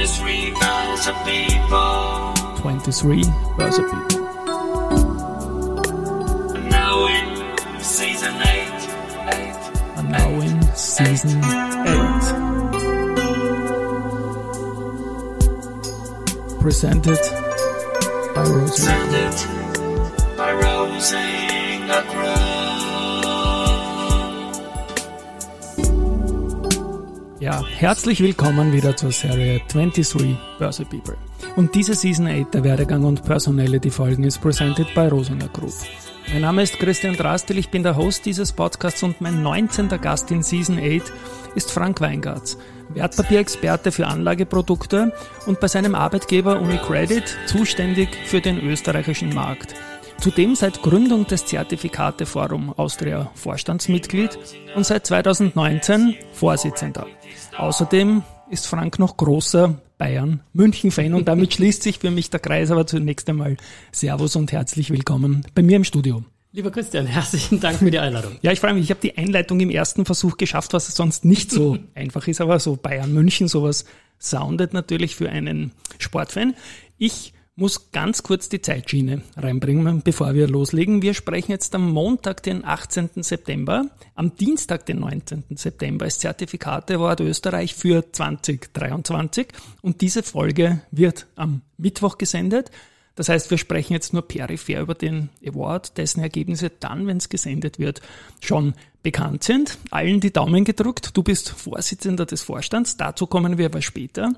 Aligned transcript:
23 0.00 0.50
thousand 0.52 1.14
people. 1.26 2.32
23 2.56 3.22
Börse 3.58 3.82
People. 3.90 4.26
And 6.56 6.64
now 6.70 7.06
in 7.06 7.26
season 7.80 8.34
8. 8.34 8.46
8. 9.28 9.54
And 9.98 10.08
now 10.10 10.40
in 10.40 10.62
season 10.74 11.44
8. 16.56 16.60
Presented 16.62 17.20
by 18.34 18.44
Rosie. 18.44 19.59
Ja, 27.50 27.64
herzlich 27.66 28.22
willkommen 28.22 28.72
wieder 28.72 28.96
zur 28.96 29.10
Serie 29.10 29.60
23 29.72 30.36
Börse 30.60 30.84
People. 30.84 31.16
Und 31.56 31.74
diese 31.74 31.94
Season 31.94 32.28
8 32.28 32.54
der 32.54 32.62
Werdegang 32.62 33.02
und 33.02 33.24
Personality 33.24 33.90
Folgen 33.90 34.22
ist 34.22 34.40
presented 34.40 34.94
by 34.94 35.08
Rosinger 35.08 35.48
Group. 35.48 35.74
Mein 36.32 36.42
Name 36.42 36.62
ist 36.62 36.78
Christian 36.78 37.16
Drastil, 37.16 37.58
ich 37.58 37.68
bin 37.68 37.82
der 37.82 37.96
Host 37.96 38.24
dieses 38.24 38.52
Podcasts 38.52 39.02
und 39.02 39.20
mein 39.20 39.42
19. 39.42 39.88
Gast 39.88 40.30
in 40.30 40.44
Season 40.44 40.78
8 40.78 41.12
ist 41.56 41.72
Frank 41.72 42.00
Weingartz, 42.00 42.56
Wertpapierexperte 42.90 43.90
für 43.90 44.06
Anlageprodukte 44.06 45.12
und 45.46 45.58
bei 45.58 45.66
seinem 45.66 45.96
Arbeitgeber 45.96 46.60
UniCredit 46.60 47.36
zuständig 47.46 48.10
für 48.26 48.40
den 48.40 48.60
österreichischen 48.60 49.34
Markt. 49.34 49.74
Zudem 50.20 50.54
seit 50.54 50.82
Gründung 50.82 51.26
des 51.26 51.46
Zertifikate 51.46 52.26
Forum 52.26 52.74
Austria 52.76 53.30
Vorstandsmitglied 53.36 54.38
und 54.76 54.84
seit 54.84 55.06
2019 55.06 56.14
Vorsitzender. 56.34 57.06
Außerdem 57.56 58.22
ist 58.50 58.66
Frank 58.66 58.98
noch 58.98 59.16
großer 59.16 59.80
Bayern 59.96 60.42
München-Fan 60.52 61.14
und 61.14 61.26
damit 61.26 61.54
schließt 61.54 61.82
sich 61.82 62.00
für 62.00 62.10
mich 62.10 62.28
der 62.28 62.40
Kreis. 62.40 62.70
Aber 62.70 62.86
zunächst 62.86 63.30
einmal 63.30 63.56
Servus 63.92 64.36
und 64.36 64.52
herzlich 64.52 64.90
willkommen 64.90 65.46
bei 65.54 65.62
mir 65.62 65.76
im 65.76 65.84
Studio. 65.84 66.22
Lieber 66.52 66.70
Christian, 66.70 67.06
herzlichen 67.06 67.58
Dank 67.58 67.78
für 67.78 67.90
die 67.90 67.98
Einladung. 67.98 68.36
Ja, 68.42 68.52
ich 68.52 68.60
freue 68.60 68.74
mich. 68.74 68.84
Ich 68.84 68.90
habe 68.90 69.00
die 69.00 69.16
Einleitung 69.16 69.58
im 69.60 69.70
ersten 69.70 70.04
Versuch 70.04 70.36
geschafft, 70.36 70.74
was 70.74 70.94
sonst 70.94 71.24
nicht 71.24 71.50
so 71.50 71.78
einfach 71.94 72.28
ist, 72.28 72.42
aber 72.42 72.60
so 72.60 72.76
Bayern 72.76 73.14
München, 73.14 73.48
sowas 73.48 73.86
soundet 74.18 74.74
natürlich 74.74 75.16
für 75.16 75.30
einen 75.30 75.72
Sportfan. 75.98 76.54
Ich 76.98 77.32
muss 77.60 77.92
ganz 77.92 78.22
kurz 78.22 78.48
die 78.48 78.62
Zeitschiene 78.62 79.20
reinbringen, 79.36 80.00
bevor 80.02 80.34
wir 80.34 80.48
loslegen. 80.48 81.02
Wir 81.02 81.12
sprechen 81.12 81.52
jetzt 81.52 81.74
am 81.74 81.92
Montag, 81.92 82.42
den 82.42 82.64
18. 82.64 83.10
September. 83.22 83.86
Am 84.14 84.34
Dienstag, 84.34 84.86
den 84.86 85.00
19. 85.00 85.44
September 85.56 86.06
ist 86.06 86.20
Zertifikate 86.20 86.94
Award 86.94 87.20
Österreich 87.20 87.74
für 87.74 88.10
2023 88.10 89.48
und 89.82 90.00
diese 90.00 90.22
Folge 90.22 90.80
wird 90.90 91.26
am 91.36 91.60
Mittwoch 91.76 92.16
gesendet. 92.16 92.70
Das 93.14 93.28
heißt, 93.28 93.50
wir 93.50 93.58
sprechen 93.58 93.92
jetzt 93.92 94.14
nur 94.14 94.26
peripher 94.26 94.80
über 94.80 94.94
den 94.94 95.28
Award, 95.46 95.98
dessen 95.98 96.22
Ergebnisse 96.22 96.70
dann, 96.70 97.06
wenn 97.06 97.18
es 97.18 97.28
gesendet 97.28 97.78
wird, 97.78 98.00
schon 98.40 98.72
bekannt 99.02 99.44
sind. 99.44 99.76
Allen 99.90 100.20
die 100.20 100.32
Daumen 100.32 100.64
gedrückt. 100.64 101.10
Du 101.14 101.22
bist 101.22 101.50
Vorsitzender 101.50 102.24
des 102.24 102.40
Vorstands. 102.40 102.96
Dazu 102.96 103.26
kommen 103.26 103.58
wir 103.58 103.66
aber 103.66 103.82
später. 103.82 104.32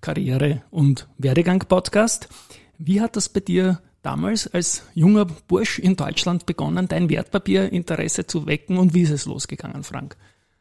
Karriere- 0.00 0.62
und 0.70 1.08
Werdegang-Podcast. 1.18 2.28
Wie 2.78 3.00
hat 3.00 3.16
das 3.16 3.28
bei 3.28 3.40
dir 3.40 3.80
damals 4.02 4.46
als 4.46 4.84
junger 4.94 5.24
Bursch 5.24 5.78
in 5.78 5.96
Deutschland 5.96 6.46
begonnen, 6.46 6.88
dein 6.88 7.10
Wertpapierinteresse 7.10 8.26
zu 8.26 8.46
wecken 8.46 8.78
und 8.78 8.94
wie 8.94 9.02
ist 9.02 9.10
es 9.10 9.26
losgegangen, 9.26 9.82
Frank? 9.82 10.16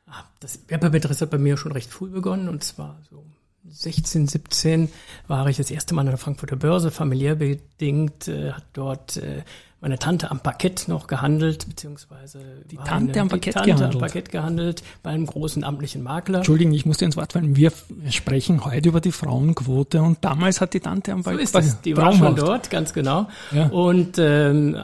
Ah, 0.08 0.24
Das 0.40 0.60
Wertpapierinteresse 0.68 1.26
hat 1.26 1.32
bei 1.32 1.38
mir 1.38 1.58
schon 1.58 1.72
recht 1.72 1.92
früh 1.92 2.10
begonnen 2.10 2.50
und 2.50 2.64
zwar 2.64 3.00
so 3.10 3.24
16, 3.70 4.28
17 4.28 4.90
war 5.28 5.48
ich 5.48 5.58
das 5.58 5.70
erste 5.70 5.94
Mal 5.94 6.02
an 6.02 6.08
der 6.08 6.18
Frankfurter 6.18 6.56
Börse, 6.56 6.90
familiär 6.90 7.36
bedingt, 7.36 8.28
äh, 8.28 8.54
hat 8.54 8.66
dort 8.74 9.18
äh, 9.18 9.44
meine 9.80 10.00
Tante 10.00 10.32
am 10.32 10.40
Parkett 10.40 10.88
noch 10.88 11.06
gehandelt, 11.08 11.68
beziehungsweise 11.70 12.40
Die 12.72 12.78
Tante 12.78 13.20
am 13.22 13.28
die 13.28 13.32
Parkett 13.34 13.54
Tante 13.54 13.70
gehandelt? 13.70 13.94
am 13.94 14.00
Parkett 14.00 14.32
gehandelt 14.32 14.84
bei 15.04 15.12
einem 15.12 15.26
großen 15.28 15.64
amtlichen 15.64 16.02
Makler. 16.04 16.38
Entschuldigung, 16.38 16.74
ich 16.74 16.86
muss 16.86 16.98
dir 16.98 17.06
ins 17.06 17.16
Wort 17.18 17.34
fallen. 17.34 17.56
Wir 17.56 17.72
sprechen 18.10 18.66
heute 18.66 18.90
über 18.90 19.02
die 19.02 19.12
Frauenquote 19.12 20.02
und 20.02 20.24
damals 20.24 20.62
hat 20.62 20.74
die 20.74 20.80
Tante 20.80 21.12
am 21.14 21.22
So 21.24 21.30
Ball 21.30 21.40
ist 21.40 21.56
es. 21.56 21.80
Die 21.82 21.96
war 21.96 22.12
schon 22.14 22.36
dort, 22.36 22.70
ganz 22.70 22.94
genau. 22.94 23.28
Ja. 23.52 23.68
Und 23.68 24.18
ähm, 24.18 24.76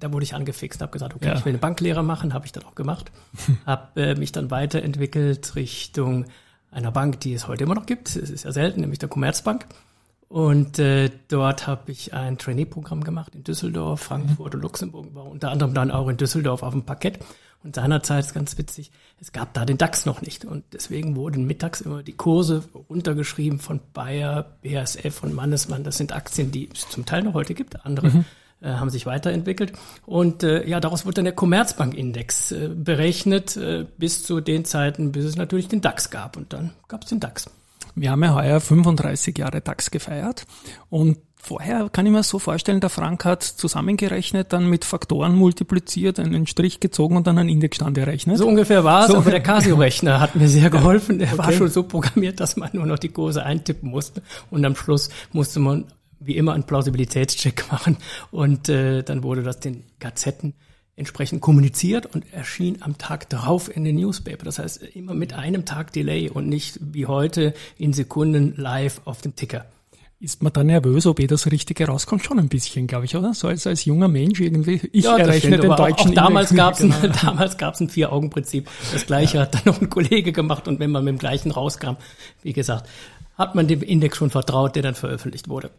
da 0.00 0.12
wurde 0.12 0.24
ich 0.24 0.34
angefixt, 0.34 0.80
habe 0.82 0.90
gesagt, 0.92 1.14
okay, 1.14 1.28
Ja. 1.28 1.34
ich 1.34 1.44
will 1.44 1.50
eine 1.52 1.58
Banklehre 1.58 2.02
machen, 2.02 2.34
habe 2.34 2.44
ich 2.46 2.52
dann 2.52 2.64
auch 2.64 2.74
gemacht. 2.74 3.12
habe 3.66 4.00
äh, 4.00 4.14
mich 4.16 4.32
dann 4.32 4.50
weiterentwickelt 4.50 5.54
Richtung 5.54 6.24
einer 6.72 6.90
Bank, 6.90 7.20
die 7.20 7.34
es 7.34 7.46
heute 7.46 7.62
immer 7.64 7.76
noch 7.76 7.86
gibt. 7.86 8.08
Es 8.16 8.30
ist 8.30 8.44
ja 8.44 8.50
selten, 8.50 8.80
nämlich 8.80 8.98
der 8.98 9.08
Commerzbank. 9.08 9.66
Und 10.34 10.80
äh, 10.80 11.12
dort 11.28 11.68
habe 11.68 11.92
ich 11.92 12.12
ein 12.12 12.38
Trainee-Programm 12.38 13.04
gemacht 13.04 13.36
in 13.36 13.44
Düsseldorf, 13.44 14.00
Frankfurt 14.00 14.56
und 14.56 14.62
Luxemburg, 14.62 15.14
war 15.14 15.26
unter 15.26 15.52
anderem 15.52 15.74
dann 15.74 15.92
auch 15.92 16.08
in 16.08 16.16
Düsseldorf 16.16 16.64
auf 16.64 16.72
dem 16.72 16.82
Parkett. 16.82 17.20
Und 17.62 17.76
seinerzeit 17.76 18.24
ist 18.24 18.34
ganz 18.34 18.58
witzig, 18.58 18.90
es 19.20 19.30
gab 19.30 19.54
da 19.54 19.64
den 19.64 19.78
DAX 19.78 20.06
noch 20.06 20.22
nicht. 20.22 20.44
Und 20.44 20.64
deswegen 20.72 21.14
wurden 21.14 21.46
mittags 21.46 21.82
immer 21.82 22.02
die 22.02 22.14
Kurse 22.14 22.64
runtergeschrieben 22.90 23.60
von 23.60 23.78
Bayer, 23.92 24.56
BASF 24.64 25.22
und 25.22 25.34
Mannesmann. 25.34 25.84
Das 25.84 25.98
sind 25.98 26.12
Aktien, 26.12 26.50
die 26.50 26.68
es 26.74 26.88
zum 26.88 27.06
Teil 27.06 27.22
noch 27.22 27.34
heute 27.34 27.54
gibt. 27.54 27.86
Andere 27.86 28.24
äh, 28.60 28.70
haben 28.70 28.90
sich 28.90 29.06
weiterentwickelt. 29.06 29.72
Und 30.04 30.42
äh, 30.42 30.66
ja, 30.66 30.80
daraus 30.80 31.06
wurde 31.06 31.14
dann 31.14 31.26
der 31.26 31.34
Commerzbank-Index 31.36 32.50
äh, 32.50 32.70
berechnet, 32.74 33.56
äh, 33.56 33.86
bis 33.98 34.24
zu 34.24 34.40
den 34.40 34.64
Zeiten, 34.64 35.12
bis 35.12 35.26
es 35.26 35.36
natürlich 35.36 35.68
den 35.68 35.80
DAX 35.80 36.10
gab. 36.10 36.36
Und 36.36 36.52
dann 36.52 36.72
gab 36.88 37.04
es 37.04 37.10
den 37.10 37.20
DAX. 37.20 37.48
Wir 37.94 38.10
haben 38.10 38.22
ja 38.24 38.34
heuer 38.34 38.60
35 38.60 39.38
Jahre 39.38 39.60
DAX 39.60 39.90
gefeiert 39.90 40.46
und 40.90 41.18
vorher 41.36 41.88
kann 41.92 42.06
ich 42.06 42.12
mir 42.12 42.22
so 42.22 42.38
vorstellen, 42.38 42.80
der 42.80 42.88
Frank 42.90 43.24
hat 43.24 43.42
zusammengerechnet, 43.42 44.52
dann 44.52 44.68
mit 44.68 44.84
Faktoren 44.84 45.36
multipliziert, 45.36 46.18
einen 46.18 46.46
Strich 46.46 46.80
gezogen 46.80 47.16
und 47.16 47.26
dann 47.26 47.38
einen 47.38 47.50
Indexstand 47.50 47.98
errechnet. 47.98 48.38
So 48.38 48.48
ungefähr 48.48 48.82
war 48.82 49.04
es, 49.04 49.10
So. 49.12 49.18
aber 49.18 49.30
der 49.30 49.42
Casio-Rechner 49.42 50.20
hat 50.20 50.34
mir 50.36 50.48
sehr 50.48 50.70
geholfen. 50.70 51.18
Der 51.18 51.36
war 51.36 51.48
Okay. 51.48 51.56
schon 51.58 51.68
so 51.68 51.82
programmiert, 51.82 52.40
dass 52.40 52.56
man 52.56 52.70
nur 52.72 52.86
noch 52.86 52.98
die 52.98 53.10
Kurse 53.10 53.44
eintippen 53.44 53.90
musste. 53.90 54.22
Und 54.50 54.64
am 54.64 54.74
Schluss 54.74 55.10
musste 55.32 55.60
man 55.60 55.84
wie 56.18 56.36
immer 56.36 56.54
einen 56.54 56.64
Plausibilitätscheck 56.64 57.66
machen. 57.70 57.98
Und 58.30 58.70
äh, 58.70 59.02
dann 59.02 59.22
wurde 59.22 59.42
das 59.42 59.60
den 59.60 59.84
Gazetten 60.00 60.54
entsprechend 60.96 61.40
kommuniziert 61.40 62.06
und 62.14 62.24
erschien 62.32 62.78
am 62.82 62.98
Tag 62.98 63.28
darauf 63.28 63.74
in 63.74 63.84
den 63.84 63.96
Newspaper. 63.96 64.44
Das 64.44 64.58
heißt, 64.58 64.82
immer 64.94 65.14
mit 65.14 65.32
einem 65.32 65.64
Tag 65.64 65.92
Delay 65.92 66.30
und 66.30 66.48
nicht 66.48 66.78
wie 66.80 67.06
heute 67.06 67.54
in 67.78 67.92
Sekunden 67.92 68.54
live 68.56 69.00
auf 69.04 69.20
dem 69.20 69.34
Ticker. 69.34 69.66
Ist 70.20 70.42
man 70.42 70.52
da 70.52 70.62
nervös, 70.64 71.04
ob 71.06 71.18
eh 71.20 71.26
das 71.26 71.50
Richtige 71.50 71.86
rauskommt? 71.86 72.24
Schon 72.24 72.38
ein 72.38 72.48
bisschen, 72.48 72.86
glaube 72.86 73.04
ich, 73.04 73.14
oder? 73.16 73.34
So 73.34 73.48
als, 73.48 73.66
als 73.66 73.84
junger 73.84 74.08
Mensch 74.08 74.40
irgendwie. 74.40 74.80
Ich 74.92 75.04
Ja, 75.04 75.18
errechne 75.18 75.38
stimmt, 75.40 75.64
den 75.64 75.72
aber 75.72 75.82
auch, 75.82 75.88
deutschen 75.88 76.10
auch 76.12 76.14
damals 76.14 76.50
Index. 76.52 76.66
gab's 76.66 76.80
ein, 76.82 76.94
Genau. 77.02 77.14
damals 77.22 77.58
gab's 77.58 77.80
ein 77.80 77.88
Vier-Augen-Prinzip. 77.90 78.70
Das 78.92 79.04
gleiche 79.04 79.40
hat 79.40 79.54
dann 79.54 79.62
noch 79.66 79.80
ein 79.82 79.90
Kollege 79.90 80.32
gemacht 80.32 80.66
und 80.68 80.78
wenn 80.78 80.92
man 80.92 81.04
mit 81.04 81.12
dem 81.12 81.18
gleichen 81.18 81.50
rauskam, 81.50 81.96
wie 82.42 82.52
gesagt, 82.54 82.88
hat 83.36 83.54
man 83.56 83.66
dem 83.66 83.82
Index 83.82 84.16
schon 84.16 84.30
vertraut, 84.30 84.76
der 84.76 84.82
dann 84.84 84.94
veröffentlicht 84.94 85.48
wurde. 85.48 85.70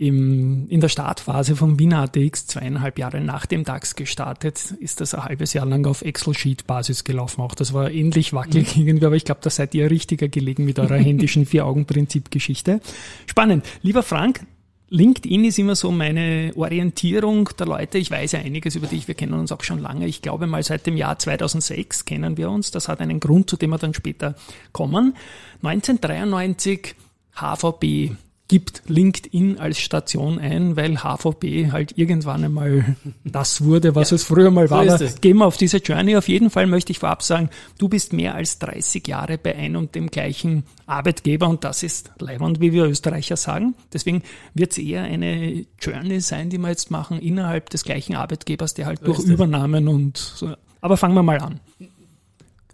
Im, 0.00 0.68
in 0.68 0.80
der 0.80 0.88
Startphase 0.88 1.56
vom 1.56 1.80
Wiener 1.80 2.02
ATX 2.02 2.46
zweieinhalb 2.46 3.00
Jahre 3.00 3.20
nach 3.20 3.46
dem 3.46 3.64
DAX 3.64 3.96
gestartet, 3.96 4.72
ist 4.78 5.00
das 5.00 5.12
ein 5.12 5.24
halbes 5.24 5.54
Jahr 5.54 5.66
lang 5.66 5.84
auf 5.86 6.02
Excel-Sheet-Basis 6.02 7.02
gelaufen. 7.02 7.40
Auch 7.40 7.56
das 7.56 7.72
war 7.72 7.90
ähnlich 7.90 8.32
wackelig 8.32 8.76
Mhm. 8.76 8.86
irgendwie, 8.86 9.06
aber 9.06 9.16
ich 9.16 9.24
glaube, 9.24 9.40
da 9.42 9.50
seid 9.50 9.74
ihr 9.74 9.90
richtiger 9.90 10.28
gelegen 10.28 10.64
mit 10.64 10.78
eurer 10.78 10.96
händischen 10.98 11.46
Vier-Augen-Prinzip-Geschichte. 11.46 12.80
Spannend. 13.26 13.66
Lieber 13.82 14.04
Frank, 14.04 14.46
LinkedIn 14.88 15.44
ist 15.44 15.58
immer 15.58 15.74
so 15.74 15.90
meine 15.90 16.52
Orientierung 16.54 17.50
der 17.58 17.66
Leute. 17.66 17.98
Ich 17.98 18.12
weiß 18.12 18.32
ja 18.32 18.38
einiges 18.38 18.76
über 18.76 18.86
dich. 18.86 19.08
Wir 19.08 19.16
kennen 19.16 19.34
uns 19.34 19.50
auch 19.50 19.64
schon 19.64 19.80
lange. 19.80 20.06
Ich 20.06 20.22
glaube 20.22 20.46
mal 20.46 20.62
seit 20.62 20.86
dem 20.86 20.96
Jahr 20.96 21.18
2006 21.18 22.04
kennen 22.04 22.36
wir 22.36 22.50
uns. 22.50 22.70
Das 22.70 22.86
hat 22.86 23.00
einen 23.00 23.18
Grund, 23.18 23.50
zu 23.50 23.56
dem 23.56 23.70
wir 23.70 23.78
dann 23.78 23.94
später 23.94 24.36
kommen. 24.72 25.16
1993 25.62 26.94
HVB 27.34 28.12
gibt 28.48 28.82
LinkedIn 28.86 29.58
als 29.58 29.78
Station 29.78 30.38
ein, 30.38 30.74
weil 30.76 31.02
HVB 31.02 31.70
halt 31.70 31.96
irgendwann 31.98 32.44
einmal 32.44 32.96
das 33.24 33.62
wurde, 33.62 33.94
was 33.94 34.10
es 34.10 34.24
früher 34.24 34.50
mal 34.50 34.70
war. 34.70 34.84
ist 34.84 34.92
Aber 34.92 35.20
gehen 35.20 35.36
wir 35.36 35.46
auf 35.46 35.58
diese 35.58 35.76
Journey. 35.76 36.16
Auf 36.16 36.28
jeden 36.28 36.48
Fall 36.48 36.66
möchte 36.66 36.90
ich 36.90 36.98
vorab 36.98 37.22
sagen, 37.22 37.50
du 37.76 37.88
bist 37.88 38.14
mehr 38.14 38.34
als 38.34 38.58
30 38.58 39.06
Jahre 39.06 39.36
bei 39.36 39.54
einem 39.54 39.76
und 39.76 39.94
dem 39.94 40.10
gleichen 40.10 40.64
Arbeitgeber 40.86 41.46
und 41.46 41.62
das 41.62 41.82
ist 41.82 42.10
leibend, 42.18 42.60
wie 42.60 42.72
wir 42.72 42.86
Österreicher 42.86 43.36
sagen. 43.36 43.74
Deswegen 43.92 44.22
wird 44.54 44.72
es 44.72 44.78
eher 44.78 45.02
eine 45.02 45.66
Journey 45.78 46.20
sein, 46.20 46.48
die 46.48 46.58
wir 46.58 46.70
jetzt 46.70 46.90
machen 46.90 47.20
innerhalb 47.20 47.68
des 47.68 47.84
gleichen 47.84 48.16
Arbeitgebers, 48.16 48.72
der 48.72 48.86
halt 48.86 49.06
durch 49.06 49.18
ist 49.18 49.26
es. 49.26 49.30
Übernahmen 49.30 49.88
und 49.88 50.16
so. 50.16 50.54
Aber 50.80 50.96
fangen 50.96 51.14
wir 51.14 51.22
mal 51.22 51.38
an. 51.38 51.60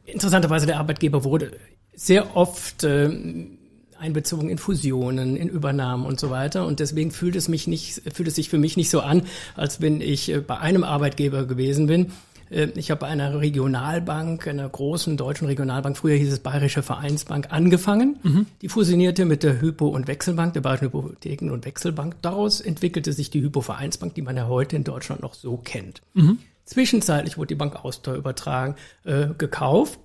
Interessanterweise 0.04 0.66
der 0.66 0.78
Arbeitgeber 0.78 1.24
wurde 1.24 1.52
sehr 1.94 2.36
oft 2.36 2.84
ähm, 2.84 3.58
einbezogen 4.04 4.50
in 4.50 4.58
Fusionen, 4.58 5.36
in 5.36 5.48
Übernahmen 5.48 6.04
und 6.04 6.20
so 6.20 6.30
weiter. 6.30 6.66
Und 6.66 6.78
deswegen 6.80 7.10
fühlt 7.10 7.36
es 7.36 7.48
mich 7.48 7.66
nicht, 7.66 8.02
fühlt 8.12 8.28
es 8.28 8.34
sich 8.34 8.48
für 8.48 8.58
mich 8.58 8.76
nicht 8.76 8.90
so 8.90 9.00
an, 9.00 9.22
als 9.56 9.80
wenn 9.80 10.00
ich 10.00 10.30
äh, 10.30 10.40
bei 10.40 10.58
einem 10.58 10.84
Arbeitgeber 10.84 11.46
gewesen 11.46 11.86
bin. 11.86 12.12
Äh, 12.50 12.68
ich 12.76 12.90
habe 12.90 13.00
bei 13.00 13.06
einer 13.06 13.40
Regionalbank, 13.40 14.46
einer 14.46 14.68
großen 14.68 15.16
deutschen 15.16 15.46
Regionalbank, 15.46 15.96
früher 15.96 16.16
hieß 16.16 16.32
es 16.32 16.40
Bayerische 16.40 16.82
Vereinsbank, 16.82 17.48
angefangen. 17.50 18.18
Mhm. 18.22 18.46
Die 18.62 18.68
fusionierte 18.68 19.24
mit 19.24 19.42
der 19.42 19.60
Hypo- 19.60 19.88
und 19.88 20.06
Wechselbank, 20.06 20.52
der 20.52 20.60
Bayerischen 20.60 20.90
Hypotheken- 20.90 21.50
und 21.50 21.64
Wechselbank. 21.64 22.16
Daraus 22.20 22.60
entwickelte 22.60 23.12
sich 23.12 23.30
die 23.30 23.40
Hypo-Vereinsbank, 23.40 24.14
die 24.14 24.22
man 24.22 24.36
ja 24.36 24.46
heute 24.46 24.76
in 24.76 24.84
Deutschland 24.84 25.22
noch 25.22 25.34
so 25.34 25.56
kennt. 25.56 26.02
Mhm. 26.12 26.38
Zwischenzeitlich 26.66 27.36
wurde 27.36 27.48
die 27.48 27.54
Bank 27.56 27.84
Austria 27.84 28.16
übertragen, 28.16 28.76
äh, 29.04 29.28
gekauft 29.36 29.98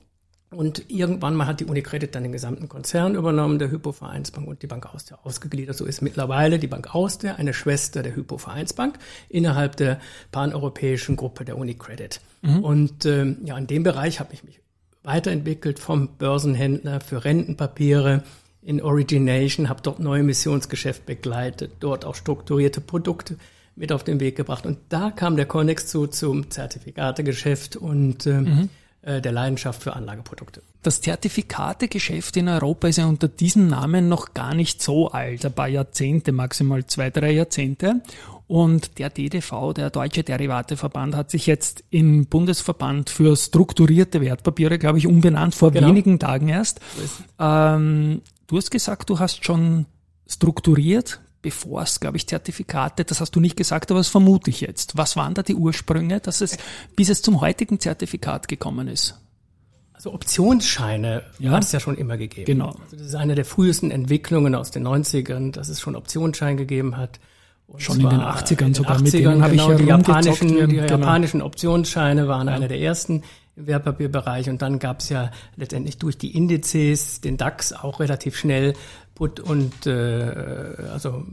und 0.52 0.90
irgendwann 0.90 1.36
mal 1.36 1.46
hat 1.46 1.60
die 1.60 1.66
Unicredit 1.66 2.16
dann 2.16 2.24
den 2.24 2.32
gesamten 2.32 2.68
Konzern 2.68 3.14
übernommen, 3.14 3.60
der 3.60 3.70
Hypo-Vereinsbank 3.70 4.48
und 4.48 4.64
die 4.64 4.68
Bank 4.68 4.88
Austria 4.94 5.20
ausgegliedert. 5.24 5.78
So 5.78 5.86
ist 5.86 6.02
mittlerweile 6.02 6.58
die 6.58 6.68
Bank 6.68 6.96
Austria 6.96 7.36
eine 7.36 7.54
Schwester 7.54 8.02
der 8.02 8.16
Hypo-Vereinsbank 8.16 8.98
innerhalb 9.30 9.76
der 9.76 10.00
paneuropäischen 10.32 11.16
Gruppe 11.18 11.46
der 11.46 11.56
Unicredit. 11.56 12.20
Mhm. 12.42 12.64
Und 12.64 13.06
ähm, 13.06 13.38
ja, 13.46 13.58
in 13.60 13.68
dem 13.68 13.84
Bereich 13.84 14.20
habe 14.20 14.34
ich 14.34 14.44
mich 14.44 14.60
weiterentwickelt 15.04 15.78
vom 15.78 16.18
Börsenhändler 16.18 17.00
für 17.00 17.24
Rentenpapiere 17.24 18.24
in 18.64 18.82
Origination, 18.82 19.70
habe 19.70 19.82
dort 19.84 20.00
neue 20.00 20.24
Missionsgeschäft 20.24 21.06
begleitet, 21.06 21.74
dort 21.80 22.06
auch 22.06 22.16
strukturierte 22.16 22.82
Produkte 22.82 23.38
mit 23.76 23.92
auf 23.92 24.04
den 24.04 24.20
Weg 24.20 24.36
gebracht. 24.36 24.66
Und 24.66 24.80
da 24.90 25.12
kam 25.12 25.36
der 25.36 25.46
Connex 25.46 25.86
zu 25.86 26.08
zum 26.08 26.50
Zertifikategeschäft 26.50 27.76
und 27.76 28.26
äh, 28.26 28.42
mhm 28.42 28.70
der 29.02 29.32
Leidenschaft 29.32 29.82
für 29.82 29.94
Anlageprodukte. 29.94 30.62
Das 30.82 31.02
Zertifikategeschäft 31.02 32.38
in 32.38 32.48
Europa 32.48 32.88
ist 32.88 32.98
ja 32.98 33.06
unter 33.06 33.28
diesem 33.28 33.68
Namen 33.68 34.08
noch 34.08 34.34
gar 34.34 34.54
nicht 34.56 34.82
so 34.82 35.10
alt, 35.10 35.46
ein 35.46 35.54
paar 35.54 35.68
Jahrzehnte, 35.68 36.32
maximal 36.32 36.86
zwei, 36.86 37.10
drei 37.10 37.32
Jahrzehnte. 37.32 38.02
Und 38.48 38.98
der 38.98 39.10
DDV, 39.10 39.74
der 39.74 39.90
Deutsche 39.90 40.24
Derivateverband, 40.24 41.16
hat 41.16 41.30
sich 41.30 41.46
jetzt 41.46 41.84
im 41.92 42.26
Bundesverband 42.26 43.10
für 43.10 43.36
strukturierte 43.38 44.22
Wertpapiere, 44.22 44.80
glaube 44.80 44.98
ich, 44.98 45.06
umbenannt, 45.06 45.54
vor 45.54 45.72
genau. 45.72 45.88
wenigen 45.88 46.18
Tagen 46.18 46.48
erst. 46.48 46.80
Ähm, 47.38 48.22
du 48.48 48.58
hast 48.58 48.72
gesagt, 48.72 49.10
du 49.10 49.20
hast 49.20 49.46
schon 49.46 49.86
strukturiert 50.28 51.20
bevor 51.42 51.84
es, 51.84 52.00
glaube 52.00 52.18
ich, 52.18 52.28
Zertifikate, 52.28 53.06
das 53.06 53.22
hast 53.22 53.36
du 53.36 53.40
nicht 53.40 53.56
gesagt, 53.56 53.92
aber 53.92 54.00
das 54.00 54.10
vermute 54.10 54.50
ich 54.50 54.62
jetzt. 54.62 54.98
Was 54.98 55.16
waren 55.16 55.34
da 55.34 55.44
die 55.44 55.56
Ursprünge, 55.56 56.20
dass 56.20 56.42
es, 56.42 56.58
bis 56.96 57.10
es 57.10 57.22
zum 57.22 57.42
heutigen 57.42 57.80
Zertifikat 57.80 58.48
gekommen 58.48 58.88
ist? 58.88 59.20
Also 59.94 60.14
Optionsscheine 60.14 61.24
ja. 61.40 61.52
hat 61.52 61.64
es 61.64 61.74
ja 61.74 61.80
schon 61.82 61.98
immer 61.98 62.18
gegeben. 62.18 62.46
Genau. 62.46 62.68
Also 62.84 62.96
das 62.96 63.08
ist 63.08 63.16
eine 63.16 63.36
der 63.36 63.44
frühesten 63.44 63.92
Entwicklungen 63.92 64.56
aus 64.56 64.72
den 64.72 64.88
90ern, 64.88 65.52
dass 65.52 65.68
es 65.68 65.82
schon 65.82 65.96
Optionsscheine 65.96 66.56
gegeben 66.56 66.96
hat. 66.96 67.20
Und 67.68 67.82
schon 67.82 68.00
in 68.00 68.10
den 68.10 68.22
80ern 68.22 68.76
sogar. 68.76 68.98
In 68.98 69.06
den 69.06 69.14
80ern, 69.14 69.36
mit 69.36 69.42
habe 69.42 69.52
genau, 69.52 69.64
ich 69.64 69.70
ja 69.70 69.76
die 69.76 69.84
japanischen, 69.84 70.48
die 70.48 70.76
genau. 70.76 70.88
japanischen 70.88 71.42
Optionsscheine 71.42 72.28
waren 72.28 72.48
ja. 72.48 72.54
einer 72.56 72.68
der 72.68 72.80
ersten 72.80 73.24
im 73.60 73.68
Wertpapierbereich 73.68 74.50
und 74.50 74.62
dann 74.62 74.80
gab 74.80 75.02
es 75.02 75.10
ja 75.10 75.32
letztendlich 75.58 75.98
durch 75.98 76.18
die 76.18 76.36
Indizes, 76.36 77.22
den 77.22 77.38
DAX 77.38 77.74
auch 77.74 78.00
relativ 78.00 78.38
schnell 78.38 78.74
Put 79.20 79.42
und 79.42 79.86
äh, 79.86 80.76
also 80.94 81.26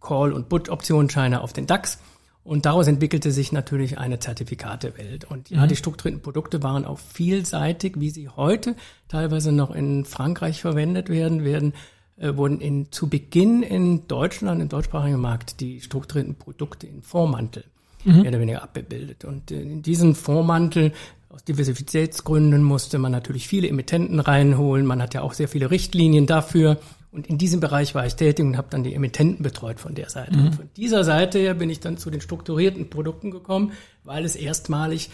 Call 0.00 0.32
und 0.32 0.48
Put 0.48 0.68
Optionsscheine 0.68 1.42
auf 1.42 1.52
den 1.52 1.66
DAX. 1.66 1.98
Und 2.42 2.66
daraus 2.66 2.88
entwickelte 2.88 3.30
sich 3.30 3.52
natürlich 3.52 3.98
eine 3.98 4.18
Zertifikatewelt. 4.18 5.26
Und 5.26 5.50
ja, 5.50 5.62
mhm. 5.62 5.68
die 5.68 5.76
strukturierten 5.76 6.22
Produkte 6.22 6.62
waren 6.64 6.84
auch 6.84 6.98
vielseitig, 6.98 8.00
wie 8.00 8.10
sie 8.10 8.28
heute 8.28 8.74
teilweise 9.06 9.52
noch 9.52 9.70
in 9.70 10.04
Frankreich 10.04 10.60
verwendet 10.60 11.08
werden, 11.08 11.44
werden 11.44 11.74
äh, 12.16 12.36
wurden 12.36 12.60
in, 12.60 12.90
zu 12.90 13.08
Beginn 13.08 13.62
in 13.62 14.08
Deutschland, 14.08 14.60
im 14.60 14.68
deutschsprachigen 14.68 15.20
Markt, 15.20 15.60
die 15.60 15.80
strukturierten 15.80 16.34
Produkte 16.34 16.88
in 16.88 17.02
Vormantel 17.02 17.62
mhm. 18.04 18.22
mehr 18.22 18.30
oder 18.30 18.40
weniger 18.40 18.62
abgebildet. 18.64 19.24
Und 19.24 19.52
in 19.52 19.82
diesen 19.82 20.16
Vormantel 20.16 20.92
aus 21.28 21.44
Diversitätsgründen 21.44 22.64
musste 22.64 22.98
man 22.98 23.12
natürlich 23.12 23.46
viele 23.46 23.68
Emittenten 23.68 24.18
reinholen. 24.18 24.84
Man 24.84 25.00
hat 25.00 25.14
ja 25.14 25.22
auch 25.22 25.34
sehr 25.34 25.46
viele 25.46 25.70
Richtlinien 25.70 26.26
dafür. 26.26 26.78
Und 27.12 27.26
in 27.26 27.38
diesem 27.38 27.58
Bereich 27.58 27.94
war 27.94 28.06
ich 28.06 28.14
tätig 28.14 28.44
und 28.44 28.56
habe 28.56 28.68
dann 28.70 28.84
die 28.84 28.94
Emittenten 28.94 29.42
betreut 29.42 29.80
von 29.80 29.94
der 29.94 30.10
Seite. 30.10 30.36
Mhm. 30.36 30.46
Und 30.46 30.54
von 30.54 30.70
dieser 30.76 31.02
Seite 31.02 31.38
her 31.38 31.54
bin 31.54 31.68
ich 31.68 31.80
dann 31.80 31.96
zu 31.96 32.10
den 32.10 32.20
strukturierten 32.20 32.88
Produkten 32.88 33.32
gekommen, 33.32 33.72
weil 34.04 34.24
es 34.24 34.36
erstmalig 34.36 35.10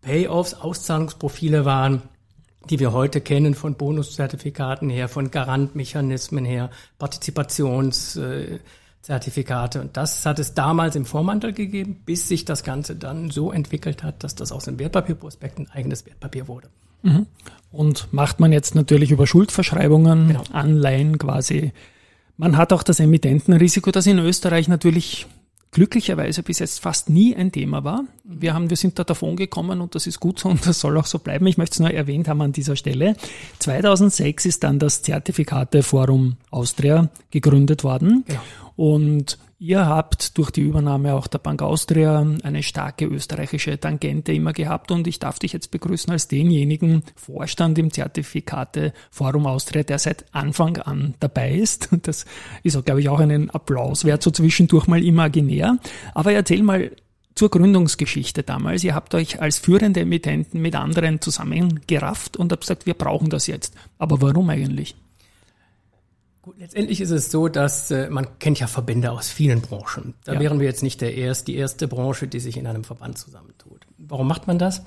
Payoffs, 0.00 0.54
Auszahlungsprofile 0.54 1.64
waren, 1.64 2.02
die 2.68 2.80
wir 2.80 2.92
heute 2.92 3.20
kennen 3.20 3.54
von 3.54 3.76
Bonuszertifikaten 3.76 4.90
her, 4.90 5.08
von 5.08 5.30
Garantmechanismen 5.30 6.44
her, 6.44 6.70
Partizipationszertifikate. 6.98 9.80
Und 9.80 9.96
das 9.96 10.26
hat 10.26 10.40
es 10.40 10.54
damals 10.54 10.96
im 10.96 11.04
Vormantel 11.04 11.52
gegeben, 11.52 12.02
bis 12.04 12.26
sich 12.26 12.44
das 12.44 12.64
Ganze 12.64 12.96
dann 12.96 13.30
so 13.30 13.52
entwickelt 13.52 14.02
hat, 14.02 14.24
dass 14.24 14.34
das 14.34 14.50
aus 14.50 14.64
dem 14.64 14.80
Wertpapierprospekt 14.80 15.60
ein 15.60 15.70
eigenes 15.70 16.06
Wertpapier 16.06 16.48
wurde. 16.48 16.70
Mhm. 17.06 17.26
Und 17.72 18.12
macht 18.12 18.40
man 18.40 18.52
jetzt 18.52 18.74
natürlich 18.74 19.10
über 19.10 19.26
Schuldverschreibungen, 19.26 20.28
genau. 20.28 20.44
Anleihen 20.52 21.18
quasi. 21.18 21.72
Man 22.36 22.56
hat 22.56 22.72
auch 22.72 22.82
das 22.82 23.00
Emittentenrisiko, 23.00 23.90
das 23.90 24.06
in 24.06 24.18
Österreich 24.18 24.68
natürlich 24.68 25.26
glücklicherweise 25.72 26.42
bis 26.42 26.58
jetzt 26.58 26.80
fast 26.80 27.10
nie 27.10 27.36
ein 27.36 27.52
Thema 27.52 27.84
war. 27.84 28.04
Wir 28.24 28.54
haben, 28.54 28.70
wir 28.70 28.78
sind 28.78 28.98
da 28.98 29.04
davon 29.04 29.36
gekommen 29.36 29.82
und 29.82 29.94
das 29.94 30.06
ist 30.06 30.20
gut 30.20 30.38
so 30.38 30.48
und 30.48 30.66
das 30.66 30.80
soll 30.80 30.96
auch 30.96 31.04
so 31.04 31.18
bleiben. 31.18 31.46
Ich 31.46 31.58
möchte 31.58 31.74
es 31.74 31.80
nur 31.80 31.90
erwähnt 31.90 32.28
haben 32.28 32.40
an 32.40 32.52
dieser 32.52 32.76
Stelle. 32.76 33.14
2006 33.58 34.46
ist 34.46 34.64
dann 34.64 34.78
das 34.78 35.02
Zertifikateforum 35.02 36.36
Austria 36.50 37.10
gegründet 37.30 37.84
worden. 37.84 38.24
Genau. 38.26 38.40
Und 38.76 39.38
Ihr 39.58 39.86
habt 39.86 40.36
durch 40.36 40.50
die 40.50 40.60
Übernahme 40.60 41.14
auch 41.14 41.28
der 41.28 41.38
Bank 41.38 41.62
Austria 41.62 42.26
eine 42.42 42.62
starke 42.62 43.06
österreichische 43.06 43.80
Tangente 43.80 44.32
immer 44.32 44.52
gehabt 44.52 44.90
und 44.90 45.06
ich 45.06 45.18
darf 45.18 45.38
dich 45.38 45.54
jetzt 45.54 45.70
begrüßen 45.70 46.12
als 46.12 46.28
denjenigen 46.28 47.04
Vorstand 47.14 47.78
im 47.78 47.90
Zertifikate 47.90 48.92
Forum 49.10 49.46
Austria, 49.46 49.82
der 49.82 49.98
seit 49.98 50.26
Anfang 50.32 50.76
an 50.76 51.14
dabei 51.20 51.52
ist. 51.52 51.88
Das 52.02 52.26
ist 52.62 52.76
auch, 52.76 52.84
glaube 52.84 53.00
ich, 53.00 53.08
auch 53.08 53.18
einen 53.18 53.48
Applaus 53.48 54.04
wert, 54.04 54.22
so 54.22 54.30
zwischendurch 54.30 54.88
mal 54.88 55.02
imaginär. 55.02 55.78
Aber 56.12 56.32
erzähl 56.32 56.62
mal 56.62 56.92
zur 57.34 57.48
Gründungsgeschichte 57.48 58.42
damals. 58.42 58.84
Ihr 58.84 58.94
habt 58.94 59.14
euch 59.14 59.40
als 59.40 59.58
führende 59.58 60.00
Emittenten 60.00 60.60
mit 60.60 60.76
anderen 60.76 61.22
zusammengerafft 61.22 62.36
und 62.36 62.52
habt 62.52 62.60
gesagt, 62.62 62.84
wir 62.84 62.94
brauchen 62.94 63.30
das 63.30 63.46
jetzt. 63.46 63.74
Aber 63.96 64.20
warum 64.20 64.50
eigentlich? 64.50 64.96
Gut, 66.46 66.60
letztendlich 66.60 67.00
ist 67.00 67.10
es 67.10 67.32
so, 67.32 67.48
dass 67.48 67.90
äh, 67.90 68.08
man 68.08 68.38
kennt 68.38 68.60
ja 68.60 68.68
Verbände 68.68 69.10
aus 69.10 69.28
vielen 69.28 69.62
Branchen. 69.62 70.14
Da 70.24 70.34
ja. 70.34 70.38
wären 70.38 70.60
wir 70.60 70.66
jetzt 70.66 70.84
nicht 70.84 71.00
der 71.00 71.12
erst, 71.12 71.48
die 71.48 71.56
erste 71.56 71.88
Branche, 71.88 72.28
die 72.28 72.38
sich 72.38 72.56
in 72.56 72.68
einem 72.68 72.84
Verband 72.84 73.18
zusammentut. 73.18 73.84
Warum 73.98 74.28
macht 74.28 74.46
man 74.46 74.56
das? 74.56 74.84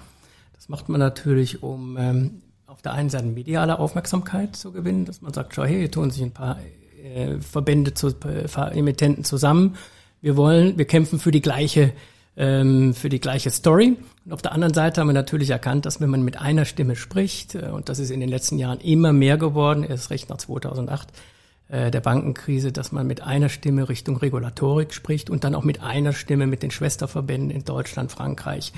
Das 0.56 0.70
macht 0.70 0.88
man 0.88 1.02
natürlich, 1.02 1.62
um 1.62 1.98
ähm, 1.98 2.42
auf 2.66 2.82
der 2.82 2.94
einen 2.94 3.10
Seite 3.10 3.26
mediale 3.26 3.78
Aufmerksamkeit 3.78 4.56
zu 4.56 4.72
gewinnen, 4.72 5.04
dass 5.04 5.22
man 5.22 5.34
sagt, 5.34 5.54
schau 5.54 5.66
hey, 5.66 5.80
hier 5.80 5.92
tun 5.92 6.12
sich 6.12 6.24
ein 6.24 6.32
paar 6.32 6.60
äh, 7.04 7.42
Verbände 7.42 7.94
zu 7.94 8.16
äh, 8.25 8.46
Emittenten 8.72 9.25
zusammen. 9.25 9.75
Wir 10.22 10.38
wollen, 10.38 10.78
wir 10.78 10.86
kämpfen 10.86 11.20
für 11.20 11.32
die 11.32 11.42
gleiche 11.42 11.92
ähm, 12.38 12.94
für 12.94 13.10
die 13.10 13.20
gleiche 13.20 13.50
Story. 13.50 13.98
Und 14.24 14.32
auf 14.32 14.42
der 14.42 14.54
anderen 14.54 14.74
Seite 14.74 15.01
haben 15.01 15.08
wir 15.08 15.13
natürlich 15.13 15.50
erkannt, 15.50 15.86
dass 15.86 16.00
wenn 16.00 16.10
man 16.10 16.24
mit 16.24 16.39
einer 16.39 16.63
Stimme 16.63 16.96
spricht, 16.96 17.56
äh, 17.56 17.68
und 17.68 17.89
das 17.89 18.00
ist 18.00 18.12
in 18.12 18.22
den 18.22 18.30
letzten 18.30 18.58
Jahren 18.58 18.80
immer 18.80 19.12
mehr 19.12 19.38
geworden, 19.38 19.84
erst 19.84 20.10
recht 20.10 20.30
nach 20.30 20.38
2008, 20.38 21.10
äh, 21.10 21.13
der 21.72 22.02
Bankenkrise, 22.02 22.72
dass 22.72 22.92
man 22.92 23.06
mit 23.06 23.22
einer 23.22 23.48
Stimme 23.48 23.90
Richtung 23.90 24.18
Regulatorik 24.18 24.92
spricht 24.92 25.30
und 25.30 25.44
dann 25.44 25.54
auch 25.54 25.64
mit 25.64 25.84
einer 25.84 26.14
Stimme 26.14 26.48
mit 26.48 26.64
den 26.64 26.72
Schwesterverbänden 26.72 27.52
in 27.52 27.64
Deutschland, 27.64 28.12
Frankreich, 28.12 28.74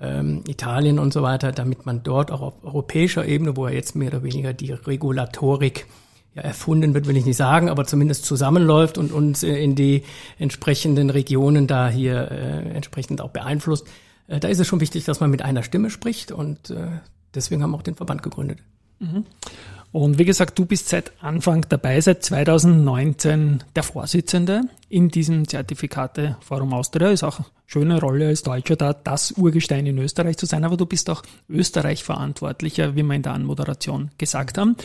ähm, 0.00 0.42
Italien 0.48 0.98
und 0.98 1.12
so 1.12 1.22
weiter, 1.22 1.52
damit 1.52 1.86
man 1.86 2.02
dort 2.02 2.30
auch 2.30 2.40
auf 2.40 2.64
europäischer 2.64 3.26
Ebene, 3.26 3.56
wo 3.56 3.66
er 3.66 3.74
jetzt 3.74 3.94
mehr 3.94 4.08
oder 4.08 4.22
weniger 4.22 4.52
die 4.52 4.72
Regulatorik 4.72 5.86
ja, 6.34 6.42
erfunden 6.42 6.94
wird, 6.94 7.06
will 7.06 7.16
ich 7.16 7.26
nicht 7.26 7.36
sagen, 7.36 7.68
aber 7.68 7.84
zumindest 7.84 8.24
zusammenläuft 8.24 8.98
und 8.98 9.12
uns 9.12 9.42
äh, 9.42 9.54
in 9.54 9.74
die 9.74 10.02
entsprechenden 10.38 11.10
Regionen 11.10 11.66
da 11.66 11.88
hier 11.88 12.30
äh, 12.30 12.70
entsprechend 12.74 13.20
auch 13.20 13.30
beeinflusst. 13.30 13.86
Äh, 14.28 14.40
da 14.40 14.48
ist 14.48 14.58
es 14.58 14.66
schon 14.66 14.80
wichtig, 14.80 15.04
dass 15.04 15.20
man 15.20 15.30
mit 15.30 15.42
einer 15.42 15.62
Stimme 15.62 15.90
spricht 15.90 16.32
und 16.32 16.70
äh, 16.70 16.86
deswegen 17.34 17.62
haben 17.62 17.70
wir 17.70 17.76
auch 17.76 17.82
den 17.82 17.94
Verband 17.96 18.22
gegründet. 18.22 18.58
Mhm. 18.98 19.26
Und 19.92 20.18
wie 20.18 20.24
gesagt, 20.24 20.58
du 20.58 20.64
bist 20.64 20.88
seit 20.88 21.12
Anfang 21.22 21.66
dabei, 21.68 22.00
seit 22.00 22.24
2019 22.24 23.62
der 23.76 23.82
Vorsitzende 23.82 24.62
in 24.88 25.10
diesem 25.10 25.46
Zertifikateforum 25.46 26.72
Austria. 26.72 27.10
Ist 27.10 27.24
auch 27.24 27.38
eine 27.38 27.46
schöne 27.66 28.00
Rolle 28.00 28.28
als 28.28 28.42
Deutscher 28.42 28.76
da, 28.76 28.94
das 28.94 29.32
Urgestein 29.32 29.84
in 29.84 29.98
Österreich 29.98 30.38
zu 30.38 30.46
sein, 30.46 30.64
aber 30.64 30.78
du 30.78 30.86
bist 30.86 31.10
auch 31.10 31.22
Österreich-Verantwortlicher, 31.50 32.96
wie 32.96 33.02
wir 33.02 33.14
in 33.14 33.22
der 33.22 33.34
Anmoderation 33.34 34.10
gesagt 34.16 34.56
haben. 34.56 34.76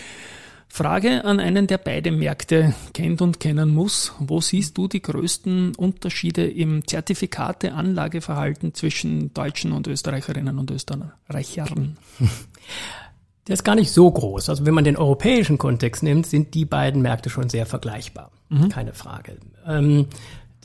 Frage 0.68 1.24
an 1.24 1.40
einen, 1.40 1.68
der 1.68 1.78
beide 1.78 2.12
Märkte 2.12 2.76
kennt 2.94 3.22
und 3.22 3.40
kennen 3.40 3.74
muss. 3.74 4.12
Wo 4.20 4.42
siehst 4.42 4.78
du 4.78 4.90
die 4.90 5.02
größten 5.02 5.76
Unterschiede 5.76 6.46
im 6.46 6.86
Zertifikate-Anlageverhalten 6.86 8.74
zwischen 8.74 9.34
Deutschen 9.34 9.72
und 9.72 9.88
Österreicherinnen 9.88 10.60
und 10.60 10.70
Österreichern? 10.70 11.98
Der 13.48 13.54
ist 13.54 13.64
gar 13.64 13.76
nicht 13.76 13.92
so 13.92 14.12
groß. 14.12 14.50
Also 14.50 14.66
wenn 14.66 14.74
man 14.74 14.84
den 14.84 14.98
europäischen 14.98 15.58
Kontext 15.58 16.04
nimmt, 16.04 16.28
sind 16.28 16.54
die 16.54 16.66
beiden 16.66 17.02
Märkte 17.02 17.30
schon 17.30 17.50
sehr 17.50 17.66
vergleichbar. 17.66 18.32
Mhm. 18.50 18.70
Keine 18.70 18.94
Frage. 18.94 19.38
Ähm, 19.66 20.08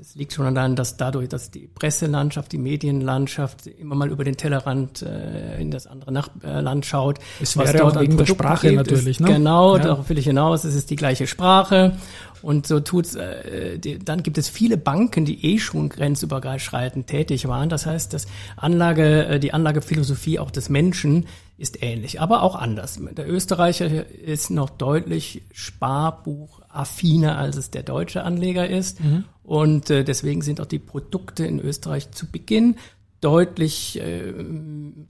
das 0.02 0.16
liegt 0.16 0.32
schon 0.32 0.52
daran, 0.52 0.74
dass 0.74 0.96
dadurch, 0.96 1.28
dass 1.28 1.52
die 1.52 1.68
Presselandschaft, 1.68 2.50
die 2.50 2.58
Medienlandschaft 2.58 3.68
immer 3.68 3.94
mal 3.94 4.10
über 4.10 4.24
den 4.24 4.36
Tellerrand 4.36 5.02
äh, 5.02 5.60
in 5.60 5.70
das 5.70 5.86
andere 5.86 6.10
Nachbarland 6.10 6.84
schaut. 6.84 7.20
Es 7.40 7.56
wäre 7.56 7.84
auch 7.84 8.00
wegen 8.00 8.16
der 8.16 8.26
Sprache 8.26 8.70
gibt, 8.70 8.78
natürlich. 8.78 9.20
Ist, 9.20 9.20
ne? 9.20 9.34
Genau, 9.34 9.76
ja. 9.76 9.82
darauf 9.84 10.08
will 10.08 10.18
ich 10.18 10.24
hinaus. 10.24 10.64
Es 10.64 10.74
ist 10.74 10.90
die 10.90 10.96
gleiche 10.96 11.28
Sprache. 11.28 11.96
Und 12.42 12.66
so 12.66 12.80
tut's. 12.80 13.14
Äh, 13.14 13.78
die, 13.78 14.00
dann 14.00 14.24
gibt 14.24 14.38
es 14.38 14.48
viele 14.48 14.76
Banken, 14.76 15.24
die 15.24 15.54
eh 15.54 15.58
schon 15.60 15.88
grenzüberschreitend 15.88 17.06
tätig 17.06 17.46
waren. 17.46 17.68
Das 17.68 17.86
heißt, 17.86 18.12
dass 18.12 18.26
Anlage, 18.56 19.26
äh, 19.26 19.38
die 19.38 19.54
Anlagephilosophie 19.54 20.40
auch 20.40 20.50
des 20.50 20.68
Menschen 20.68 21.26
ist 21.62 21.80
ähnlich, 21.82 22.20
aber 22.20 22.42
auch 22.42 22.56
anders. 22.56 22.98
Der 23.00 23.30
Österreicher 23.30 24.10
ist 24.10 24.50
noch 24.50 24.68
deutlich 24.68 25.42
sparbuchaffiner, 25.52 27.38
als 27.38 27.56
es 27.56 27.70
der 27.70 27.84
deutsche 27.84 28.24
Anleger 28.24 28.68
ist. 28.68 29.00
Mhm. 29.00 29.24
Und 29.44 29.88
äh, 29.88 30.02
deswegen 30.02 30.42
sind 30.42 30.60
auch 30.60 30.66
die 30.66 30.80
Produkte 30.80 31.46
in 31.46 31.60
Österreich 31.60 32.10
zu 32.10 32.26
Beginn 32.30 32.76
deutlich 33.20 34.00
äh, 34.00 34.34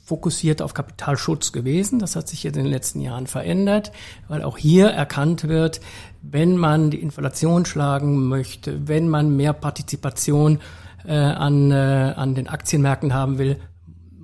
fokussiert 0.05 0.61
auf 0.61 0.75
Kapitalschutz 0.75 1.53
gewesen. 1.53 1.99
Das 1.99 2.15
hat 2.15 2.29
sich 2.29 2.43
jetzt 2.43 2.59
in 2.59 2.65
den 2.65 2.71
letzten 2.71 3.01
Jahren 3.01 3.27
verändert, 3.27 3.91
weil 4.29 4.43
auch 4.43 4.59
hier 4.59 4.89
erkannt 4.89 5.49
wird, 5.49 5.81
wenn 6.21 6.59
man 6.59 6.91
die 6.91 7.01
Inflation 7.01 7.65
schlagen 7.65 8.29
möchte, 8.29 8.87
wenn 8.87 9.09
man 9.09 9.35
mehr 9.35 9.55
Partizipation 9.55 10.61
äh, 11.07 11.15
an, 11.15 11.71
äh, 11.71 12.13
an 12.15 12.35
den 12.35 12.49
Aktienmärkten 12.49 13.15
haben 13.15 13.39
will, 13.39 13.57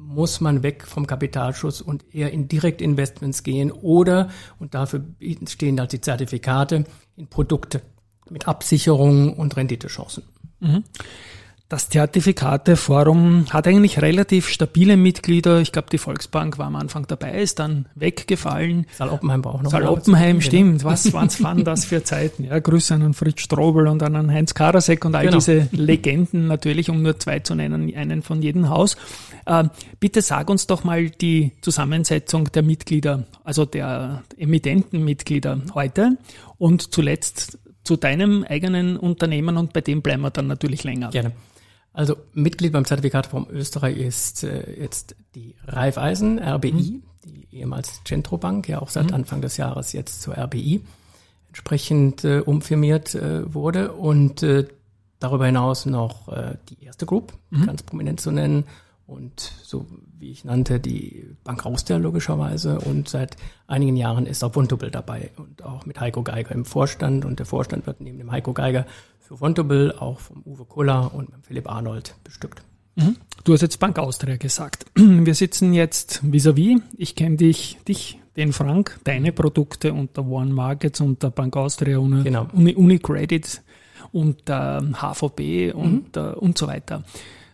muss 0.09 0.41
man 0.41 0.62
weg 0.62 0.87
vom 0.87 1.07
Kapitalschutz 1.07 1.83
und 1.83 2.15
eher 2.15 2.33
in 2.33 2.49
Direktinvestments 2.49 3.43
gehen 3.43 3.71
oder, 3.71 4.31
und 4.59 4.75
dafür 4.75 5.05
stehen 5.47 5.79
halt 5.79 5.93
die 5.93 6.00
Zertifikate, 6.00 6.85
in 7.17 7.27
Produkte 7.27 7.83
mit 8.31 8.49
Absicherung 8.49 9.35
und 9.35 9.57
Renditechancen. 9.57 10.23
Mhm. 10.61 10.85
Das 11.70 11.90
Zertifikateforum 11.90 13.44
hat 13.50 13.66
eigentlich 13.66 14.00
relativ 14.00 14.48
stabile 14.48 14.96
Mitglieder. 14.96 15.60
Ich 15.60 15.70
glaube, 15.70 15.88
die 15.92 15.98
Volksbank 15.98 16.56
war 16.56 16.66
am 16.66 16.76
Anfang 16.76 17.06
dabei, 17.06 17.42
ist 17.42 17.58
dann 17.58 17.84
weggefallen. 17.94 18.87
Saal 18.94 19.10
Oppenheim 19.10 19.44
war 19.44 19.54
auch 19.54 19.60
noch. 19.60 19.70
Saal 19.70 19.84
Oppenheim, 19.84 20.40
stimmt. 20.40 20.82
Was, 20.82 21.12
was 21.12 21.42
waren 21.42 21.64
das 21.64 21.84
für 21.84 22.02
Zeiten? 22.02 22.44
Ja, 22.44 22.58
Grüße 22.58 22.94
an 22.94 23.12
Fritz 23.12 23.42
Strobel 23.42 23.87
und 23.87 24.02
an 24.02 24.32
Heinz 24.32 24.54
Karasek 24.54 25.04
und 25.04 25.14
all 25.14 25.26
genau. 25.26 25.37
diese 25.37 25.68
Legenden 25.72 26.46
natürlich, 26.46 26.88
um 26.88 27.02
nur 27.02 27.18
zwei 27.18 27.40
zu 27.40 27.54
nennen, 27.54 27.94
einen 27.94 28.22
von 28.22 28.40
jedem 28.40 28.70
Haus. 28.70 28.96
Äh, 29.44 29.64
bitte 30.00 30.22
sag 30.22 30.48
uns 30.48 30.66
doch 30.68 30.84
mal 30.84 31.10
die 31.10 31.52
Zusammensetzung 31.60 32.50
der 32.50 32.62
Mitglieder, 32.62 33.26
also 33.44 33.66
der 33.66 34.22
emittenten 34.38 35.04
Mitglieder 35.04 35.60
heute 35.75 36.16
und 36.56 36.94
zuletzt 36.94 37.58
zu 37.84 37.96
deinem 37.96 38.42
eigenen 38.48 38.96
Unternehmen 38.96 39.58
und 39.58 39.75
bei 39.75 39.82
dem 39.82 40.00
bleiben 40.00 40.22
wir 40.22 40.30
dann 40.30 40.46
natürlich 40.46 40.82
länger. 40.84 41.10
Gerne. 41.10 41.32
Also 41.92 42.16
Mitglied 42.33 42.73
beim 42.73 42.85
Zertifikatfonds 42.85 43.50
Österreich 43.50 43.97
ist 43.97 44.45
äh, 44.45 44.80
jetzt 44.80 45.16
die 45.35 45.57
Raiffeisen, 45.66 46.38
RBI, 46.38 46.73
mhm. 46.73 47.02
die 47.25 47.57
ehemals 47.57 48.02
Centrobank, 48.04 48.68
ja 48.68 48.80
auch 48.80 48.90
seit 48.90 49.09
mhm. 49.09 49.14
Anfang 49.14 49.40
des 49.40 49.57
Jahres 49.57 49.92
jetzt 49.92 50.23
zur 50.23 50.37
RBI 50.37 50.83
entsprechend 51.49 52.25
äh, 52.25 52.40
umfirmiert 52.40 53.14
äh, 53.14 53.52
wurde 53.52 53.92
und 53.92 54.42
äh, 54.42 54.68
darüber 55.18 55.47
hinaus 55.47 55.87
noch 55.87 56.28
äh, 56.28 56.57
die 56.68 56.85
erste 56.85 57.07
Group, 57.07 57.33
mhm. 57.50 57.66
ganz 57.66 57.83
prominent 57.83 58.21
zu 58.21 58.30
nennen 58.30 58.64
und 59.07 59.40
so 59.62 59.87
wie 60.18 60.30
ich 60.30 60.45
nannte, 60.45 60.78
die 60.78 61.35
Bank 61.42 61.64
Austria 61.64 61.97
logischerweise 61.97 62.78
und 62.78 63.09
seit 63.09 63.37
einigen 63.66 63.97
Jahren 63.97 64.26
ist 64.26 64.45
auch 64.45 64.52
Vontobel 64.52 64.90
dabei 64.90 65.30
und 65.37 65.64
auch 65.64 65.87
mit 65.87 65.99
Heiko 65.99 66.23
Geiger 66.23 66.52
im 66.52 66.64
Vorstand 66.64 67.25
und 67.25 67.38
der 67.38 67.47
Vorstand 67.47 67.87
wird 67.87 68.00
neben 68.00 68.18
dem 68.18 68.30
Heiko 68.30 68.52
Geiger 68.52 68.87
für 69.28 69.40
Vontobel 69.40 69.92
auch 69.92 70.20
vom 70.20 70.42
Uwe 70.47 70.64
Kuller 70.64 71.12
und 71.14 71.28
Philipp 71.42 71.70
Arnold 71.70 72.14
bestückt. 72.25 72.62
Mhm. 72.97 73.16
Du 73.44 73.52
hast 73.52 73.61
jetzt 73.61 73.78
Bank 73.78 73.99
Austria 73.99 74.37
gesagt. 74.37 74.87
Wir 74.94 75.35
sitzen 75.35 75.75
jetzt 75.75 76.23
vis-à-vis. 76.23 76.78
-vis. 76.78 76.82
Ich 76.97 77.14
kenne 77.14 77.37
dich, 77.37 77.78
dich, 77.87 78.18
den 78.37 78.54
Frank, 78.54 78.99
deine 79.04 79.32
Produkte 79.32 79.92
unter 79.92 80.26
One 80.26 80.54
Markets, 80.54 81.02
unter 81.02 81.30
Bank 81.30 81.56
Austria, 81.58 81.99
Uni, 81.99 82.25
genau. 82.25 82.49
Uni, 82.54 82.75
Unicredit, 82.75 83.61
unter 84.12 84.80
HVB 84.94 85.75
und, 85.75 86.16
mhm. 86.16 86.35
und 86.37 86.56
so 86.56 86.66
weiter. 86.66 87.04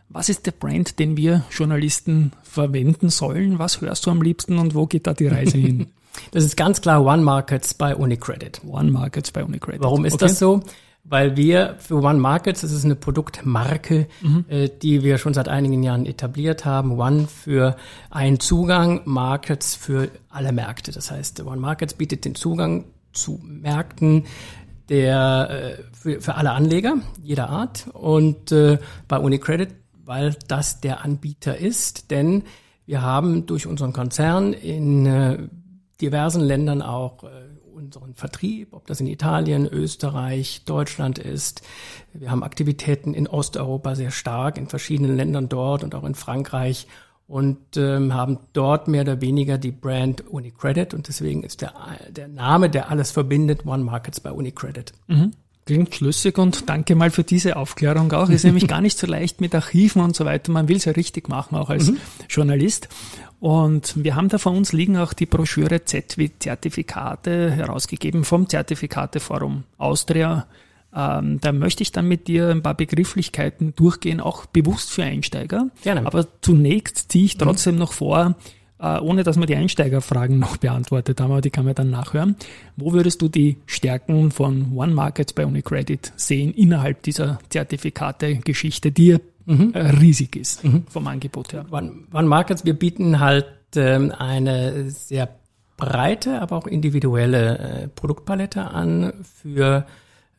Was 0.08 0.28
ist 0.28 0.46
der 0.46 0.52
Brand, 0.52 1.00
den 1.00 1.16
wir 1.16 1.42
Journalisten 1.50 2.30
verwenden 2.44 3.08
sollen? 3.08 3.58
Was 3.58 3.80
hörst 3.80 4.06
du 4.06 4.12
am 4.12 4.22
liebsten 4.22 4.58
und 4.58 4.76
wo 4.76 4.86
geht 4.86 5.08
da 5.08 5.12
die 5.12 5.26
Reise 5.26 5.58
hin? 5.58 5.88
Das 6.30 6.44
ist 6.44 6.56
ganz 6.56 6.80
klar 6.80 7.04
One 7.04 7.22
Markets 7.22 7.74
bei 7.74 7.96
Unicredit. 7.96 8.60
One 8.64 8.92
Markets 8.92 9.32
bei 9.32 9.42
Unicredit. 9.42 9.82
Warum 9.82 10.04
ist 10.04 10.14
okay. 10.14 10.26
das 10.26 10.38
so? 10.38 10.62
Weil 11.04 11.36
wir 11.36 11.76
für 11.78 11.96
One 11.96 12.18
Markets, 12.18 12.62
das 12.62 12.72
ist 12.72 12.84
eine 12.84 12.96
Produktmarke, 12.96 14.08
mhm. 14.22 14.44
äh, 14.48 14.68
die 14.68 15.02
wir 15.02 15.18
schon 15.18 15.34
seit 15.34 15.48
einigen 15.48 15.82
Jahren 15.82 16.06
etabliert 16.06 16.64
haben. 16.64 16.98
One 16.98 17.26
für 17.26 17.76
einen 18.10 18.40
Zugang, 18.40 19.02
Markets 19.04 19.74
für 19.74 20.08
alle 20.30 20.52
Märkte. 20.52 20.92
Das 20.92 21.10
heißt, 21.10 21.44
One 21.44 21.60
Markets 21.60 21.94
bietet 21.94 22.24
den 22.24 22.34
Zugang 22.34 22.86
zu 23.12 23.40
Märkten 23.44 24.24
der 24.88 25.48
äh, 25.50 25.82
für, 25.94 26.20
für 26.20 26.34
alle 26.34 26.52
Anleger 26.52 26.96
jeder 27.22 27.48
Art 27.48 27.88
und 27.92 28.52
äh, 28.52 28.78
bei 29.08 29.18
UniCredit, 29.18 29.74
weil 30.04 30.36
das 30.48 30.80
der 30.80 31.04
Anbieter 31.04 31.56
ist, 31.56 32.10
denn 32.10 32.42
wir 32.86 33.00
haben 33.00 33.46
durch 33.46 33.66
unseren 33.66 33.94
Konzern 33.94 34.52
in 34.52 35.06
äh, 35.06 35.38
diversen 36.00 36.42
Ländern 36.42 36.82
auch 36.82 37.24
äh, 37.24 37.28
unseren 37.84 38.14
Vertrieb, 38.14 38.72
ob 38.72 38.86
das 38.86 39.00
in 39.00 39.06
Italien, 39.06 39.66
Österreich, 39.66 40.62
Deutschland 40.64 41.18
ist. 41.18 41.62
Wir 42.12 42.30
haben 42.30 42.42
Aktivitäten 42.42 43.14
in 43.14 43.26
Osteuropa 43.26 43.94
sehr 43.94 44.10
stark, 44.10 44.58
in 44.58 44.68
verschiedenen 44.68 45.16
Ländern 45.16 45.48
dort 45.48 45.84
und 45.84 45.94
auch 45.94 46.04
in 46.04 46.14
Frankreich 46.14 46.86
und 47.26 47.58
ähm, 47.76 48.12
haben 48.12 48.38
dort 48.52 48.88
mehr 48.88 49.02
oder 49.02 49.20
weniger 49.20 49.58
die 49.58 49.70
Brand 49.70 50.28
Unicredit 50.28 50.94
und 50.94 51.08
deswegen 51.08 51.42
ist 51.42 51.62
der, 51.62 51.72
der 52.10 52.28
Name, 52.28 52.68
der 52.68 52.90
alles 52.90 53.10
verbindet, 53.10 53.66
One 53.66 53.84
Markets 53.84 54.20
bei 54.20 54.30
Unicredit. 54.30 54.92
Mhm. 55.06 55.32
Klingt 55.66 55.94
schlüssig 55.94 56.36
und 56.36 56.68
danke 56.68 56.94
mal 56.94 57.10
für 57.10 57.24
diese 57.24 57.56
Aufklärung 57.56 58.12
auch. 58.12 58.28
Ist 58.28 58.44
nämlich 58.44 58.68
gar 58.68 58.82
nicht 58.82 58.98
so 58.98 59.06
leicht 59.06 59.40
mit 59.40 59.54
Archiven 59.54 60.02
und 60.02 60.14
so 60.14 60.26
weiter. 60.26 60.52
Man 60.52 60.68
will 60.68 60.76
es 60.76 60.84
ja 60.84 60.92
richtig 60.92 61.28
machen, 61.28 61.56
auch 61.56 61.70
als 61.70 61.90
mhm. 61.90 61.96
Journalist. 62.28 62.88
Und 63.44 64.02
wir 64.02 64.16
haben 64.16 64.30
da 64.30 64.38
vor 64.38 64.52
uns 64.52 64.72
liegen 64.72 64.96
auch 64.96 65.12
die 65.12 65.26
Broschüre 65.26 65.84
Z 65.84 66.16
wie 66.16 66.30
Zertifikate 66.38 67.50
herausgegeben 67.50 68.24
vom 68.24 68.48
Zertifikateforum 68.48 69.64
Austria. 69.76 70.46
Ähm, 70.96 71.40
da 71.42 71.52
möchte 71.52 71.82
ich 71.82 71.92
dann 71.92 72.08
mit 72.08 72.26
dir 72.26 72.48
ein 72.48 72.62
paar 72.62 72.72
Begrifflichkeiten 72.72 73.74
durchgehen, 73.76 74.22
auch 74.22 74.46
bewusst 74.46 74.92
für 74.92 75.04
Einsteiger. 75.04 75.68
Gerne. 75.82 76.06
Aber 76.06 76.26
zunächst 76.40 77.12
ziehe 77.12 77.26
ich 77.26 77.36
trotzdem 77.36 77.74
mhm. 77.74 77.80
noch 77.80 77.92
vor, 77.92 78.34
äh, 78.80 78.98
ohne 78.98 79.24
dass 79.24 79.36
wir 79.36 79.44
die 79.44 79.56
Einsteigerfragen 79.56 80.38
noch 80.38 80.56
beantwortet 80.56 81.20
haben, 81.20 81.32
aber 81.32 81.42
die 81.42 81.50
kann 81.50 81.66
man 81.66 81.74
dann 81.74 81.90
nachhören. 81.90 82.36
Wo 82.76 82.94
würdest 82.94 83.20
du 83.20 83.28
die 83.28 83.58
Stärken 83.66 84.30
von 84.30 84.72
One 84.74 84.94
Markets 84.94 85.34
bei 85.34 85.44
Unicredit 85.44 86.14
sehen 86.16 86.54
innerhalb 86.54 87.02
dieser 87.02 87.38
Zertifikate-Geschichte, 87.50 88.90
die 88.90 89.18
mhm. 89.46 89.72
Riesig 89.74 90.36
ist 90.36 90.64
mhm. 90.64 90.84
vom 90.88 91.06
Angebot 91.06 91.52
her. 91.52 91.66
One, 91.70 92.04
One 92.12 92.28
Markets, 92.28 92.64
wir 92.64 92.74
bieten 92.74 93.20
halt 93.20 93.46
ähm, 93.76 94.12
eine 94.16 94.90
sehr 94.90 95.28
breite, 95.76 96.40
aber 96.40 96.56
auch 96.56 96.66
individuelle 96.66 97.58
äh, 97.58 97.88
Produktpalette 97.88 98.70
an 98.70 99.12
für 99.42 99.86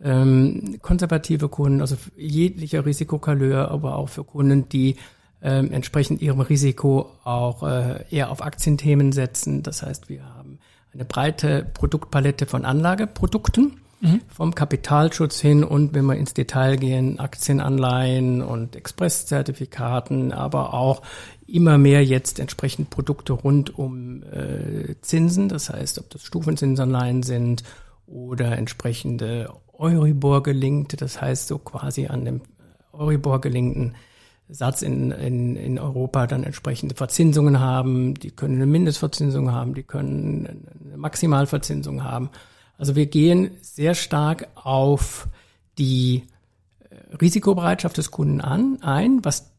ähm, 0.04 0.78
konservative 0.82 1.50
Kunden, 1.50 1.82
also 1.82 1.96
jeglicher 2.16 2.86
Risikokaleur, 2.86 3.70
aber 3.72 3.98
auch 3.98 4.10
für 4.10 4.24
Kunden, 4.24 4.70
die 4.70 4.96
ähm, 5.42 5.72
entsprechend 5.72 6.22
ihrem 6.22 6.42
Risiko 6.42 7.12
auch 7.24 7.64
äh, 7.64 8.06
eher 8.10 8.32
auf 8.32 8.42
Aktienthemen 8.42 9.12
setzen. 9.12 9.64
Das 9.64 9.84
heißt, 9.84 10.10
wir 10.10 10.24
haben 10.26 10.60
eine 10.94 11.06
breite 11.06 11.66
Produktpalette 11.74 12.46
von 12.46 12.66
Anlageprodukten 12.66 13.82
Vom 14.28 14.54
Kapitalschutz 14.54 15.40
hin 15.40 15.64
und 15.64 15.94
wenn 15.96 16.06
wir 16.06 16.16
ins 16.16 16.34
Detail 16.34 16.76
gehen, 16.78 17.20
Aktienanleihen 17.20 18.42
und 18.42 18.76
Expresszertifikaten, 18.76 20.32
aber 20.32 20.74
auch 20.74 21.02
immer 21.48 21.78
mehr 21.78 22.04
jetzt 22.04 22.40
entsprechend 22.40 22.90
Produkte 22.90 23.34
rund 23.34 23.78
um 23.78 24.24
äh, 24.24 24.96
Zinsen, 25.02 25.50
das 25.50 25.70
heißt, 25.70 26.00
ob 26.00 26.10
das 26.10 26.24
Stufenzinsanleihen 26.24 27.24
sind 27.24 27.64
oder 28.06 28.58
entsprechende 28.58 29.52
Euribor 29.74 30.44
gelinkte, 30.44 30.98
das 30.98 31.22
heißt 31.22 31.48
so 31.48 31.58
quasi 31.58 32.08
an 32.08 32.26
dem 32.26 32.42
Euribor 32.92 33.42
gelinkten 33.42 33.96
Satz 34.48 34.84
in, 34.84 35.12
in, 35.12 35.56
in 35.56 35.80
Europa 35.80 36.28
dann 36.28 36.44
entsprechende 36.44 36.96
Verzinsungen 36.96 37.60
haben, 37.60 38.14
die 38.14 38.32
können 38.32 38.56
eine 38.56 38.68
Mindestverzinsung 38.68 39.52
haben, 39.52 39.74
die 39.74 39.84
können 39.84 40.66
eine 40.86 40.98
Maximalverzinsung 40.98 42.04
haben. 42.04 42.30
Also 42.78 42.96
wir 42.96 43.06
gehen 43.06 43.52
sehr 43.62 43.96
stark 43.96 44.48
auf 44.56 45.28
die 45.78 46.24
äh, 46.90 47.16
Risikobereitschaft 47.16 47.98
des 47.98 48.12
Kunden 48.12 48.42
an, 48.42 48.80
ein, 48.82 49.24
was 49.24 49.52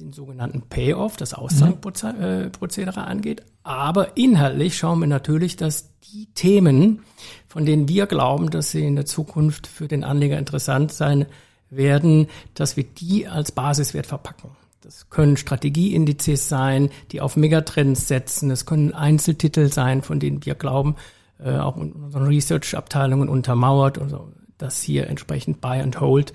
den 0.00 0.12
sogenannten 0.12 0.62
Payoff, 0.62 1.16
das 1.16 1.34
Auszahlprozedere 1.34 3.00
mhm. 3.00 3.06
angeht. 3.06 3.42
Aber 3.62 4.16
inhaltlich 4.16 4.76
schauen 4.76 5.00
wir 5.00 5.06
natürlich, 5.06 5.56
dass 5.56 5.90
die 6.12 6.26
Themen, 6.34 7.02
von 7.48 7.64
denen 7.64 7.88
wir 7.88 8.06
glauben, 8.06 8.50
dass 8.50 8.72
sie 8.72 8.84
in 8.84 8.96
der 8.96 9.06
Zukunft 9.06 9.66
für 9.66 9.88
den 9.88 10.04
Anleger 10.04 10.38
interessant 10.38 10.92
sein 10.92 11.26
werden, 11.70 12.28
dass 12.54 12.76
wir 12.76 12.84
die 12.84 13.28
als 13.28 13.52
Basiswert 13.52 14.06
verpacken. 14.06 14.50
Das 14.80 15.08
können 15.08 15.36
Strategieindizes 15.36 16.48
sein, 16.48 16.90
die 17.10 17.20
auf 17.20 17.36
Megatrends 17.36 18.06
setzen. 18.06 18.50
Es 18.50 18.66
können 18.66 18.92
Einzeltitel 18.92 19.72
sein, 19.72 20.02
von 20.02 20.20
denen 20.20 20.44
wir 20.44 20.54
glauben, 20.54 20.96
äh, 21.44 21.58
auch 21.58 21.76
in 21.76 21.92
unseren 21.92 22.26
Research-Abteilungen 22.26 23.28
untermauert, 23.28 23.98
also, 23.98 24.32
dass 24.58 24.80
hier 24.80 25.08
entsprechend 25.08 25.60
Buy 25.60 25.80
and 25.80 26.00
Hold 26.00 26.32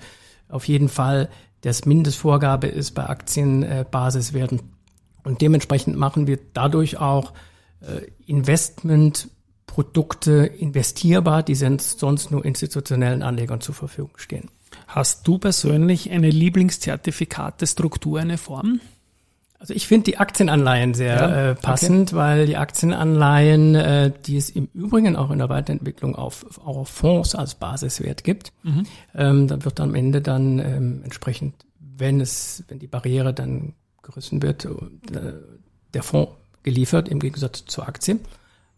auf 0.48 0.68
jeden 0.68 0.88
Fall 0.88 1.28
das 1.62 1.84
Mindestvorgabe 1.84 2.68
ist 2.68 2.92
bei 2.92 3.08
Aktienbasiswerten. 3.08 4.60
Und 5.24 5.42
dementsprechend 5.42 5.96
machen 5.96 6.26
wir 6.26 6.38
dadurch 6.54 6.96
auch 6.98 7.34
äh, 7.80 8.06
Investmentprodukte 8.26 10.46
investierbar, 10.46 11.42
die 11.42 11.54
sonst 11.54 12.30
nur 12.30 12.42
institutionellen 12.44 13.22
Anlegern 13.22 13.60
zur 13.60 13.74
Verfügung 13.74 14.12
stehen. 14.16 14.48
Hast 14.86 15.28
du 15.28 15.36
persönlich 15.38 16.10
eine 16.10 16.30
Lieblingszertifikatestruktur, 16.30 18.20
eine 18.20 18.38
Form? 18.38 18.80
Also 19.60 19.74
ich 19.74 19.86
finde 19.86 20.04
die 20.04 20.16
Aktienanleihen 20.16 20.94
sehr 20.94 21.16
ja, 21.16 21.50
äh, 21.50 21.54
passend, 21.54 22.12
okay. 22.12 22.16
weil 22.16 22.46
die 22.46 22.56
Aktienanleihen, 22.56 23.74
äh, 23.74 24.10
die 24.24 24.38
es 24.38 24.48
im 24.48 24.70
Übrigen 24.72 25.16
auch 25.16 25.30
in 25.30 25.36
der 25.36 25.50
Weiterentwicklung 25.50 26.16
auf, 26.16 26.46
auf 26.64 26.88
Fonds 26.88 27.34
als 27.34 27.56
Basiswert 27.56 28.24
gibt, 28.24 28.54
mhm. 28.62 28.86
ähm, 29.14 29.48
da 29.48 29.62
wird 29.62 29.78
am 29.80 29.94
Ende 29.94 30.22
dann 30.22 30.60
ähm, 30.60 31.00
entsprechend, 31.04 31.66
wenn 31.78 32.22
es, 32.22 32.64
wenn 32.68 32.78
die 32.78 32.86
Barriere 32.86 33.34
dann 33.34 33.74
gerissen 34.02 34.40
wird, 34.40 34.64
äh, 34.64 34.70
der 35.92 36.02
Fonds 36.02 36.32
geliefert 36.62 37.10
im 37.10 37.20
Gegensatz 37.20 37.66
zur 37.66 37.86
Aktie. 37.86 38.18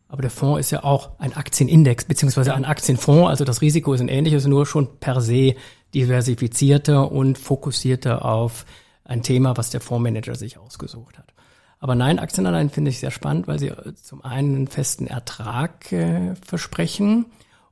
Aber 0.09 0.23
der 0.23 0.33
Fonds 0.33 0.59
ist 0.59 0.73
ja 0.73 0.83
auch 0.83 1.11
ein 1.21 1.33
Aktienindex 1.33 2.07
beziehungsweise 2.07 2.55
ein 2.55 2.65
Aktienfonds, 2.65 3.31
also 3.31 3.45
das 3.45 3.61
Risiko 3.61 3.95
ist 3.95 4.01
ein 4.01 4.09
ähnliches, 4.09 4.49
nur 4.49 4.67
schon 4.67 4.99
per 4.99 5.21
se 5.21 5.55
diversifizierter 5.95 7.13
und 7.13 7.39
fokussierter 7.39 8.25
auf 8.25 8.67
ein 9.13 9.23
Thema, 9.23 9.57
was 9.57 9.71
der 9.71 9.81
Fondsmanager 9.81 10.35
sich 10.35 10.59
ausgesucht 10.59 11.19
hat. 11.19 11.33
Aber 11.79 11.95
nein, 11.95 12.19
Aktienanleihen 12.19 12.71
finde 12.71 12.91
ich 12.91 13.01
sehr 13.01 13.11
spannend, 13.11 13.47
weil 13.47 13.59
sie 13.59 13.69
äh, 13.69 13.95
zum 13.95 14.25
einen 14.25 14.55
einen 14.55 14.69
festen 14.69 15.07
Ertrag 15.07 15.93
äh, 15.93 16.35
versprechen 16.37 17.27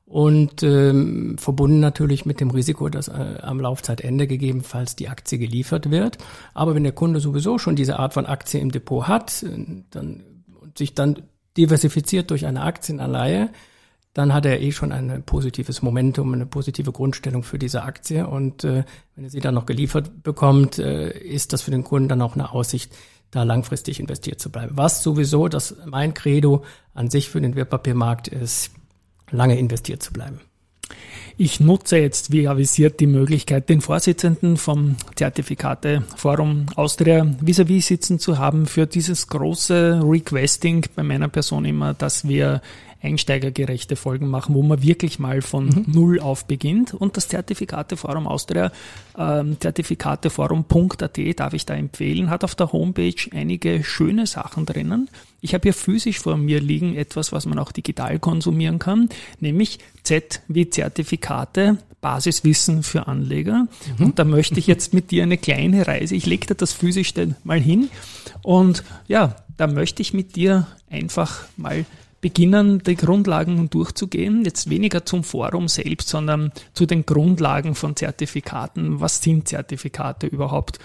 und 0.05 0.61
ähm, 0.63 1.37
verbunden 1.37 1.79
natürlich 1.79 2.25
mit 2.25 2.41
dem 2.41 2.51
Risiko, 2.51 2.89
dass 2.89 3.07
äh, 3.07 3.37
am 3.41 3.59
Laufzeitende 3.59 4.27
gegebenenfalls 4.27 4.97
die 4.97 5.07
Aktie 5.07 5.39
geliefert 5.39 5.89
wird. 5.89 6.17
Aber 6.53 6.75
wenn 6.75 6.83
der 6.83 6.91
Kunde 6.91 7.21
sowieso 7.21 7.57
schon 7.57 7.77
diese 7.77 7.97
Art 7.97 8.13
von 8.13 8.25
Aktie 8.25 8.59
im 8.59 8.71
Depot 8.71 9.07
hat, 9.07 9.43
äh, 9.43 9.83
dann 9.89 10.23
und 10.59 10.77
sich 10.77 10.93
dann 10.93 11.23
diversifiziert 11.57 12.29
durch 12.29 12.45
eine 12.45 12.61
Aktienanleihe, 12.61 13.49
dann 14.13 14.33
hat 14.33 14.45
er 14.45 14.61
eh 14.61 14.71
schon 14.71 14.91
ein 14.91 15.23
positives 15.23 15.81
Momentum, 15.81 16.33
eine 16.33 16.45
positive 16.45 16.91
Grundstellung 16.91 17.43
für 17.43 17.57
diese 17.57 17.83
Aktie. 17.83 18.27
Und 18.27 18.63
äh, 18.63 18.83
wenn 19.15 19.23
er 19.23 19.29
sie 19.29 19.39
dann 19.39 19.55
noch 19.55 19.65
geliefert 19.65 20.23
bekommt, 20.23 20.79
äh, 20.79 21.11
ist 21.17 21.53
das 21.53 21.61
für 21.61 21.71
den 21.71 21.83
Kunden 21.83 22.09
dann 22.09 22.21
auch 22.21 22.35
eine 22.35 22.51
Aussicht, 22.51 22.93
da 23.31 23.43
langfristig 23.43 24.01
investiert 24.01 24.41
zu 24.41 24.51
bleiben. 24.51 24.73
Was 24.75 25.01
sowieso 25.03 25.47
das 25.47 25.75
mein 25.85 26.13
Credo 26.13 26.65
an 26.93 27.09
sich 27.09 27.29
für 27.29 27.39
den 27.39 27.55
Wertpapiermarkt 27.55 28.27
ist, 28.27 28.71
lange 29.31 29.57
investiert 29.57 30.03
zu 30.03 30.11
bleiben. 30.11 30.41
Ich 31.37 31.61
nutze 31.61 31.97
jetzt, 31.97 32.33
wie 32.33 32.49
avisiert, 32.49 32.99
die 32.99 33.07
Möglichkeit, 33.07 33.69
den 33.69 33.79
Vorsitzenden 33.79 34.57
vom 34.57 34.97
Zertifikate 35.15 36.03
Forum 36.17 36.65
Austria 36.75 37.25
vis-à-vis 37.41 37.85
-vis 37.85 37.87
sitzen 37.87 38.19
zu 38.19 38.37
haben 38.37 38.65
für 38.65 38.85
dieses 38.85 39.27
große 39.27 40.01
Requesting 40.03 40.85
bei 40.93 41.03
meiner 41.03 41.29
Person 41.29 41.63
immer, 41.63 41.93
dass 41.93 42.27
wir 42.27 42.61
einsteigergerechte 43.01 43.95
Folgen 43.95 44.27
machen, 44.27 44.55
wo 44.55 44.61
man 44.61 44.81
wirklich 44.83 45.19
mal 45.19 45.41
von 45.41 45.65
mhm. 45.65 45.85
Null 45.87 46.19
auf 46.19 46.45
beginnt. 46.45 46.93
Und 46.93 47.17
das 47.17 47.27
Zertifikateforum 47.27 48.27
Austria, 48.27 48.71
ähm, 49.17 49.57
zertifikateforum.at 49.59 51.19
darf 51.39 51.53
ich 51.53 51.65
da 51.65 51.73
empfehlen, 51.75 52.29
hat 52.29 52.43
auf 52.43 52.55
der 52.55 52.71
Homepage 52.71 53.15
einige 53.33 53.83
schöne 53.83 54.27
Sachen 54.27 54.65
drinnen. 54.65 55.09
Ich 55.41 55.53
habe 55.53 55.63
hier 55.63 55.73
physisch 55.73 56.19
vor 56.19 56.37
mir 56.37 56.61
liegen 56.61 56.95
etwas, 56.95 57.31
was 57.31 57.45
man 57.45 57.57
auch 57.57 57.71
digital 57.71 58.19
konsumieren 58.19 58.77
kann, 58.77 59.09
nämlich 59.39 59.79
Z 60.03 60.41
wie 60.47 60.69
Zertifikate, 60.69 61.77
Basiswissen 61.99 62.83
für 62.83 63.07
Anleger. 63.07 63.67
Mhm. 63.97 64.05
Und 64.05 64.19
da 64.19 64.23
möchte 64.23 64.59
ich 64.59 64.67
jetzt 64.67 64.93
mit 64.93 65.09
dir 65.09 65.23
eine 65.23 65.37
kleine 65.37 65.87
Reise, 65.87 66.15
ich 66.15 66.27
lege 66.27 66.47
dir 66.47 66.55
das 66.55 66.73
physisch 66.73 67.13
mal 67.43 67.59
hin 67.59 67.89
und 68.43 68.83
ja, 69.07 69.35
da 69.57 69.67
möchte 69.67 70.01
ich 70.01 70.13
mit 70.13 70.35
dir 70.35 70.67
einfach 70.89 71.45
mal 71.57 71.85
beginnen, 72.21 72.79
die 72.79 72.95
Grundlagen 72.95 73.69
durchzugehen. 73.69 74.45
Jetzt 74.45 74.69
weniger 74.69 75.05
zum 75.05 75.23
Forum 75.23 75.67
selbst, 75.67 76.07
sondern 76.07 76.51
zu 76.73 76.85
den 76.85 77.05
Grundlagen 77.05 77.75
von 77.75 77.95
Zertifikaten. 77.95 79.01
Was 79.01 79.21
sind 79.21 79.47
Zertifikate 79.47 80.27
überhaupt? 80.27 80.79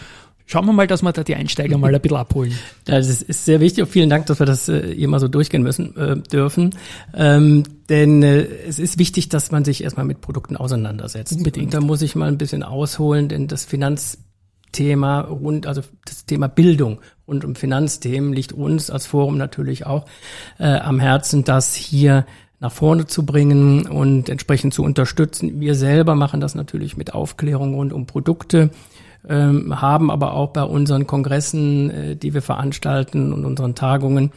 Schauen 0.48 0.64
wir 0.66 0.72
mal, 0.72 0.86
dass 0.86 1.02
wir 1.02 1.12
da 1.12 1.24
die 1.24 1.34
Einsteiger 1.34 1.76
mal 1.76 1.92
ein 1.92 2.00
bisschen 2.00 2.16
abholen. 2.16 2.56
Das 2.84 3.08
ist 3.20 3.44
sehr 3.44 3.58
wichtig 3.58 3.82
und 3.82 3.90
vielen 3.90 4.08
Dank, 4.08 4.26
dass 4.26 4.38
wir 4.38 4.46
das 4.46 4.68
äh, 4.68 4.94
hier 4.94 5.08
mal 5.08 5.18
so 5.18 5.26
durchgehen 5.26 5.64
müssen 5.64 5.96
äh, 5.96 6.16
dürfen. 6.16 6.70
Ähm, 7.14 7.64
denn 7.88 8.22
äh, 8.22 8.46
es 8.68 8.78
ist 8.78 8.96
wichtig, 9.00 9.28
dass 9.28 9.50
man 9.50 9.64
sich 9.64 9.82
erstmal 9.82 10.06
mit 10.06 10.20
Produkten 10.20 10.56
auseinandersetzt. 10.56 11.36
Unbedingt. 11.36 11.66
Und 11.66 11.74
da 11.74 11.80
muss 11.80 12.00
ich 12.00 12.14
mal 12.14 12.28
ein 12.28 12.38
bisschen 12.38 12.62
ausholen, 12.62 13.28
denn 13.28 13.48
das 13.48 13.64
Finanzthema 13.64 15.22
rund, 15.22 15.66
also 15.66 15.82
das 16.04 16.26
Thema 16.26 16.46
Bildung 16.46 17.00
rund 17.26 17.44
um 17.44 17.54
Finanzthemen 17.54 18.32
liegt 18.32 18.52
uns 18.52 18.90
als 18.90 19.06
Forum 19.06 19.36
natürlich 19.36 19.86
auch 19.86 20.06
äh, 20.58 20.78
am 20.78 21.00
Herzen, 21.00 21.44
das 21.44 21.74
hier 21.74 22.26
nach 22.60 22.72
vorne 22.72 23.06
zu 23.06 23.26
bringen 23.26 23.86
und 23.86 24.28
entsprechend 24.28 24.72
zu 24.72 24.82
unterstützen. 24.82 25.60
Wir 25.60 25.74
selber 25.74 26.14
machen 26.14 26.40
das 26.40 26.54
natürlich 26.54 26.96
mit 26.96 27.14
Aufklärung 27.14 27.74
rund 27.74 27.92
um 27.92 28.06
Produkte, 28.06 28.70
ähm, 29.28 29.80
haben 29.80 30.10
aber 30.10 30.34
auch 30.34 30.50
bei 30.50 30.62
unseren 30.62 31.06
Kongressen, 31.06 31.90
äh, 31.90 32.16
die 32.16 32.32
wir 32.32 32.42
veranstalten 32.42 33.32
und 33.32 33.44
unseren 33.44 33.74
Tagungen 33.74 34.32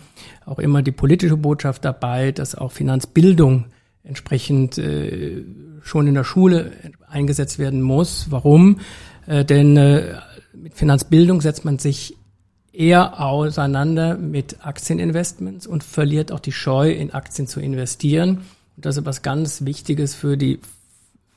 auch 0.46 0.60
immer 0.60 0.82
die 0.82 0.92
politische 0.92 1.38
Botschaft 1.38 1.86
dabei, 1.86 2.32
dass 2.32 2.56
auch 2.56 2.72
Finanzbildung 2.72 3.66
entsprechend 4.04 4.78
äh, 4.78 5.44
schon 5.82 6.08
in 6.08 6.16
der 6.16 6.24
Schule 6.24 6.72
eingesetzt 7.08 7.60
werden 7.60 7.82
muss. 7.82 8.28
Warum? 8.32 8.80
Äh, 9.28 9.46
denn 9.46 9.78
äh, 9.78 10.16
mit 10.54 10.74
Finanzbildung 10.74 11.42
setzt 11.42 11.64
man 11.64 11.80
sich 11.80 12.18
eher 12.80 13.20
auseinander 13.20 14.16
mit 14.16 14.66
Aktieninvestments 14.66 15.68
und 15.68 15.84
verliert 15.84 16.32
auch 16.32 16.40
die 16.40 16.54
Scheu, 16.54 16.92
in 16.92 17.12
Aktien 17.12 17.46
zu 17.46 17.60
investieren. 17.60 18.38
Und 18.78 18.86
das 18.86 18.96
ist 18.96 19.06
was 19.06 19.22
ganz 19.22 19.66
Wichtiges 19.66 20.16
für 20.16 20.38
die 20.38 20.60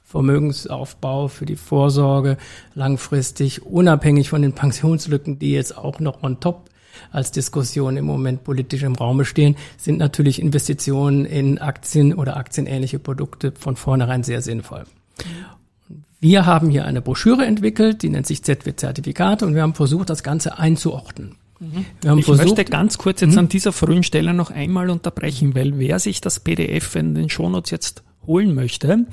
Vermögensaufbau, 0.05 1.27
für 1.27 1.45
die 1.45 1.57
Vorsorge 1.57 2.37
langfristig, 2.77 3.67
unabhängig 3.67 4.29
von 4.29 4.43
den 4.43 4.53
Pensionslücken, 4.53 5.41
die 5.41 5.51
jetzt 5.51 5.77
auch 5.77 5.99
noch 5.99 6.23
on 6.23 6.39
top 6.39 6.71
als 7.11 7.33
Diskussion 7.33 7.97
im 7.97 8.05
Moment 8.05 8.45
politisch 8.45 8.85
im 8.85 8.95
Raume 8.95 9.25
stehen, 9.25 9.57
sind 9.79 9.99
natürlich 9.99 10.41
Investitionen 10.41 11.25
in 11.25 11.59
Aktien 11.59 12.15
oder 12.15 12.37
aktienähnliche 12.37 13.01
Produkte 13.01 13.53
von 13.59 13.75
vornherein 13.75 14.23
sehr 14.23 14.43
sinnvoll. 14.43 14.85
Wir 16.23 16.47
haben 16.47 16.71
hier 16.71 16.85
eine 16.85 17.03
Broschüre 17.03 17.45
entwickelt, 17.45 18.05
die 18.05 18.09
nennt 18.09 18.29
sich 18.29 18.45
ZW-Zertifikate 18.45 19.45
und 19.45 19.57
wir 19.57 19.63
haben 19.63 19.75
versucht, 19.75 20.09
das 20.09 20.23
Ganze 20.23 20.57
einzuordnen. 20.57 21.35
Mhm. 21.59 21.85
ich 22.17 22.25
versucht, 22.25 22.47
möchte 22.47 22.65
ganz 22.65 22.97
kurz 22.97 23.23
jetzt 23.23 23.33
mhm. 23.33 23.39
an 23.41 23.49
dieser 23.49 23.73
frühen 23.73 24.05
Stelle 24.05 24.33
noch 24.33 24.53
einmal 24.53 24.89
unterbrechen, 24.89 25.57
weil 25.57 25.81
wer 25.81 25.99
sich 25.99 26.21
das 26.21 26.39
PDF 26.39 26.95
in 26.95 27.17
den 27.17 27.29
Shownotes 27.29 27.73
jetzt 27.73 28.05
holen 28.25 28.55
möchte, 28.55 29.05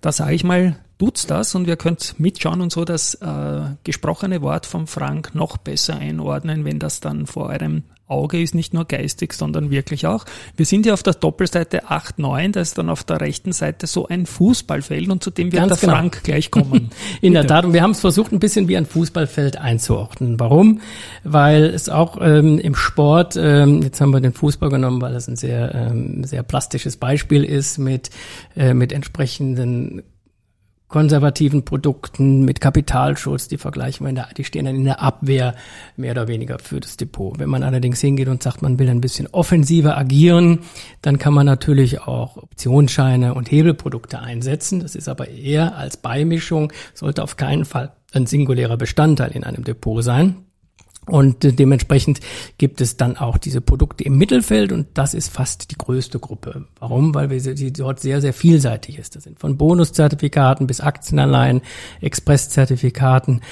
da 0.00 0.12
sage 0.12 0.34
ich 0.34 0.44
mal, 0.44 0.78
tut's 0.98 1.26
das 1.26 1.54
und 1.54 1.66
wir 1.66 1.76
könnt 1.76 2.18
mitschauen 2.18 2.60
und 2.60 2.72
so 2.72 2.84
das 2.84 3.14
äh, 3.14 3.60
gesprochene 3.84 4.42
Wort 4.42 4.66
von 4.66 4.86
Frank 4.86 5.34
noch 5.34 5.56
besser 5.56 5.96
einordnen, 5.96 6.64
wenn 6.64 6.78
das 6.78 7.00
dann 7.00 7.26
vor 7.26 7.46
eurem 7.46 7.84
Auge 8.08 8.40
ist 8.40 8.54
nicht 8.54 8.72
nur 8.72 8.84
geistig, 8.84 9.32
sondern 9.32 9.70
wirklich 9.70 10.06
auch. 10.06 10.24
Wir 10.56 10.64
sind 10.64 10.86
ja 10.86 10.92
auf 10.92 11.02
der 11.02 11.14
Doppelseite 11.14 11.90
8, 11.90 12.20
9, 12.20 12.52
da 12.52 12.60
ist 12.60 12.78
dann 12.78 12.88
auf 12.88 13.02
der 13.02 13.20
rechten 13.20 13.52
Seite 13.52 13.88
so 13.88 14.06
ein 14.06 14.26
Fußballfeld 14.26 15.08
und 15.08 15.24
zu 15.24 15.30
dem 15.30 15.50
wird 15.50 15.60
Ganz 15.60 15.80
der 15.80 15.88
genau. 15.88 15.98
Frank 15.98 16.22
gleich 16.22 16.50
kommen. 16.52 16.90
In 17.20 17.32
der 17.32 17.46
Tat, 17.46 17.64
und 17.64 17.72
wir 17.72 17.82
haben 17.82 17.90
es 17.90 18.00
versucht, 18.00 18.32
ein 18.32 18.38
bisschen 18.38 18.68
wie 18.68 18.76
ein 18.76 18.86
Fußballfeld 18.86 19.56
einzuordnen. 19.56 20.38
Warum? 20.38 20.80
Weil 21.24 21.64
es 21.64 21.88
auch 21.88 22.18
ähm, 22.20 22.60
im 22.60 22.76
Sport, 22.76 23.36
ähm, 23.36 23.82
jetzt 23.82 24.00
haben 24.00 24.12
wir 24.12 24.20
den 24.20 24.32
Fußball 24.32 24.70
genommen, 24.70 25.00
weil 25.00 25.16
es 25.16 25.26
ein 25.26 25.36
sehr, 25.36 25.74
ähm, 25.74 26.22
sehr 26.22 26.44
plastisches 26.44 26.96
Beispiel 26.96 27.42
ist 27.42 27.78
mit, 27.78 28.10
äh, 28.54 28.72
mit 28.72 28.92
entsprechenden 28.92 30.02
konservativen 30.88 31.64
Produkten 31.64 32.44
mit 32.44 32.60
Kapitalschutz, 32.60 33.48
die 33.48 33.58
vergleichen 33.58 34.06
wir 34.06 34.10
in 34.10 34.14
der, 34.14 34.28
die 34.36 34.44
stehen 34.44 34.66
dann 34.66 34.76
in 34.76 34.84
der 34.84 35.02
Abwehr 35.02 35.54
mehr 35.96 36.12
oder 36.12 36.28
weniger 36.28 36.58
für 36.58 36.78
das 36.78 36.96
Depot. 36.96 37.38
Wenn 37.38 37.48
man 37.48 37.64
allerdings 37.64 38.00
hingeht 38.00 38.28
und 38.28 38.42
sagt, 38.42 38.62
man 38.62 38.78
will 38.78 38.88
ein 38.88 39.00
bisschen 39.00 39.26
offensiver 39.32 39.98
agieren, 39.98 40.60
dann 41.02 41.18
kann 41.18 41.34
man 41.34 41.46
natürlich 41.46 42.02
auch 42.02 42.36
Optionsscheine 42.36 43.34
und 43.34 43.50
Hebelprodukte 43.50 44.20
einsetzen. 44.20 44.80
Das 44.80 44.94
ist 44.94 45.08
aber 45.08 45.28
eher 45.28 45.76
als 45.76 45.96
Beimischung, 45.96 46.72
sollte 46.94 47.22
auf 47.22 47.36
keinen 47.36 47.64
Fall 47.64 47.92
ein 48.12 48.26
singulärer 48.26 48.76
Bestandteil 48.76 49.32
in 49.32 49.44
einem 49.44 49.64
Depot 49.64 50.02
sein. 50.04 50.45
Und 51.06 51.58
dementsprechend 51.58 52.20
gibt 52.58 52.80
es 52.80 52.96
dann 52.96 53.16
auch 53.16 53.38
diese 53.38 53.60
Produkte 53.60 54.02
im 54.02 54.18
Mittelfeld 54.18 54.72
und 54.72 54.88
das 54.94 55.14
ist 55.14 55.28
fast 55.28 55.70
die 55.70 55.76
größte 55.76 56.18
Gruppe. 56.18 56.64
Warum? 56.80 57.14
Weil 57.14 57.30
wir 57.30 57.40
sie 57.40 57.72
dort 57.72 58.00
sehr, 58.00 58.20
sehr 58.20 58.32
vielseitig 58.32 58.98
ist. 58.98 59.14
Das 59.14 59.22
sind 59.22 59.38
von 59.38 59.56
Bonuszertifikaten 59.56 60.66
bis 60.66 60.80
Aktienanleihen, 60.80 61.62
Expresszertifikaten, 62.00 63.42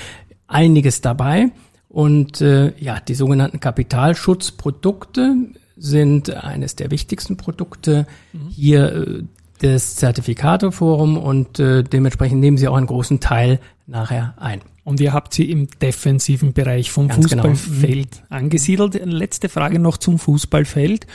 einiges 0.49 1.01
dabei. 1.01 1.53
Und 1.88 2.40
äh, 2.40 2.73
ja, 2.79 2.99
die 2.99 3.14
sogenannten 3.14 3.61
Kapitalschutzprodukte 3.61 5.37
sind 5.77 6.31
eines 6.35 6.75
der 6.75 6.90
wichtigsten 6.90 7.37
Produkte 7.37 8.09
mhm. 8.33 8.49
hier 8.49 8.93
äh, 8.93 9.23
des 9.62 9.95
Zertifikateforum 9.95 11.17
und 11.17 11.61
äh, 11.61 11.85
dementsprechend 11.85 12.40
nehmen 12.40 12.57
sie 12.57 12.67
auch 12.67 12.77
einen 12.77 12.88
großen 12.88 13.21
Teil 13.21 13.61
nachher 13.87 14.35
ein. 14.38 14.61
Und 14.85 15.01
ihr 15.01 15.14
habt 15.14 15.33
sie 15.33 15.51
im 15.51 15.68
defensiven 15.81 16.53
Bereich 16.53 16.90
vom 16.90 17.09
Ganz 17.09 17.29
genau. 17.29 17.44
Fußballfeld 17.44 18.11
genau. 18.12 18.25
angesiedelt. 18.29 19.01
Letzte 19.05 19.49
Frage 19.49 19.79
noch 19.79 19.97
zum 19.97 20.18
Fußballfeld. 20.18 21.07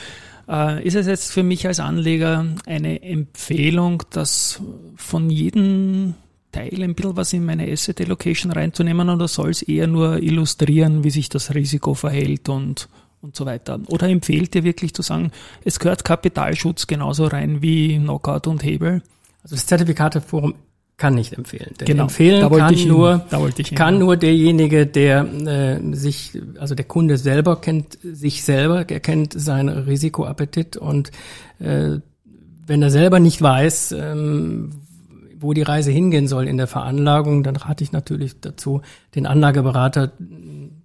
Äh, 0.48 0.84
ist 0.84 0.96
es 0.96 1.06
jetzt 1.06 1.30
für 1.30 1.44
mich 1.44 1.66
als 1.66 1.78
Anleger 1.78 2.44
eine 2.66 3.02
Empfehlung, 3.02 4.02
dass 4.10 4.60
von 4.96 5.30
jedem 5.30 6.14
Teil 6.50 6.82
ein 6.82 6.96
bisschen 6.96 7.16
was 7.16 7.32
in 7.32 7.44
meine 7.44 7.70
Asset 7.70 8.00
Allocation 8.00 8.50
reinzunehmen 8.50 9.08
oder 9.08 9.28
soll 9.28 9.50
es 9.50 9.62
eher 9.62 9.86
nur 9.86 10.20
illustrieren, 10.20 11.04
wie 11.04 11.10
sich 11.10 11.28
das 11.28 11.54
Risiko 11.54 11.94
verhält 11.94 12.48
und, 12.48 12.88
und 13.22 13.36
so 13.36 13.46
weiter? 13.46 13.78
Oder 13.86 14.08
empfehlt 14.08 14.56
ihr 14.56 14.64
wirklich 14.64 14.92
zu 14.94 15.02
sagen, 15.02 15.30
es 15.64 15.78
gehört 15.78 16.04
Kapitalschutz 16.04 16.88
genauso 16.88 17.26
rein 17.26 17.62
wie 17.62 17.96
Knockout 17.98 18.48
und 18.48 18.64
Hebel? 18.64 19.02
Also 19.44 19.54
das 19.54 19.66
Zertifikateforum 19.66 20.54
kann 21.00 21.14
nicht 21.14 21.32
empfehlen. 21.32 21.74
Denn 21.80 21.86
genau, 21.86 22.02
empfehlen 22.04 22.48
kann, 22.50 22.74
nur, 22.86 23.24
kann 23.74 23.98
nur 23.98 24.18
derjenige, 24.18 24.86
der 24.86 25.24
äh, 25.24 25.96
sich, 25.96 26.38
also 26.58 26.74
der 26.74 26.84
Kunde 26.84 27.16
selber 27.16 27.56
kennt 27.56 27.98
sich 28.02 28.44
selber, 28.44 28.84
er 28.86 29.00
kennt 29.00 29.32
seinen 29.32 29.70
Risikoappetit 29.70 30.76
und 30.76 31.10
äh, 31.58 32.00
wenn 32.66 32.82
er 32.82 32.90
selber 32.90 33.18
nicht 33.18 33.40
weiß, 33.40 33.92
ähm, 33.92 34.72
wo 35.38 35.54
die 35.54 35.62
Reise 35.62 35.90
hingehen 35.90 36.28
soll 36.28 36.46
in 36.46 36.58
der 36.58 36.66
Veranlagung, 36.66 37.42
dann 37.44 37.56
rate 37.56 37.82
ich 37.82 37.92
natürlich 37.92 38.38
dazu, 38.40 38.82
den 39.14 39.24
Anlageberater 39.24 40.12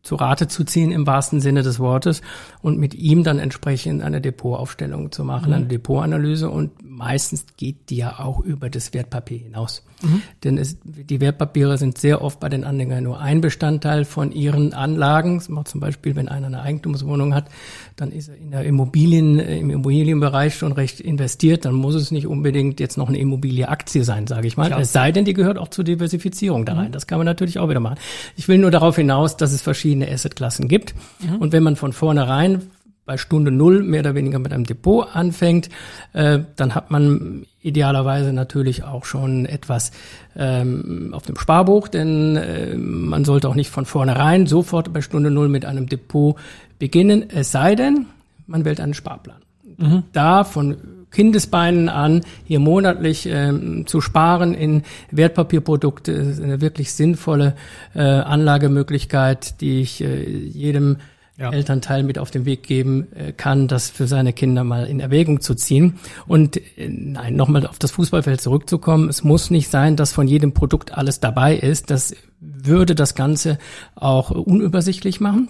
zu 0.02 0.16
Rate 0.16 0.48
zu 0.48 0.64
ziehen 0.64 0.92
im 0.92 1.06
wahrsten 1.06 1.42
Sinne 1.42 1.62
des 1.62 1.80
Wortes 1.80 2.22
und 2.62 2.80
mit 2.80 2.94
ihm 2.94 3.26
dann 3.26 3.40
entsprechend 3.40 4.02
eine 4.02 4.22
Depotaufstellung 4.22 5.12
zu 5.12 5.26
machen, 5.26 5.50
mhm. 5.50 5.56
eine 5.56 5.66
Depotanalyse 5.66 6.50
und 6.50 6.72
meistens 6.96 7.46
geht 7.58 7.90
die 7.90 7.98
ja 7.98 8.20
auch 8.20 8.40
über 8.40 8.70
das 8.70 8.94
Wertpapier 8.94 9.40
hinaus. 9.40 9.84
Mhm. 10.02 10.22
Denn 10.44 10.58
es, 10.58 10.78
die 10.84 11.20
Wertpapiere 11.22 11.78
sind 11.78 11.98
sehr 11.98 12.22
oft 12.22 12.40
bei 12.40 12.50
den 12.50 12.64
Anlegern 12.64 13.04
nur 13.04 13.20
ein 13.20 13.42
Bestandteil 13.42 14.06
von 14.06 14.32
ihren 14.32 14.74
Anlagen. 14.74 15.38
Das 15.38 15.50
macht 15.50 15.68
zum 15.68 15.82
Beispiel, 15.82 16.16
wenn 16.16 16.30
einer 16.30 16.48
eine 16.48 16.62
Eigentumswohnung 16.62 17.34
hat, 17.34 17.50
dann 17.96 18.12
ist 18.12 18.30
er 18.30 18.38
in 18.38 18.52
der 18.52 18.64
Immobilien, 18.64 19.40
im 19.40 19.70
Immobilienbereich 19.70 20.56
schon 20.56 20.72
recht 20.72 21.00
investiert. 21.00 21.66
Dann 21.66 21.76
muss 21.76 21.96
es 21.96 22.12
nicht 22.12 22.28
unbedingt 22.28 22.80
jetzt 22.80 22.98
noch 22.98 23.10
eine 23.10 23.18
Immobilieaktie 23.18 24.04
sein, 24.04 24.28
sage 24.28 24.48
ich 24.48 24.58
mal. 24.58 24.68
Klar. 24.68 24.80
Es 24.80 24.94
sei 24.94 25.12
denn, 25.12 25.26
die 25.26 25.34
gehört 25.34 25.58
auch 25.58 25.70
zur 25.70 25.84
Diversifizierung 25.84 26.66
da 26.66 26.74
rein. 26.74 26.88
Mhm. 26.88 26.94
Das 26.94 27.08
kann 27.08 27.18
man 27.18 27.26
natürlich 27.26 27.60
auch 27.60 27.70
wieder 27.70 27.80
machen. 27.80 27.98
Ich 28.36 28.48
will 28.48 28.58
nur 28.58 28.72
darauf 28.72 28.96
hinaus, 28.96 29.38
dass 29.38 29.52
es 29.52 29.62
verschiedene 29.62 30.10
Assetklassen 30.10 30.68
gibt. 30.68 30.96
Mhm. 31.20 31.38
Und 31.38 31.52
wenn 31.52 31.64
man 31.64 31.76
von 31.76 31.94
vornherein 31.94 32.62
bei 33.06 33.18
Stunde 33.18 33.52
Null 33.52 33.84
mehr 33.84 34.00
oder 34.00 34.16
weniger 34.16 34.40
mit 34.40 34.52
einem 34.52 34.66
Depot 34.66 35.08
anfängt, 35.14 35.70
äh, 36.14 36.40
dann 36.56 36.74
hat 36.76 36.90
man 36.92 37.46
idealerweise 37.62 38.34
natürlich 38.34 38.84
auch 38.84 39.06
schon 39.06 39.46
etwas 39.46 39.92
ähm, 40.36 41.12
auf 41.14 41.24
dem 41.24 41.38
Sparbuch, 41.38 41.88
denn 41.88 42.36
äh, 42.36 42.76
man 42.76 43.26
sollte 43.26 43.48
auch 43.50 43.56
nicht 43.56 43.70
von 43.70 43.86
vornherein 43.86 44.48
sofort 44.48 44.92
bei 44.92 45.02
Stunde 45.02 45.30
Null 45.30 45.50
mit 45.50 45.66
einem 45.66 45.88
Depot 45.88 46.36
beginnen, 46.80 47.30
es 47.30 47.52
sei 47.52 47.76
denn, 47.76 48.08
man 48.48 48.66
wählt 48.66 48.80
einen 48.80 48.94
Sparplan. 48.94 49.38
Mhm. 49.78 50.04
Da 50.14 50.44
von 50.44 50.78
Kindesbeinen 51.12 51.90
an, 51.90 52.22
hier 52.44 52.60
monatlich 52.60 53.26
ähm, 53.26 53.88
zu 53.88 54.02
sparen 54.02 54.54
in 54.54 54.84
Wertpapierprodukte, 55.12 56.12
ist 56.12 56.42
eine 56.42 56.60
wirklich 56.60 56.94
sinnvolle 56.94 57.56
äh, 57.94 58.02
Anlagemöglichkeit, 58.02 59.62
die 59.62 59.82
ich 59.82 60.02
äh, 60.04 60.24
jedem 60.24 60.98
ja. 61.38 61.52
Elternteil 61.52 62.04
mit 62.04 62.18
auf 62.18 62.32
den 62.32 62.46
Weg 62.46 62.64
geben 62.64 63.08
äh, 63.14 63.32
kann, 63.34 63.68
das 63.68 63.90
für 63.90 64.08
seine 64.08 64.34
Kinder 64.34 64.64
mal 64.64 64.86
in 64.86 65.00
Erwägung 65.00 65.42
zu 65.42 65.56
ziehen. 65.56 66.00
Und 66.28 66.58
äh, 66.78 66.88
nein, 66.90 67.36
nochmal 67.36 67.68
auf 67.68 67.80
das 67.80 67.92
Fußballfeld 67.92 68.40
zurückzukommen. 68.40 69.10
Es 69.10 69.24
muss 69.24 69.52
nicht 69.52 69.70
sein, 69.70 69.96
dass 69.96 70.14
von 70.14 70.28
jedem 70.28 70.54
Produkt 70.54 70.98
alles 70.98 71.20
dabei 71.20 71.56
ist. 71.56 71.90
Das 71.90 72.16
würde 72.40 72.96
das 72.96 73.16
Ganze 73.16 73.58
auch 73.96 74.32
unübersichtlich 74.32 75.20
machen. 75.20 75.50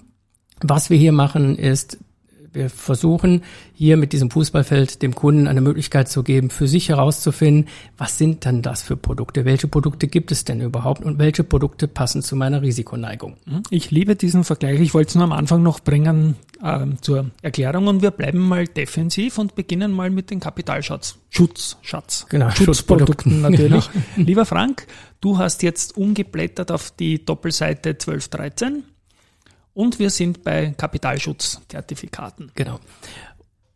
Was 0.60 0.90
wir 0.90 0.96
hier 0.96 1.12
machen, 1.12 1.56
ist 1.56 1.98
wir 2.56 2.70
versuchen 2.70 3.42
hier 3.74 3.96
mit 3.96 4.12
diesem 4.12 4.30
Fußballfeld 4.30 5.02
dem 5.02 5.14
Kunden 5.14 5.46
eine 5.46 5.60
Möglichkeit 5.60 6.08
zu 6.08 6.22
geben, 6.22 6.50
für 6.50 6.66
sich 6.66 6.88
herauszufinden, 6.88 7.68
was 7.98 8.18
sind 8.18 8.44
denn 8.44 8.62
das 8.62 8.82
für 8.82 8.96
Produkte? 8.96 9.44
Welche 9.44 9.68
Produkte 9.68 10.08
gibt 10.08 10.32
es 10.32 10.44
denn 10.44 10.60
überhaupt 10.60 11.04
und 11.04 11.18
welche 11.18 11.44
Produkte 11.44 11.86
passen 11.86 12.22
zu 12.22 12.34
meiner 12.36 12.62
Risikoneigung? 12.62 13.36
Mhm. 13.44 13.62
Ich 13.70 13.90
liebe 13.90 14.16
diesen 14.16 14.44
Vergleich. 14.44 14.80
Ich 14.80 14.94
wollte 14.94 15.10
es 15.10 15.14
nur 15.14 15.24
am 15.24 15.32
Anfang 15.32 15.62
noch 15.62 15.80
bringen 15.80 16.36
äh, 16.62 16.86
zur 17.00 17.30
Erklärung 17.42 17.86
und 17.86 18.02
wir 18.02 18.10
bleiben 18.10 18.40
mal 18.40 18.66
defensiv 18.66 19.38
und 19.38 19.54
beginnen 19.54 19.92
mal 19.92 20.10
mit 20.10 20.30
den 20.30 20.40
Kapitalschatz. 20.40 21.18
Schutz, 21.28 21.76
Schatz. 21.82 22.26
Genau, 22.28 22.50
Schutzprodukten 22.50 23.40
natürlich. 23.42 23.90
Genau. 23.92 24.04
Lieber 24.16 24.46
Frank, 24.46 24.86
du 25.20 25.38
hast 25.38 25.62
jetzt 25.62 25.96
umgeblättert 25.96 26.72
auf 26.72 26.90
die 26.90 27.24
Doppelseite 27.24 27.90
1213 27.90 28.84
und 29.76 29.98
wir 29.98 30.08
sind 30.08 30.42
bei 30.42 30.74
Kapitalschutzzertifikaten. 30.76 32.50
Genau. 32.54 32.80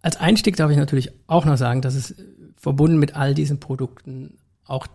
Als 0.00 0.16
Einstieg 0.16 0.56
darf 0.56 0.70
ich 0.70 0.78
natürlich 0.78 1.12
auch 1.26 1.44
noch 1.44 1.58
sagen, 1.58 1.82
dass 1.82 1.94
es 1.94 2.14
verbunden 2.56 2.98
mit 2.98 3.16
all 3.16 3.34
diesen 3.34 3.60
Produkten 3.60 4.38
auch 4.64 4.86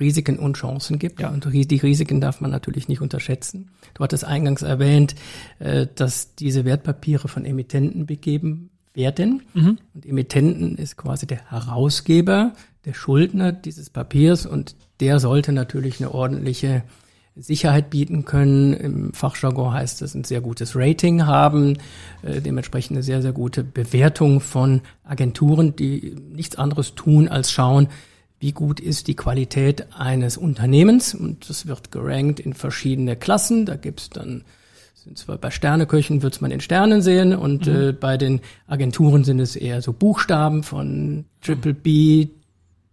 Risiken 0.00 0.38
und 0.38 0.56
Chancen 0.56 0.98
gibt. 0.98 1.20
Ja. 1.20 1.28
Und 1.28 1.46
die 1.52 1.76
Risiken 1.76 2.22
darf 2.22 2.40
man 2.40 2.50
natürlich 2.50 2.88
nicht 2.88 3.02
unterschätzen. 3.02 3.70
Du 3.92 4.02
hattest 4.02 4.24
eingangs 4.24 4.62
erwähnt, 4.62 5.14
äh, 5.58 5.86
dass 5.94 6.34
diese 6.34 6.64
Wertpapiere 6.64 7.28
von 7.28 7.44
Emittenten 7.44 8.06
begeben 8.06 8.70
werden. 8.94 9.42
Mhm. 9.52 9.78
Und 9.92 10.06
Emittenten 10.06 10.78
ist 10.78 10.96
quasi 10.96 11.26
der 11.26 11.50
Herausgeber, 11.50 12.54
der 12.86 12.94
Schuldner 12.94 13.52
dieses 13.52 13.90
Papiers 13.90 14.46
und 14.46 14.74
der 15.00 15.20
sollte 15.20 15.52
natürlich 15.52 16.00
eine 16.00 16.14
ordentliche 16.14 16.82
Sicherheit 17.36 17.90
bieten 17.90 18.24
können. 18.24 18.72
Im 18.74 19.12
Fachjargon 19.12 19.72
heißt 19.72 20.02
es 20.02 20.14
ein 20.14 20.24
sehr 20.24 20.40
gutes 20.40 20.76
Rating 20.76 21.26
haben, 21.26 21.78
äh, 22.22 22.40
dementsprechend 22.40 22.96
eine 22.96 23.02
sehr, 23.02 23.22
sehr 23.22 23.32
gute 23.32 23.64
Bewertung 23.64 24.40
von 24.40 24.82
Agenturen, 25.04 25.76
die 25.76 26.16
nichts 26.32 26.56
anderes 26.56 26.94
tun, 26.94 27.28
als 27.28 27.50
schauen, 27.50 27.88
wie 28.40 28.52
gut 28.52 28.80
ist 28.80 29.06
die 29.06 29.16
Qualität 29.16 29.86
eines 29.96 30.36
Unternehmens. 30.36 31.14
Und 31.14 31.48
das 31.48 31.66
wird 31.66 31.92
gerankt 31.92 32.40
in 32.40 32.54
verschiedene 32.54 33.16
Klassen. 33.16 33.66
Da 33.66 33.76
gibt's 33.76 34.10
dann 34.10 34.44
sind 34.94 35.16
zwar 35.16 35.38
bei 35.38 35.50
Sterneköchen 35.50 36.22
wird 36.22 36.42
man 36.42 36.50
in 36.50 36.60
Sternen 36.60 37.00
sehen 37.00 37.34
und 37.34 37.66
mhm. 37.66 37.74
äh, 37.74 37.92
bei 37.92 38.18
den 38.18 38.40
Agenturen 38.66 39.24
sind 39.24 39.40
es 39.40 39.56
eher 39.56 39.80
so 39.80 39.94
Buchstaben 39.94 40.62
von 40.62 41.24
Triple 41.40 41.72
B, 41.72 42.28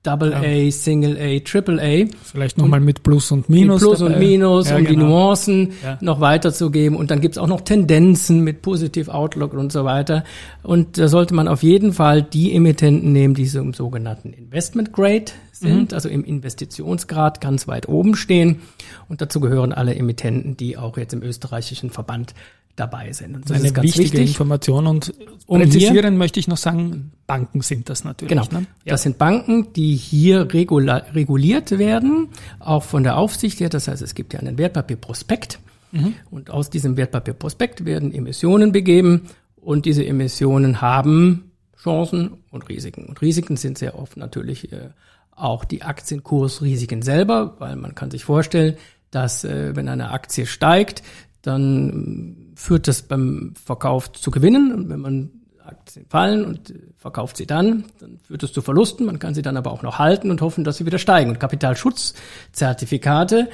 Double 0.08 0.32
ja. 0.32 0.42
A, 0.42 0.72
Single 0.72 1.18
A, 1.18 1.40
Triple 1.40 1.82
A. 1.82 2.08
Vielleicht 2.24 2.58
nochmal 2.58 2.80
mit 2.80 3.04
Plus 3.04 3.30
und 3.32 3.50
Minus. 3.50 3.82
Plus 3.82 4.00
dabei. 4.00 4.14
und 4.14 4.20
Minus, 4.20 4.70
ja, 4.70 4.78
um 4.78 4.86
genau. 4.86 4.90
die 4.90 5.06
Nuancen 5.06 5.74
ja. 5.84 5.98
noch 6.00 6.22
weiterzugeben. 6.22 6.98
Und 6.98 7.12
dann 7.12 7.20
gibt's 7.20 7.38
auch 7.38 7.48
noch 7.48 7.60
Tendenzen 7.60 8.42
mit 8.42 8.62
Positive 8.62 9.14
Outlook 9.14 9.54
und 9.54 9.74
so 9.74 9.84
weiter. 9.84 10.24
Und 10.64 10.98
da 10.98 11.10
sollte 11.10 11.34
man 11.34 11.50
auf 11.50 11.62
jeden 11.62 11.92
Fall 11.92 12.24
die 12.24 12.54
Emittenten 12.56 13.12
nehmen, 13.12 13.34
die 13.34 13.48
so 13.48 13.60
im 13.60 13.74
sogenannten 13.74 14.32
Investment 14.32 14.94
Grade 14.94 15.26
sind, 15.52 15.92
mhm. 15.92 15.96
also 15.96 16.08
im 16.08 16.24
Investitionsgrad 16.24 17.42
ganz 17.42 17.68
weit 17.68 17.90
oben 17.90 18.16
stehen. 18.16 18.62
Und 19.10 19.20
dazu 19.22 19.42
gehören 19.42 19.74
alle 19.74 19.94
Emittenten, 19.94 20.56
die 20.56 20.78
auch 20.78 20.98
jetzt 20.98 21.14
im 21.14 21.22
österreichischen 21.22 21.90
Verband 21.90 22.34
dabei 22.78 23.12
sind. 23.12 23.36
Und 23.36 23.50
das 23.50 23.58
Eine 23.58 23.68
ist 23.68 23.74
ganz 23.74 23.84
wichtige 23.86 24.14
wichtig. 24.14 24.30
Information 24.30 24.88
und 24.88 25.14
um 25.48 25.60
präzisieren 25.60 25.96
hier, 25.96 26.12
möchte 26.12 26.40
ich 26.40 26.48
noch 26.48 26.58
sagen, 26.58 27.12
Banken 27.26 27.62
sind 27.62 27.90
das 27.90 28.04
natürlich. 28.04 28.30
Genau. 28.30 28.46
Ne? 28.52 28.68
Ja. 28.86 28.94
Das 28.94 29.04
sind 29.04 29.18
Banken, 29.18 29.74
die 29.74 29.96
hier 29.96 30.48
reguliert 30.54 31.78
werden, 31.78 32.30
auch 32.60 32.84
von 32.84 33.04
der 33.04 33.18
Aufsicht 33.18 33.60
her. 33.60 33.70
Das 33.70 33.88
heißt, 33.88 34.02
es 34.02 34.16
gibt 34.16 34.34
ja 34.34 34.40
einen 34.40 34.58
Wertpapierprospekt 34.58 35.60
mhm. 35.92 36.14
und 36.30 36.52
aus 36.52 36.70
diesem 36.70 36.96
Wertpapierprospekt 36.96 37.84
werden 37.84 38.14
Emissionen 38.14 38.72
begeben 38.72 39.24
und 39.56 39.86
diese 39.86 40.06
Emissionen 40.06 40.80
haben 40.80 41.52
Chancen 41.82 42.38
und 42.52 42.70
Risiken. 42.70 43.06
Und 43.06 43.22
Risiken 43.22 43.58
sind 43.58 43.78
sehr 43.78 43.98
oft 43.98 44.18
natürlich 44.18 44.72
äh, 44.72 44.90
auch 45.32 45.66
die 45.66 45.82
Aktienkursrisiken 45.82 47.02
selber, 47.02 47.56
weil 47.60 47.76
man 47.76 47.96
kann 47.96 48.12
sich 48.12 48.24
vorstellen, 48.24 48.76
dass 49.12 49.44
äh, 49.44 49.76
wenn 49.76 49.88
eine 49.88 50.12
Aktie 50.12 50.46
steigt, 50.46 51.04
dann 51.42 52.47
führt 52.58 52.88
das 52.88 53.04
beim 53.04 53.54
Verkauf 53.64 54.12
zu 54.12 54.32
Gewinnen. 54.32 54.74
Und 54.74 54.90
wenn 54.90 55.00
man 55.00 55.30
Aktien 55.64 56.08
fallen 56.10 56.44
und 56.44 56.74
verkauft 56.98 57.38
sie 57.38 57.46
dann, 57.46 57.86
dann 58.00 58.18
führt 58.18 58.42
es 58.42 58.52
zu 58.52 58.64
Verlusten. 58.64 59.06
Man 59.06 59.20
kann 59.20 59.36
sie 59.36 59.44
dann 59.44 59.58
aber 59.58 59.72
auch 59.72 59.84
noch 59.84 60.00
halten 60.00 60.32
und 60.32 60.42
hoffen, 60.42 60.64
dass 60.64 60.78
sie 60.78 60.88
wieder 60.88 60.98
steigen. 60.98 61.30
Und 61.30 61.40
Kapitalschutzzertifikate, 61.40 63.50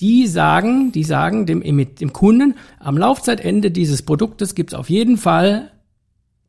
die 0.00 0.26
sagen, 0.26 0.90
die 0.90 1.04
sagen 1.04 1.46
dem, 1.46 1.62
dem 1.62 2.12
Kunden, 2.12 2.56
am 2.80 2.98
Laufzeitende 2.98 3.70
dieses 3.70 4.02
Produktes 4.02 4.56
gibt 4.56 4.72
es 4.72 4.78
auf 4.78 4.90
jeden 4.90 5.16
Fall 5.16 5.70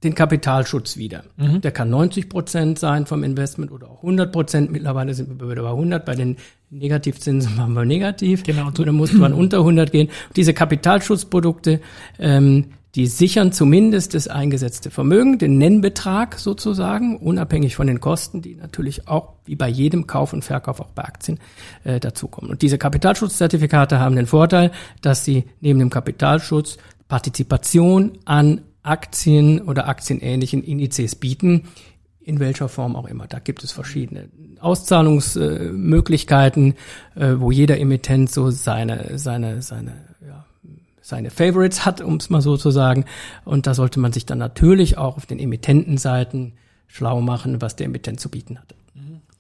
den 0.04 0.16
Kapitalschutz 0.16 0.98
wieder. 0.98 1.24
Mhm. 1.38 1.62
Der 1.62 1.72
kann 1.72 1.90
90 1.90 2.28
Prozent 2.30 2.80
sein 2.80 3.06
vom 3.06 3.24
Investment 3.24 3.72
oder 3.72 3.90
auch 3.90 3.98
100 3.98 4.32
Prozent. 4.32 4.72
Mittlerweile 4.72 5.14
sind 5.14 5.40
wir 5.40 5.50
wieder 5.50 5.62
bei 5.62 5.70
100. 5.70 6.06
Bei 6.06 6.16
den 6.16 6.38
Negativzinsen 6.72 7.58
waren 7.58 7.74
wir 7.74 7.86
negativ. 7.86 8.44
Genau. 8.44 8.68
Und 8.68 8.80
dann 8.80 8.96
musste 8.96 9.18
man 9.18 9.34
unter 9.34 9.60
100 9.60 9.92
gehen. 9.92 10.10
Diese 10.36 10.54
Kapitalschutzprodukte, 10.54 11.82
ähm, 12.18 12.66
die 12.96 13.08
sichern 13.08 13.54
zumindest 13.54 14.16
das 14.16 14.28
eingesetzte 14.28 14.92
Vermögen, 14.92 15.38
den 15.38 15.58
Nennbetrag 15.58 16.38
sozusagen, 16.38 17.16
unabhängig 17.18 17.76
von 17.76 17.88
den 17.88 18.02
Kosten, 18.02 18.42
die 18.42 18.56
natürlich 18.56 19.08
auch 19.08 19.36
wie 19.46 19.56
bei 19.56 19.70
jedem 19.70 20.08
Kauf 20.08 20.34
und 20.34 20.44
Verkauf 20.44 20.82
auch 20.82 20.90
bei 20.90 21.06
Aktien 21.06 21.40
äh, 21.86 22.02
dazukommen. 22.02 22.52
Und 22.52 22.64
diese 22.64 22.78
Kapitalschutzzertifikate 22.78 24.00
haben 24.00 24.18
den 24.18 24.28
Vorteil, 24.28 24.72
dass 25.02 25.24
sie 25.24 25.46
neben 25.62 25.80
dem 25.80 25.90
Kapitalschutz 25.90 26.78
Partizipation 27.08 28.14
an 28.26 28.62
Aktien 28.84 29.62
oder 29.62 29.88
aktienähnlichen 29.88 30.63
Indizes 30.63 31.15
bieten, 31.15 31.63
in 32.20 32.39
welcher 32.39 32.70
Form 32.70 32.96
auch 32.96 33.08
immer. 33.08 33.26
Da 33.28 33.39
gibt 33.39 33.63
es 33.63 33.72
verschiedene 33.72 34.30
Auszahlungsmöglichkeiten, 34.60 36.76
äh, 37.15 37.34
wo 37.38 37.52
jeder 37.52 37.80
Emittent 37.80 38.32
so 38.32 38.52
seine, 38.52 39.17
seine, 39.17 39.62
seine, 39.62 39.94
ja, 40.26 40.46
seine 41.02 41.30
Favorites 41.32 41.86
hat, 41.86 42.02
um 42.02 42.17
es 42.17 42.30
mal 42.30 42.41
so 42.41 42.58
zu 42.58 42.72
sagen. 42.72 43.06
Und 43.44 43.67
da 43.67 43.74
sollte 43.74 44.00
man 44.00 44.13
sich 44.13 44.26
dann 44.26 44.38
natürlich 44.38 44.98
auch 44.98 45.17
auf 45.17 45.26
den 45.26 45.39
Emittentenseiten 45.39 46.54
schlau 46.88 47.22
machen, 47.22 47.62
was 47.62 47.76
der 47.76 47.88
Emittent 47.88 48.20
zu 48.20 48.30
bieten 48.30 48.60
hat. 48.60 48.76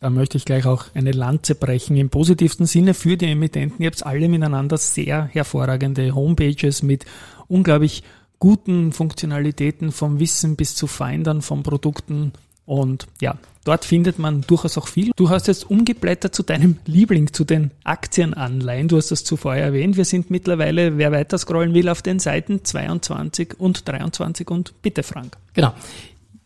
Da 0.01 0.09
möchte 0.09 0.35
ich 0.35 0.45
gleich 0.45 0.65
auch 0.65 0.85
eine 0.95 1.11
Lanze 1.11 1.53
brechen 1.53 1.95
im 1.95 2.09
positivsten 2.09 2.65
Sinne 2.65 2.95
für 2.95 3.17
die 3.17 3.27
Emittenten. 3.27 3.83
Ihr 3.83 3.91
habt 3.91 4.03
alle 4.03 4.27
miteinander 4.27 4.75
sehr 4.77 5.25
hervorragende 5.25 6.15
Homepages 6.15 6.81
mit 6.81 7.05
unglaublich 7.47 8.01
guten 8.41 8.91
Funktionalitäten 8.91 9.91
vom 9.91 10.19
Wissen 10.19 10.57
bis 10.57 10.75
zu 10.75 10.87
Feindern 10.87 11.41
von 11.41 11.63
Produkten. 11.63 12.33
Und 12.65 13.05
ja, 13.21 13.37
dort 13.63 13.85
findet 13.85 14.17
man 14.17 14.41
durchaus 14.41 14.77
auch 14.79 14.87
viel. 14.87 15.11
Du 15.15 15.29
hast 15.29 15.47
jetzt 15.47 15.69
umgeblättert 15.69 16.33
zu 16.33 16.41
deinem 16.41 16.77
Liebling, 16.85 17.31
zu 17.31 17.45
den 17.45 17.69
Aktienanleihen. 17.83 18.87
Du 18.87 18.97
hast 18.97 19.11
das 19.11 19.23
zuvor 19.23 19.55
erwähnt. 19.55 19.95
Wir 19.95 20.05
sind 20.05 20.31
mittlerweile, 20.31 20.97
wer 20.97 21.11
weiter 21.11 21.37
scrollen 21.37 21.75
will, 21.75 21.87
auf 21.87 22.01
den 22.01 22.17
Seiten 22.17 22.65
22 22.65 23.59
und 23.59 23.87
23 23.87 24.49
und 24.49 24.81
bitte 24.81 25.03
Frank. 25.03 25.37
Genau. 25.53 25.73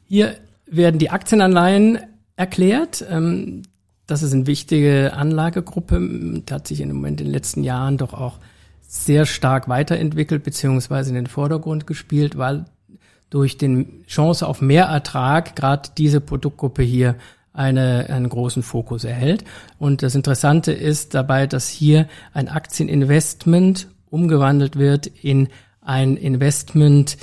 Hier 0.08 0.36
werden 0.66 1.00
die 1.00 1.12
Aktienanleihen 1.12 2.00
erklärt. 2.36 3.06
Ähm, 3.10 3.62
das 4.06 4.22
ist 4.22 4.34
eine 4.34 4.48
wichtige 4.48 5.14
Anlagegruppe. 5.14 6.42
Das 6.46 6.56
hat 6.56 6.68
sich 6.68 6.82
im 6.82 6.90
Moment 6.90 7.22
in 7.22 7.28
den 7.28 7.34
letzten 7.34 7.64
Jahren 7.64 7.98
doch 7.98 8.14
auch 8.14 8.40
sehr 8.96 9.26
stark 9.26 9.68
weiterentwickelt 9.68 10.44
beziehungsweise 10.44 11.10
in 11.10 11.16
den 11.16 11.28
Vordergrund 11.28 11.86
gespielt, 11.88 12.38
weil 12.38 12.66
durch 13.30 13.58
den 13.58 14.06
Chance 14.08 14.48
auf 14.48 14.62
Mehrertrag 14.62 15.56
gerade 15.56 15.90
diese 15.98 16.22
Produktgruppe 16.22 16.84
hier 16.84 17.16
eine, 17.54 18.08
einen 18.10 18.30
großen 18.30 18.64
Fokus 18.64 19.04
erhält. 19.04 19.44
Und 19.80 20.04
das 20.04 20.16
Interessante 20.16 20.72
ist 20.72 21.14
dabei, 21.14 21.48
dass 21.48 21.68
hier 21.68 22.08
ein 22.34 22.50
Aktieninvestment 22.50 23.88
umgewandelt 24.10 24.78
wird 24.78 25.08
in 25.08 25.50
ein 25.82 26.18
Investment, 26.18 27.18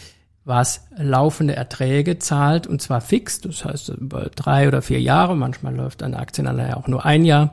was 0.44 0.86
laufende 0.96 1.54
Erträge 1.54 2.18
zahlt 2.18 2.66
und 2.66 2.82
zwar 2.82 3.00
fix, 3.00 3.40
das 3.40 3.64
heißt 3.64 3.90
über 3.90 4.30
drei 4.34 4.66
oder 4.66 4.82
vier 4.82 5.00
Jahre, 5.00 5.36
manchmal 5.36 5.74
läuft 5.74 6.02
eine 6.02 6.18
Aktienanleihe 6.18 6.76
auch 6.76 6.88
nur 6.88 7.04
ein 7.04 7.24
Jahr 7.24 7.52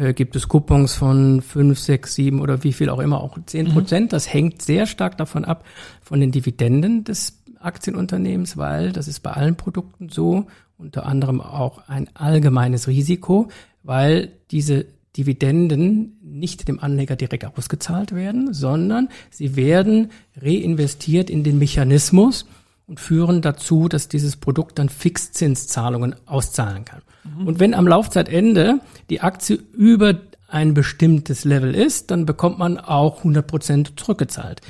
äh, 0.00 0.14
gibt 0.14 0.34
es 0.34 0.48
Coupons 0.48 0.94
von 0.94 1.42
fünf, 1.42 1.78
sechs, 1.78 2.14
sieben 2.14 2.40
oder 2.40 2.64
wie 2.64 2.72
viel 2.72 2.88
auch 2.88 3.00
immer, 3.00 3.20
auch 3.20 3.36
zehn 3.44 3.68
mhm. 3.68 3.72
Prozent. 3.72 4.06
Mhm. 4.06 4.08
Das 4.08 4.32
hängt 4.32 4.62
sehr 4.62 4.86
stark 4.86 5.18
davon 5.18 5.44
ab, 5.44 5.64
von 6.00 6.20
den 6.20 6.32
Dividenden 6.32 7.04
des 7.04 7.42
Aktienunternehmens, 7.60 8.56
weil 8.56 8.92
das 8.92 9.06
ist 9.06 9.20
bei 9.20 9.32
allen 9.32 9.56
Produkten 9.56 10.08
so, 10.08 10.46
unter 10.78 11.04
anderem 11.04 11.42
auch 11.42 11.86
ein 11.88 12.08
allgemeines 12.14 12.88
Risiko, 12.88 13.48
weil 13.82 14.32
diese 14.50 14.86
Dividenden 15.16 16.16
nicht 16.22 16.68
dem 16.68 16.80
Anleger 16.80 17.16
direkt 17.16 17.44
ausgezahlt 17.44 18.14
werden, 18.14 18.54
sondern 18.54 19.08
sie 19.28 19.56
werden 19.56 20.10
reinvestiert 20.40 21.28
in 21.28 21.44
den 21.44 21.58
Mechanismus 21.58 22.46
und 22.90 22.98
führen 22.98 23.40
dazu, 23.40 23.88
dass 23.88 24.08
dieses 24.08 24.36
Produkt 24.36 24.80
dann 24.80 24.88
Fixzinszahlungen 24.88 26.16
auszahlen 26.26 26.84
kann. 26.84 27.02
Mhm. 27.22 27.46
Und 27.46 27.60
wenn 27.60 27.72
am 27.72 27.86
Laufzeitende 27.86 28.80
die 29.10 29.20
Aktie 29.20 29.60
über 29.72 30.18
ein 30.48 30.74
bestimmtes 30.74 31.44
Level 31.44 31.72
ist, 31.72 32.10
dann 32.10 32.26
bekommt 32.26 32.58
man 32.58 32.78
auch 32.78 33.18
100 33.18 33.46
Prozent 33.46 33.92
zurückgezahlt. 34.00 34.60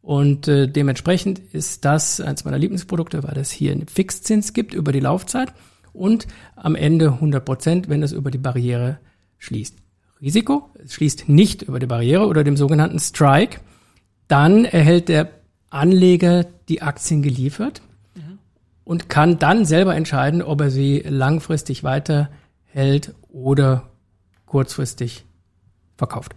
Und 0.00 0.48
äh, 0.48 0.68
dementsprechend 0.68 1.38
ist 1.52 1.84
das 1.84 2.18
eines 2.18 2.46
meiner 2.46 2.56
Lieblingsprodukte, 2.56 3.22
weil 3.22 3.36
es 3.36 3.50
hier 3.50 3.72
einen 3.72 3.88
Fixzins 3.88 4.54
gibt 4.54 4.72
über 4.72 4.90
die 4.90 5.00
Laufzeit 5.00 5.52
und 5.92 6.26
am 6.54 6.76
Ende 6.76 7.08
100 7.08 7.44
Prozent, 7.44 7.88
wenn 7.90 8.02
es 8.02 8.12
über 8.12 8.30
die 8.30 8.38
Barriere 8.38 9.00
schließt. 9.36 9.76
Risiko, 10.22 10.70
es 10.82 10.94
schließt 10.94 11.28
nicht 11.28 11.60
über 11.60 11.78
die 11.78 11.86
Barriere 11.86 12.26
oder 12.26 12.42
dem 12.42 12.56
sogenannten 12.56 13.00
Strike. 13.00 13.60
Dann 14.28 14.64
erhält 14.64 15.10
der 15.10 15.28
Anleger 15.70 16.44
die 16.68 16.82
Aktien 16.82 17.22
geliefert 17.22 17.82
und 18.86 19.08
kann 19.08 19.38
dann 19.38 19.64
selber 19.64 19.96
entscheiden, 19.96 20.42
ob 20.42 20.60
er 20.60 20.70
sie 20.70 21.00
langfristig 21.00 21.82
weiterhält 21.82 23.14
oder 23.28 23.90
kurzfristig 24.46 25.24
verkauft. 25.96 26.36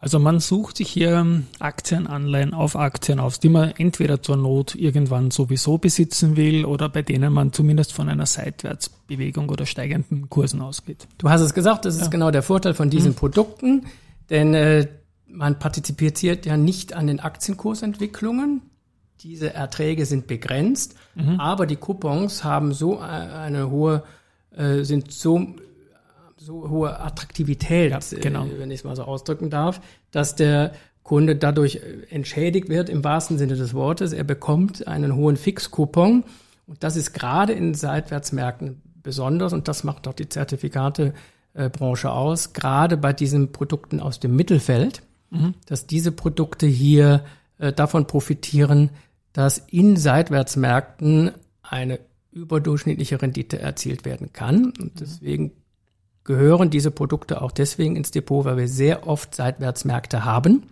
Also 0.00 0.18
man 0.18 0.38
sucht 0.38 0.76
sich 0.76 0.90
hier 0.90 1.24
Aktienanleihen 1.60 2.52
auf 2.52 2.76
Aktien 2.76 3.20
aus, 3.20 3.40
die 3.40 3.48
man 3.48 3.70
entweder 3.78 4.20
zur 4.20 4.36
Not 4.36 4.74
irgendwann 4.74 5.30
sowieso 5.30 5.78
besitzen 5.78 6.36
will 6.36 6.66
oder 6.66 6.90
bei 6.90 7.00
denen 7.00 7.32
man 7.32 7.54
zumindest 7.54 7.94
von 7.94 8.10
einer 8.10 8.26
Seitwärtsbewegung 8.26 9.48
oder 9.48 9.64
steigenden 9.64 10.28
Kursen 10.28 10.60
ausgeht. 10.60 11.06
Du 11.16 11.30
hast 11.30 11.40
es 11.40 11.54
gesagt, 11.54 11.86
das 11.86 11.94
ist 11.94 12.02
ja. 12.02 12.08
genau 12.08 12.30
der 12.30 12.42
Vorteil 12.42 12.74
von 12.74 12.90
diesen 12.90 13.12
mhm. 13.12 13.16
Produkten, 13.16 13.86
denn 14.28 14.52
äh, 14.52 14.88
man 15.34 15.58
partizipiert 15.58 16.46
ja 16.46 16.56
nicht 16.56 16.94
an 16.94 17.06
den 17.06 17.20
Aktienkursentwicklungen 17.20 18.62
diese 19.24 19.54
Erträge 19.54 20.04
sind 20.04 20.26
begrenzt, 20.26 20.96
mhm. 21.14 21.40
aber 21.40 21.66
die 21.66 21.76
Coupons 21.76 22.44
haben 22.44 22.74
so 22.74 22.98
eine 22.98 23.70
hohe, 23.70 24.02
äh, 24.54 24.82
sind 24.82 25.10
so, 25.12 25.46
so 26.36 26.68
hohe 26.68 27.00
Attraktivität, 27.00 28.12
äh, 28.12 28.20
genau. 28.20 28.46
wenn 28.58 28.70
ich 28.70 28.80
es 28.80 28.84
mal 28.84 28.94
so 28.94 29.04
ausdrücken 29.04 29.48
darf, 29.48 29.80
dass 30.10 30.36
der 30.36 30.72
Kunde 31.02 31.36
dadurch 31.36 31.76
äh, 31.76 32.06
entschädigt 32.10 32.68
wird 32.68 32.90
im 32.90 33.02
wahrsten 33.02 33.38
Sinne 33.38 33.56
des 33.56 33.72
Wortes. 33.72 34.12
Er 34.12 34.24
bekommt 34.24 34.86
einen 34.86 35.16
hohen 35.16 35.36
Fixcoupon 35.36 36.24
und 36.66 36.84
das 36.84 36.96
ist 36.96 37.14
gerade 37.14 37.54
in 37.54 37.72
Seitwärtsmärkten 37.72 38.82
besonders 39.02 39.54
und 39.54 39.68
das 39.68 39.84
macht 39.84 40.06
auch 40.06 40.14
die 40.14 40.28
Zertifikatebranche 40.28 42.10
aus, 42.10 42.52
gerade 42.52 42.98
bei 42.98 43.14
diesen 43.14 43.52
Produkten 43.52 44.00
aus 44.00 44.20
dem 44.20 44.36
Mittelfeld, 44.36 45.02
mhm. 45.34 45.54
dass 45.66 45.86
diese 45.86 46.12
Produkte 46.12 46.66
hier 46.66 47.24
äh, 47.58 47.72
davon 47.72 48.06
profitieren, 48.06 48.90
dass 49.32 49.58
in 49.58 49.96
Seitwärtsmärkten 49.96 51.32
eine 51.62 51.98
überdurchschnittliche 52.32 53.20
Rendite 53.20 53.58
erzielt 53.58 54.04
werden 54.04 54.32
kann. 54.32 54.72
Und 54.78 55.00
deswegen 55.00 55.52
gehören 56.24 56.70
diese 56.70 56.90
Produkte 56.90 57.42
auch 57.42 57.52
deswegen 57.52 57.96
ins 57.96 58.10
Depot, 58.10 58.44
weil 58.44 58.56
wir 58.56 58.68
sehr 58.68 59.06
oft 59.06 59.34
Seitwärtsmärkte 59.34 60.24
haben 60.24 60.64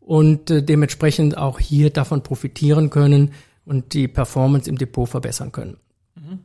und 0.00 0.50
äh, 0.50 0.62
dementsprechend 0.62 1.36
auch 1.36 1.58
hier 1.58 1.90
davon 1.90 2.22
profitieren 2.22 2.90
können 2.90 3.32
und 3.64 3.94
die 3.94 4.08
Performance 4.08 4.68
im 4.68 4.78
Depot 4.78 5.08
verbessern 5.08 5.52
können. 5.52 5.76
Mhm. 6.14 6.40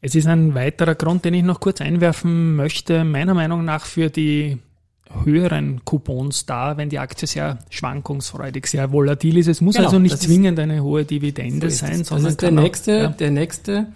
Es 0.00 0.14
ist 0.14 0.26
ein 0.26 0.54
weiterer 0.54 0.94
Grund, 0.94 1.24
den 1.24 1.34
ich 1.34 1.42
noch 1.42 1.60
kurz 1.60 1.80
einwerfen 1.80 2.56
möchte, 2.56 3.04
meiner 3.04 3.34
Meinung 3.34 3.64
nach 3.64 3.84
für 3.84 4.08
die 4.08 4.58
höheren 5.24 5.84
Coupons 5.84 6.46
da, 6.46 6.76
wenn 6.76 6.88
die 6.88 6.98
Aktie 6.98 7.26
sehr 7.26 7.58
schwankungsfreudig, 7.70 8.66
sehr 8.66 8.92
volatil 8.92 9.36
ist. 9.38 9.48
Es 9.48 9.60
muss 9.60 9.74
genau, 9.74 9.88
also 9.88 9.98
nicht 9.98 10.18
zwingend 10.18 10.58
eine 10.58 10.82
hohe 10.82 11.04
Dividende 11.04 11.70
so 11.70 11.86
sein, 11.86 12.04
sondern 12.04 12.24
das 12.24 12.32
ist 12.32 12.42
der 12.42 12.50
nächste, 12.52 12.96
auch, 12.96 13.02
ja. 13.02 13.08
der 13.08 13.30
nächste 13.30 13.86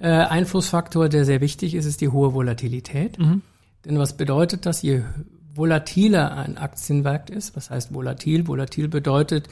äh, 0.00 0.08
Einflussfaktor, 0.08 1.08
der 1.08 1.24
sehr 1.24 1.40
wichtig 1.40 1.74
ist, 1.74 1.86
ist 1.86 2.00
die 2.00 2.08
hohe 2.08 2.34
Volatilität. 2.34 3.18
Mhm. 3.18 3.42
Denn 3.84 3.98
was 3.98 4.16
bedeutet 4.16 4.66
das? 4.66 4.82
Je 4.82 5.02
volatiler 5.54 6.36
ein 6.36 6.58
Aktienmarkt 6.58 7.30
ist, 7.30 7.56
was 7.56 7.70
heißt 7.70 7.94
volatil? 7.94 8.46
Volatil 8.46 8.88
bedeutet, 8.88 9.48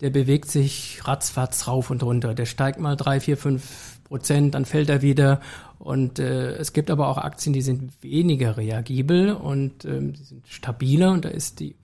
der 0.00 0.10
bewegt 0.10 0.50
sich 0.50 1.00
ratzfatz 1.04 1.66
rauf 1.66 1.90
und 1.90 2.02
runter. 2.02 2.34
Der 2.34 2.46
steigt 2.46 2.78
mal 2.78 2.96
drei, 2.96 3.20
vier, 3.20 3.36
fünf 3.36 3.99
Prozent, 4.10 4.54
dann 4.54 4.64
fällt 4.64 4.90
er 4.90 5.02
wieder 5.02 5.40
und 5.78 6.18
äh, 6.18 6.56
es 6.56 6.72
gibt 6.72 6.90
aber 6.90 7.08
auch 7.08 7.16
Aktien, 7.16 7.52
die 7.52 7.62
sind 7.62 8.02
weniger 8.02 8.56
reagibel 8.56 9.32
und 9.32 9.84
ähm, 9.84 10.12
die 10.12 10.24
sind 10.24 10.46
stabiler 10.48 11.12
und 11.12 11.24
da 11.24 11.28
ist 11.28 11.60
die 11.60 11.76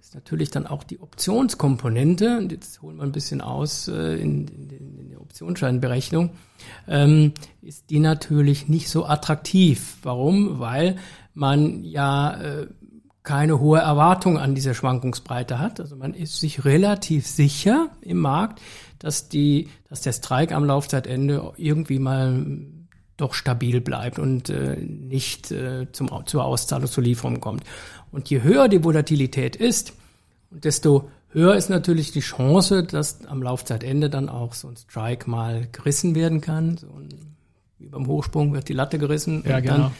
ist 0.00 0.14
natürlich 0.14 0.50
dann 0.50 0.66
auch 0.66 0.84
die 0.84 1.00
Optionskomponente, 1.00 2.36
und 2.36 2.52
jetzt 2.52 2.82
holen 2.82 2.98
wir 2.98 3.04
ein 3.04 3.12
bisschen 3.12 3.40
aus 3.40 3.88
äh, 3.88 4.16
in, 4.16 4.46
in, 4.48 4.98
in 4.98 5.08
der 5.08 5.22
Optionsscheinberechnung, 5.22 6.30
ähm, 6.86 7.32
ist 7.62 7.88
die 7.88 8.00
natürlich 8.00 8.68
nicht 8.68 8.90
so 8.90 9.06
attraktiv. 9.06 9.96
Warum? 10.02 10.60
Weil 10.60 10.96
man 11.32 11.82
ja 11.82 12.34
äh, 12.38 12.66
keine 13.22 13.58
hohe 13.58 13.78
Erwartung 13.78 14.38
an 14.38 14.54
diese 14.54 14.74
Schwankungsbreite 14.74 15.58
hat. 15.58 15.80
Also 15.80 15.96
man 15.96 16.12
ist 16.12 16.38
sich 16.38 16.66
relativ 16.66 17.26
sicher 17.26 17.88
im 18.02 18.18
Markt, 18.18 18.60
dass 19.04 19.28
die, 19.28 19.68
dass 19.90 20.00
der 20.00 20.12
Streik 20.12 20.50
am 20.50 20.64
Laufzeitende 20.64 21.52
irgendwie 21.58 21.98
mal 21.98 22.46
doch 23.18 23.34
stabil 23.34 23.82
bleibt 23.82 24.18
und 24.18 24.48
äh, 24.48 24.76
nicht 24.76 25.50
äh, 25.52 25.86
zum, 25.92 26.08
zur 26.24 26.44
Auszahlung, 26.44 26.88
zur 26.88 27.04
Lieferung 27.04 27.38
kommt. 27.38 27.64
Und 28.10 28.30
je 28.30 28.42
höher 28.42 28.68
die 28.68 28.82
Volatilität 28.82 29.56
ist, 29.56 29.92
desto 30.50 31.10
höher 31.28 31.54
ist 31.54 31.68
natürlich 31.68 32.12
die 32.12 32.20
Chance, 32.20 32.82
dass 32.82 33.26
am 33.26 33.42
Laufzeitende 33.42 34.08
dann 34.08 34.30
auch 34.30 34.54
so 34.54 34.68
ein 34.68 34.76
Strike 34.76 35.28
mal 35.28 35.68
gerissen 35.70 36.14
werden 36.14 36.40
kann. 36.40 36.78
So 36.78 36.86
ein, 36.86 37.36
wie 37.78 37.88
beim 37.88 38.06
Hochsprung 38.06 38.54
wird 38.54 38.70
die 38.70 38.72
Latte 38.72 38.98
gerissen. 38.98 39.44
Ja, 39.46 39.58
und 39.58 39.62
genau. 39.64 39.92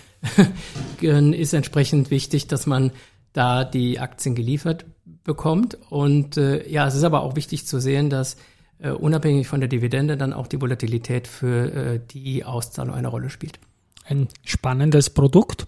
dann 1.03 1.35
ist 1.35 1.53
entsprechend 1.53 2.11
wichtig, 2.11 2.47
dass 2.47 2.67
man 2.67 2.91
da 3.35 3.65
die 3.65 4.01
Aktien 4.01 4.35
geliefert 4.35 4.87
bekommt. 5.25 5.77
Und 5.91 6.39
äh, 6.39 6.67
ja, 6.71 6.87
es 6.87 6.95
ist 6.95 7.05
aber 7.05 7.23
auch 7.23 7.37
wichtig 7.37 7.67
zu 7.67 7.81
sehen, 7.81 8.09
dass 8.09 8.39
äh, 8.79 8.91
unabhängig 8.91 9.47
von 9.49 9.61
der 9.61 9.69
Dividende 9.69 10.17
dann 10.17 10.33
auch 10.33 10.47
die 10.47 10.61
Volatilität 10.61 11.29
für 11.29 11.73
äh, 11.73 12.01
die 12.11 12.45
Auszahlung 12.45 12.95
eine 12.95 13.09
Rolle 13.09 13.31
spielt. 13.31 13.59
Ein 14.05 14.29
spannendes 14.45 15.11
Produkt. 15.11 15.67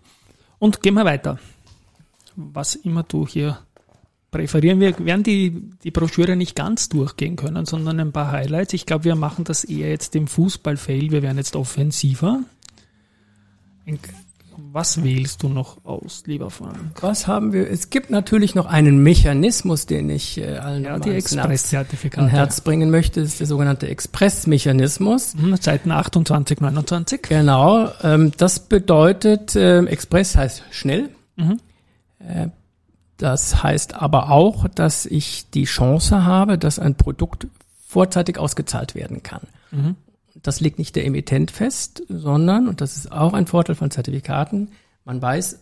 Und 0.59 0.83
gehen 0.83 0.95
wir 0.95 1.05
weiter. 1.05 1.39
Was 2.35 2.75
immer 2.75 3.03
du 3.03 3.27
hier 3.27 3.59
präferieren. 4.31 4.81
Wir 4.81 4.99
werden 4.99 5.23
die, 5.23 5.71
die 5.83 5.91
Broschüre 5.91 6.37
nicht 6.37 6.55
ganz 6.55 6.89
durchgehen 6.89 7.37
können, 7.37 7.65
sondern 7.65 8.01
ein 8.01 8.13
paar 8.13 8.33
Highlights. 8.33 8.75
Ich 8.75 8.85
glaube, 8.85 9.05
wir 9.05 9.15
machen 9.15 9.45
das 9.45 9.65
eher 9.65 9.89
jetzt 9.89 10.15
im 10.15 10.27
Fußball-Fail. 10.27 11.11
Wir 11.11 11.23
werden 11.23 11.39
jetzt 11.39 11.57
offensiver. 11.57 12.41
Ein 13.87 13.99
was 14.73 15.03
wählst 15.03 15.43
du 15.43 15.49
noch 15.49 15.85
aus, 15.85 16.23
lieber 16.27 16.51
Frank? 16.51 17.01
Was 17.01 17.27
haben 17.27 17.53
wir? 17.53 17.71
Es 17.71 17.91
gibt 17.91 18.11
natürlich 18.11 18.55
noch 18.55 18.67
einen 18.67 19.03
Mechanismus, 19.03 19.87
den 19.87 20.11
ich 20.11 20.39
äh, 20.39 20.57
allen 20.57 20.85
Ja, 20.85 20.99
die 20.99 21.11
Express-Zertifikate. 21.11 22.23
an 22.23 22.29
Herz 22.29 22.61
bringen 22.61 22.91
möchte. 22.91 23.21
Das 23.21 23.31
ist 23.31 23.41
der 23.41 23.47
sogenannte 23.47 23.89
Express-Mechanismus. 23.89 25.35
Mhm, 25.35 25.57
Seiten 25.57 25.91
28, 25.91 26.61
29. 26.61 27.23
Genau. 27.23 27.91
Ähm, 28.03 28.33
das 28.37 28.61
bedeutet, 28.61 29.55
ähm, 29.57 29.87
Express 29.87 30.37
heißt 30.37 30.63
schnell. 30.71 31.11
Mhm. 31.37 31.61
Äh, 32.19 32.49
das 33.17 33.63
heißt 33.63 33.95
aber 33.95 34.31
auch, 34.31 34.69
dass 34.69 35.07
ich 35.07 35.49
die 35.51 35.65
Chance 35.65 36.25
habe, 36.25 36.59
dass 36.59 36.79
ein 36.79 36.97
Produkt 36.97 37.47
vorzeitig 37.87 38.39
ausgezahlt 38.39 38.95
werden 38.95 39.23
kann. 39.23 39.41
Mhm. 39.71 39.97
Das 40.47 40.61
liegt 40.61 40.79
nicht 40.79 40.95
der 40.95 41.05
Emittent 41.05 41.51
fest, 41.51 42.05
sondern, 42.09 42.69
und 42.69 42.81
das 42.81 42.97
ist 42.97 43.11
auch 43.11 43.33
ein 43.33 43.49
Vorteil 43.49 43.75
von 43.75 43.91
Zertifikaten, 43.91 44.69
man 45.05 45.21
weiß 45.21 45.59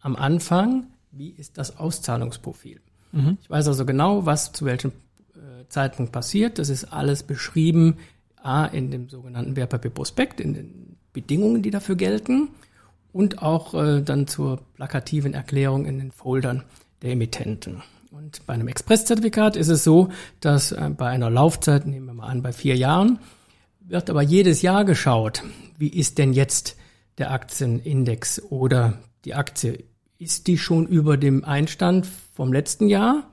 am 0.00 0.16
Anfang, 0.16 0.88
wie 1.12 1.30
ist 1.30 1.56
das 1.56 1.78
Auszahlungsprofil. 1.78 2.80
Mhm. 3.12 3.38
Ich 3.40 3.48
weiß 3.48 3.68
also 3.68 3.86
genau, 3.86 4.26
was 4.26 4.52
zu 4.52 4.64
welchem 4.64 4.90
äh, 5.36 5.68
Zeitpunkt 5.68 6.10
passiert. 6.10 6.58
Das 6.58 6.68
ist 6.68 6.86
alles 6.86 7.22
beschrieben, 7.22 7.98
A, 8.42 8.66
in 8.66 8.90
dem 8.90 9.08
sogenannten 9.08 9.54
Wertpapierprospekt, 9.54 10.40
in 10.40 10.54
den 10.54 10.96
Bedingungen, 11.12 11.62
die 11.62 11.70
dafür 11.70 11.94
gelten 11.94 12.48
und 13.12 13.40
auch 13.40 13.72
äh, 13.74 14.02
dann 14.02 14.26
zur 14.26 14.62
plakativen 14.74 15.32
Erklärung 15.32 15.86
in 15.86 16.00
den 16.00 16.10
Foldern 16.10 16.64
der 17.02 17.12
Emittenten. 17.12 17.84
Und 18.10 18.44
bei 18.46 18.54
einem 18.54 18.66
Expresszertifikat 18.66 19.54
ist 19.54 19.68
es 19.68 19.84
so, 19.84 20.08
dass 20.40 20.72
äh, 20.72 20.90
bei 20.90 21.06
einer 21.06 21.30
Laufzeit, 21.30 21.86
nehmen 21.86 22.06
wir 22.06 22.14
mal 22.14 22.26
an, 22.26 22.42
bei 22.42 22.52
vier 22.52 22.76
Jahren, 22.76 23.20
wird 23.86 24.10
aber 24.10 24.22
jedes 24.22 24.62
Jahr 24.62 24.84
geschaut, 24.84 25.42
wie 25.78 25.88
ist 25.88 26.18
denn 26.18 26.32
jetzt 26.32 26.76
der 27.18 27.30
Aktienindex 27.30 28.42
oder 28.50 28.98
die 29.24 29.34
Aktie, 29.34 29.84
ist 30.18 30.46
die 30.46 30.58
schon 30.58 30.86
über 30.86 31.16
dem 31.16 31.44
Einstand 31.44 32.06
vom 32.34 32.52
letzten 32.52 32.88
Jahr? 32.88 33.30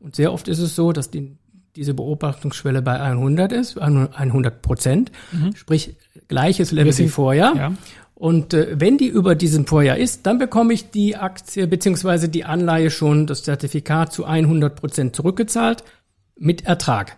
Und 0.00 0.16
sehr 0.16 0.32
oft 0.32 0.48
ist 0.48 0.58
es 0.58 0.76
so, 0.76 0.92
dass 0.92 1.10
die, 1.10 1.36
diese 1.74 1.94
Beobachtungsschwelle 1.94 2.82
bei 2.82 3.00
100 3.00 3.52
ist, 3.52 3.78
100 3.78 4.62
Prozent, 4.62 5.10
sprich 5.54 5.96
gleiches 6.28 6.72
Level 6.72 6.96
wie 6.96 7.08
vorher. 7.08 7.52
ja. 7.56 7.72
Und 8.18 8.52
äh, 8.52 8.80
wenn 8.80 8.98
die 8.98 9.06
über 9.06 9.36
diesem 9.36 9.64
Vorjahr 9.64 9.96
ist, 9.96 10.26
dann 10.26 10.38
bekomme 10.38 10.74
ich 10.74 10.90
die 10.90 11.14
Aktie 11.14 11.68
beziehungsweise 11.68 12.28
die 12.28 12.44
Anleihe 12.44 12.90
schon, 12.90 13.28
das 13.28 13.44
Zertifikat 13.44 14.12
zu 14.12 14.24
100 14.24 14.74
Prozent 14.74 15.14
zurückgezahlt 15.14 15.84
mit 16.36 16.66
Ertrag. 16.66 17.16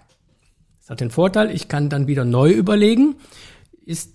Das 0.91 0.95
hat 0.95 1.03
den 1.03 1.11
Vorteil, 1.11 1.53
ich 1.53 1.69
kann 1.69 1.89
dann 1.89 2.09
wieder 2.09 2.25
neu 2.25 2.51
überlegen, 2.51 3.15
ist 3.87 4.13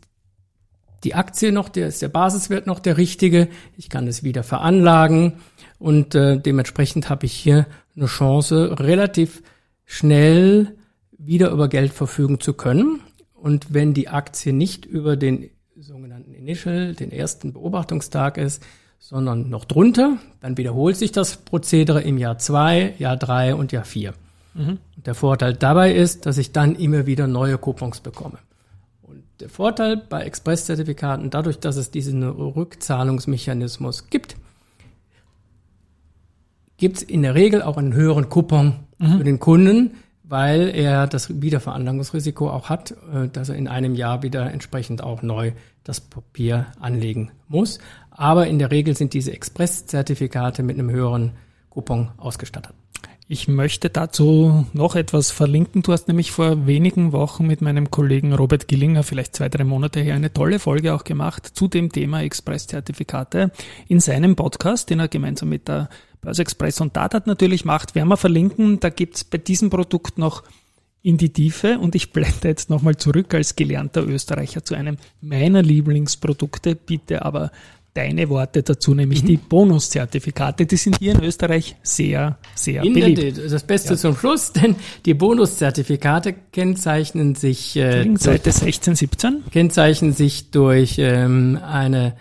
die 1.06 1.16
Aktie 1.16 1.54
noch, 1.54 1.70
der 1.70 1.88
ist 1.88 2.02
der 2.02 2.10
Basiswert 2.10 2.68
noch 2.68 2.80
der 2.80 2.98
richtige, 2.98 3.48
ich 3.78 3.90
kann 3.90 4.08
es 4.08 4.24
wieder 4.24 4.44
veranlagen 4.44 5.36
und 5.80 6.16
äh, 6.16 6.38
dementsprechend 6.38 7.10
habe 7.10 7.28
ich 7.28 7.32
hier 7.32 7.66
eine 7.96 8.08
Chance, 8.08 8.76
relativ 8.78 9.42
schnell 9.86 10.76
wieder 11.18 11.50
über 11.52 11.70
Geld 11.70 11.94
verfügen 11.94 12.42
zu 12.42 12.52
können. 12.52 13.00
Und 13.34 13.74
wenn 13.74 13.94
die 13.94 14.10
Aktie 14.10 14.52
nicht 14.52 14.86
über 14.86 15.16
den 15.16 15.52
sogenannten 15.78 16.34
Initial, 16.34 16.94
den 16.94 17.14
ersten 17.14 17.54
Beobachtungstag 17.54 18.38
ist, 18.38 18.62
sondern 19.00 19.50
noch 19.50 19.64
drunter, 19.64 20.18
dann 20.42 20.58
wiederholt 20.58 20.98
sich 20.98 21.14
das 21.14 21.38
Prozedere 21.38 22.02
im 22.02 22.18
Jahr 22.18 22.38
zwei, 22.38 22.96
Jahr 22.98 23.16
drei 23.16 23.56
und 23.56 23.72
Jahr 23.72 23.86
vier. 23.86 24.14
Und 24.56 25.06
der 25.06 25.16
Vorteil 25.16 25.54
dabei 25.54 25.94
ist, 25.94 26.26
dass 26.26 26.38
ich 26.38 26.52
dann 26.52 26.76
immer 26.76 27.06
wieder 27.06 27.28
neue 27.28 27.58
Coupons 27.58 28.00
bekomme. 28.00 28.40
Und 29.02 29.24
der 29.40 29.50
Vorteil 29.50 29.98
bei 29.98 30.24
Expresszertifikaten, 30.24 31.30
dadurch, 31.30 31.60
dass 31.60 31.76
es 31.76 31.92
diesen 31.92 32.24
Rückzahlungsmechanismus 32.24 34.10
gibt, 34.10 34.38
gibt 36.78 36.98
es 36.98 37.04
in 37.04 37.22
der 37.22 37.36
Regel 37.36 37.62
auch 37.62 37.78
einen 37.78 37.94
höheren 37.94 38.30
Coupon 38.30 38.80
für 38.98 39.24
den 39.24 39.40
Kunden, 39.40 39.92
weil 40.28 40.70
er 40.74 41.08
das 41.08 41.42
Wiederveranlagungsrisiko 41.42 42.50
auch 42.50 42.70
hat, 42.70 42.96
äh, 43.14 43.28
dass 43.28 43.50
er 43.50 43.56
in 43.56 43.68
einem 43.68 43.96
Jahr 43.96 44.24
wieder 44.24 44.52
entsprechend 44.52 45.04
auch 45.04 45.22
neu 45.22 45.52
das 45.84 46.02
Papier 46.02 46.68
anlegen 46.80 47.32
muss. 47.48 47.80
Aber 48.10 48.48
in 48.48 48.58
der 48.58 48.72
Regel 48.72 48.96
sind 48.96 49.14
diese 49.14 49.34
Expresszertifikate 49.34 50.64
mit 50.64 50.80
einem 50.80 50.90
höheren 50.90 51.34
Coupon 51.70 52.10
ausgestattet. 52.18 52.74
Ich 53.28 53.48
möchte 53.48 53.90
dazu 53.90 54.68
noch 54.74 54.96
etwas 54.96 55.32
verlinken. 55.32 55.82
Du 55.82 55.94
hast 55.94 56.08
nämlich 56.08 56.32
vor 56.32 56.68
wenigen 56.68 57.12
Wochen 57.12 57.48
mit 57.48 57.60
meinem 57.60 57.90
Kollegen 57.90 58.34
Robert 58.34 58.68
Gillinger, 58.68 59.02
vielleicht 59.02 59.36
zwei, 59.36 59.50
drei 59.50 59.64
Monate 59.64 60.00
her, 60.00 60.14
eine 60.14 60.32
tolle 60.32 60.60
Folge 60.60 60.94
auch 60.94 61.04
gemacht 61.04 61.50
zu 61.56 61.68
dem 61.68 61.92
Thema 61.92 62.22
Express-Zertifikate 62.22 63.52
in 63.88 64.00
seinem 64.00 64.36
Podcast, 64.36 64.92
den 64.92 65.00
er 65.00 65.08
gemeinsam 65.08 65.50
mit 65.50 65.68
der 65.68 65.90
Börse 66.22 66.44
Express 66.44 66.82
und 66.82 66.96
Datat 66.96 67.26
natürlich 67.26 67.66
macht. 67.66 67.96
Werden 67.96 68.10
wir 68.10 68.18
verlinken. 68.18 68.80
Da 68.80 68.90
gibt's 68.90 69.24
bei 69.24 69.40
diesem 69.40 69.72
Produkt 69.72 70.20
noch 70.20 70.44
in 71.02 71.18
die 71.18 71.34
Tiefe 71.34 71.80
und 71.80 71.96
ich 71.96 72.14
blende 72.14 72.48
jetzt 72.48 72.70
nochmal 72.70 72.98
zurück 72.98 73.34
als 73.34 73.56
gelernter 73.56 74.06
Österreicher 74.06 74.64
zu 74.64 74.76
einem 74.76 74.98
meiner 75.22 75.64
Lieblingsprodukte. 75.64 76.76
Bitte 76.76 77.26
aber 77.26 77.50
deine 77.96 78.30
Worte 78.30 78.62
dazu, 78.62 78.94
nämlich 78.94 79.24
die 79.24 79.38
Bonuszertifikate. 79.38 80.66
Die 80.66 80.76
sind 80.76 81.00
hier 81.00 81.14
in 81.14 81.24
Österreich 81.24 81.78
sehr, 81.82 82.38
sehr 82.54 82.84
In 82.84 82.94
beliebt. 82.94 83.42
Das 83.50 83.64
Beste 83.64 83.96
zum 83.96 84.16
Schluss, 84.16 84.52
denn 84.52 84.76
die 85.06 85.14
Bonuszertifikate 85.14 86.36
kennzeichnen 86.52 87.36
sich, 87.36 87.76
äh, 87.78 88.04
durch, 88.04 88.20
Seite 88.20 88.52
16, 88.52 88.96
17. 88.96 89.44
kennzeichnen 89.50 90.12
sich 90.12 90.52
durch 90.52 90.98
ähm, 91.00 91.58
eine, 91.66 92.16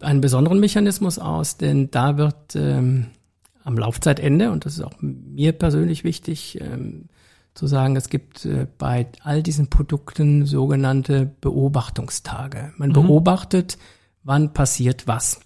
einen 0.00 0.22
besonderen 0.22 0.60
Mechanismus 0.60 1.18
aus, 1.18 1.58
denn 1.58 1.90
da 1.90 2.16
wird 2.16 2.56
ähm, 2.56 3.08
am 3.64 3.76
Laufzeitende, 3.76 4.50
und 4.50 4.64
das 4.64 4.74
ist 4.74 4.82
auch 4.82 4.96
mir 5.00 5.52
persönlich 5.52 6.04
wichtig, 6.04 6.58
ähm, 6.60 7.08
zu 7.54 7.66
sagen, 7.66 7.96
es 7.96 8.08
gibt 8.08 8.46
äh, 8.46 8.66
bei 8.78 9.08
all 9.22 9.42
diesen 9.42 9.68
Produkten 9.68 10.46
sogenannte 10.46 11.30
Beobachtungstage. 11.42 12.72
Man 12.78 12.94
beobachtet, 12.94 13.76
wann 14.24 14.52
passiert 14.52 15.06
was. 15.06 15.40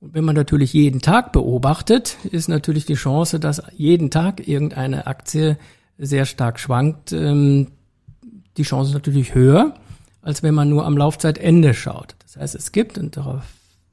Und 0.00 0.14
wenn 0.14 0.24
man 0.24 0.34
natürlich 0.34 0.72
jeden 0.72 1.00
Tag 1.00 1.32
beobachtet, 1.32 2.16
ist 2.24 2.48
natürlich 2.48 2.86
die 2.86 2.94
Chance, 2.94 3.38
dass 3.38 3.62
jeden 3.76 4.10
Tag 4.10 4.46
irgendeine 4.46 5.06
Aktie 5.06 5.56
sehr 5.96 6.26
stark 6.26 6.58
schwankt, 6.58 7.12
ähm, 7.12 7.68
die 8.56 8.64
Chance 8.64 8.90
ist 8.90 8.94
natürlich 8.94 9.34
höher, 9.34 9.74
als 10.20 10.42
wenn 10.42 10.54
man 10.54 10.68
nur 10.68 10.84
am 10.84 10.96
Laufzeitende 10.96 11.74
schaut. 11.74 12.16
Das 12.22 12.36
heißt, 12.36 12.54
es 12.54 12.72
gibt, 12.72 12.98
und 12.98 13.16
darauf 13.16 13.44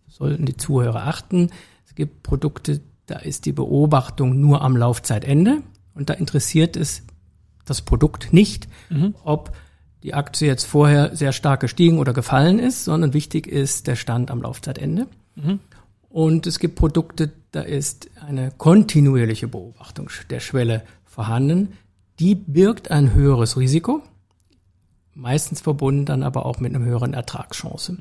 sollten 0.08 0.46
die 0.46 0.58
Zuhörer 0.58 1.06
achten, 1.06 1.50
es 1.88 1.96
gibt 1.96 2.24
Produkte, 2.24 2.82
da 3.06 3.18
ist 3.18 3.46
die 3.46 3.52
Beobachtung 3.52 4.40
nur 4.40 4.62
am 4.62 4.76
Laufzeitende 4.76 5.62
und 5.94 6.10
da 6.10 6.14
interessiert 6.14 6.76
es 6.76 7.04
das 7.66 7.82
Produkt 7.82 8.34
nicht, 8.34 8.68
ob 9.24 9.56
die 10.04 10.14
Aktie 10.14 10.48
jetzt 10.48 10.66
vorher 10.66 11.16
sehr 11.16 11.34
stark 11.34 11.60
gestiegen 11.60 12.00
oder 12.00 12.14
gefallen 12.14 12.60
ist, 12.60 12.86
sondern 12.86 13.14
wichtig 13.14 13.48
ist 13.48 13.88
der 13.88 13.96
Stand 13.96 14.32
am 14.32 14.42
Laufzeitende. 14.42 15.08
Und 16.10 16.48
es 16.48 16.60
gibt 16.60 16.76
Produkte, 16.76 17.32
da 17.52 17.62
ist 17.62 18.10
eine 18.26 18.52
kontinuierliche 18.58 19.48
Beobachtung 19.48 20.10
der 20.30 20.40
Schwelle 20.40 20.84
vorhanden. 21.06 21.74
Die 22.20 22.36
birgt 22.36 22.92
ein 22.92 23.14
höheres 23.14 23.58
Risiko, 23.58 24.02
meistens 25.14 25.62
verbunden 25.62 26.06
dann 26.06 26.24
aber 26.24 26.46
auch 26.46 26.60
mit 26.60 26.74
einer 26.74 26.84
höheren 26.84 27.14
Ertragschance. 27.14 27.98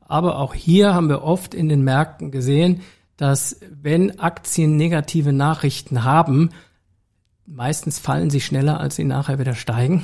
Aber 0.00 0.38
auch 0.38 0.54
hier 0.54 0.94
haben 0.94 1.08
wir 1.08 1.22
oft 1.22 1.54
in 1.54 1.68
den 1.68 1.82
Märkten 1.82 2.30
gesehen, 2.30 2.80
dass 3.16 3.60
wenn 3.70 4.18
Aktien 4.18 4.76
negative 4.76 5.32
Nachrichten 5.32 6.04
haben, 6.04 6.50
meistens 7.46 7.98
fallen 7.98 8.30
sie 8.30 8.40
schneller, 8.40 8.80
als 8.80 8.96
sie 8.96 9.04
nachher 9.04 9.38
wieder 9.38 9.54
steigen. 9.54 10.02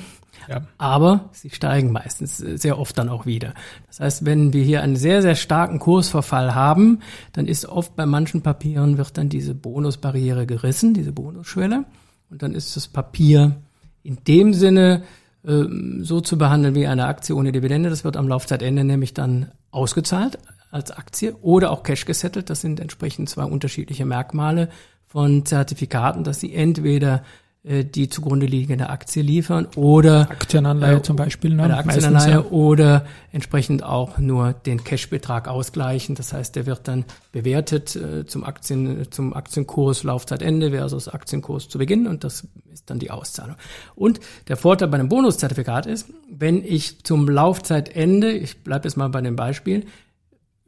Ja. 0.49 0.63
Aber 0.79 1.29
sie 1.33 1.51
steigen 1.51 1.93
meistens 1.93 2.41
äh, 2.41 2.57
sehr 2.57 2.79
oft 2.79 2.97
dann 2.97 3.09
auch 3.09 3.27
wieder. 3.27 3.55
Das 3.87 4.01
heißt, 4.01 4.25
wenn 4.25 4.53
wir 4.53 4.65
hier 4.65 4.83
einen 4.83 4.97
sehr, 4.97 5.23
sehr 5.23 5.35
starken 5.35 5.79
Kursverfall 5.79 6.55
haben, 6.55 7.01
dann 7.33 7.47
ist 7.47 7.67
oft 7.67 7.97
bei 7.97 8.07
manchen 8.07 8.43
Papieren 8.43 8.99
wird 8.99 9.19
dann 9.19 9.29
diese 9.29 9.55
Bonusbarriere 9.55 10.47
gerissen, 10.47 10.95
diese 10.95 11.13
Bonusschwelle. 11.13 11.85
Und 12.31 12.43
dann 12.43 12.55
ist 12.55 12.77
das 12.77 12.89
Papier 12.89 13.57
in 14.03 14.19
dem 14.27 14.55
Sinne 14.55 15.03
ähm, 15.47 16.01
so 16.03 16.21
zu 16.21 16.39
behandeln 16.39 16.75
wie 16.75 16.87
eine 16.87 17.07
Aktie 17.07 17.35
ohne 17.35 17.53
Dividende. 17.53 17.91
Das 17.91 18.05
wird 18.05 18.17
am 18.17 18.29
Laufzeitende 18.29 18.85
nämlich 18.85 19.15
dann 19.15 19.53
ausgezahlt 19.71 20.39
als 20.71 20.91
Aktie 20.91 21.35
oder 21.43 21.71
auch 21.71 21.83
Cash 21.83 22.05
gesettelt. 22.05 22.51
Das 22.51 22.61
sind 22.61 22.81
entsprechend 22.81 23.29
zwei 23.29 23.45
unterschiedliche 23.45 24.07
Merkmale 24.07 24.69
von 25.07 25.47
Zertifikaten, 25.47 26.25
dass 26.25 26.41
sie 26.41 26.55
entweder 26.55 27.17
äh, 27.17 27.21
die 27.69 28.09
zugrunde 28.09 28.47
liegende 28.47 28.89
Aktie 28.89 29.23
liefern 29.23 29.69
oder 29.77 30.31
Aktienanleihe 30.31 30.97
äh, 30.97 31.03
zum 31.03 31.16
Beispiel. 31.16 31.51
Ne? 31.51 31.69
Meistens, 31.69 32.05
Aktienanleihe 32.05 32.33
ja. 32.33 32.51
oder 32.51 33.05
entsprechend 33.31 33.83
auch 33.83 34.19
nur 34.19 34.55
den 34.55 34.85
Cashbetrag 34.85 35.49
ausgleichen. 35.49 36.14
Das 36.14 36.33
heißt, 36.33 36.57
der 36.57 36.66
wird 36.66 36.89
dann 36.89 37.05
bewertet 37.31 37.95
äh, 37.95 38.25
zum 38.27 38.45
Aktien 38.45 39.11
zum 39.11 39.35
Aktienkurs 39.35 40.03
Laufzeitende 40.03 40.71
versus 40.71 41.09
Aktienkurs 41.09 41.69
zu 41.69 41.79
Beginn 41.79 42.07
und 42.07 42.25
das 42.25 42.47
ist 42.73 42.89
dann 42.89 42.99
die 42.99 43.11
Auszahlung. 43.11 43.57
Und 43.95 44.21
der 44.49 44.57
Vorteil 44.57 44.89
bei 44.89 44.99
einem 44.99 45.11
Bonuszertifikat 45.11 45.87
ist, 45.87 46.09
wenn 46.31 46.64
ich 46.64 47.05
zum 47.05 47.29
Laufzeitende, 47.29 48.31
ich 48.33 48.64
bleibe 48.64 48.89
jetzt 48.89 48.97
mal 48.97 49.09
bei 49.09 49.21
dem 49.21 49.37
Beispiel, 49.37 49.85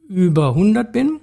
über 0.07 0.49
100 0.49 0.91
bin 0.91 1.19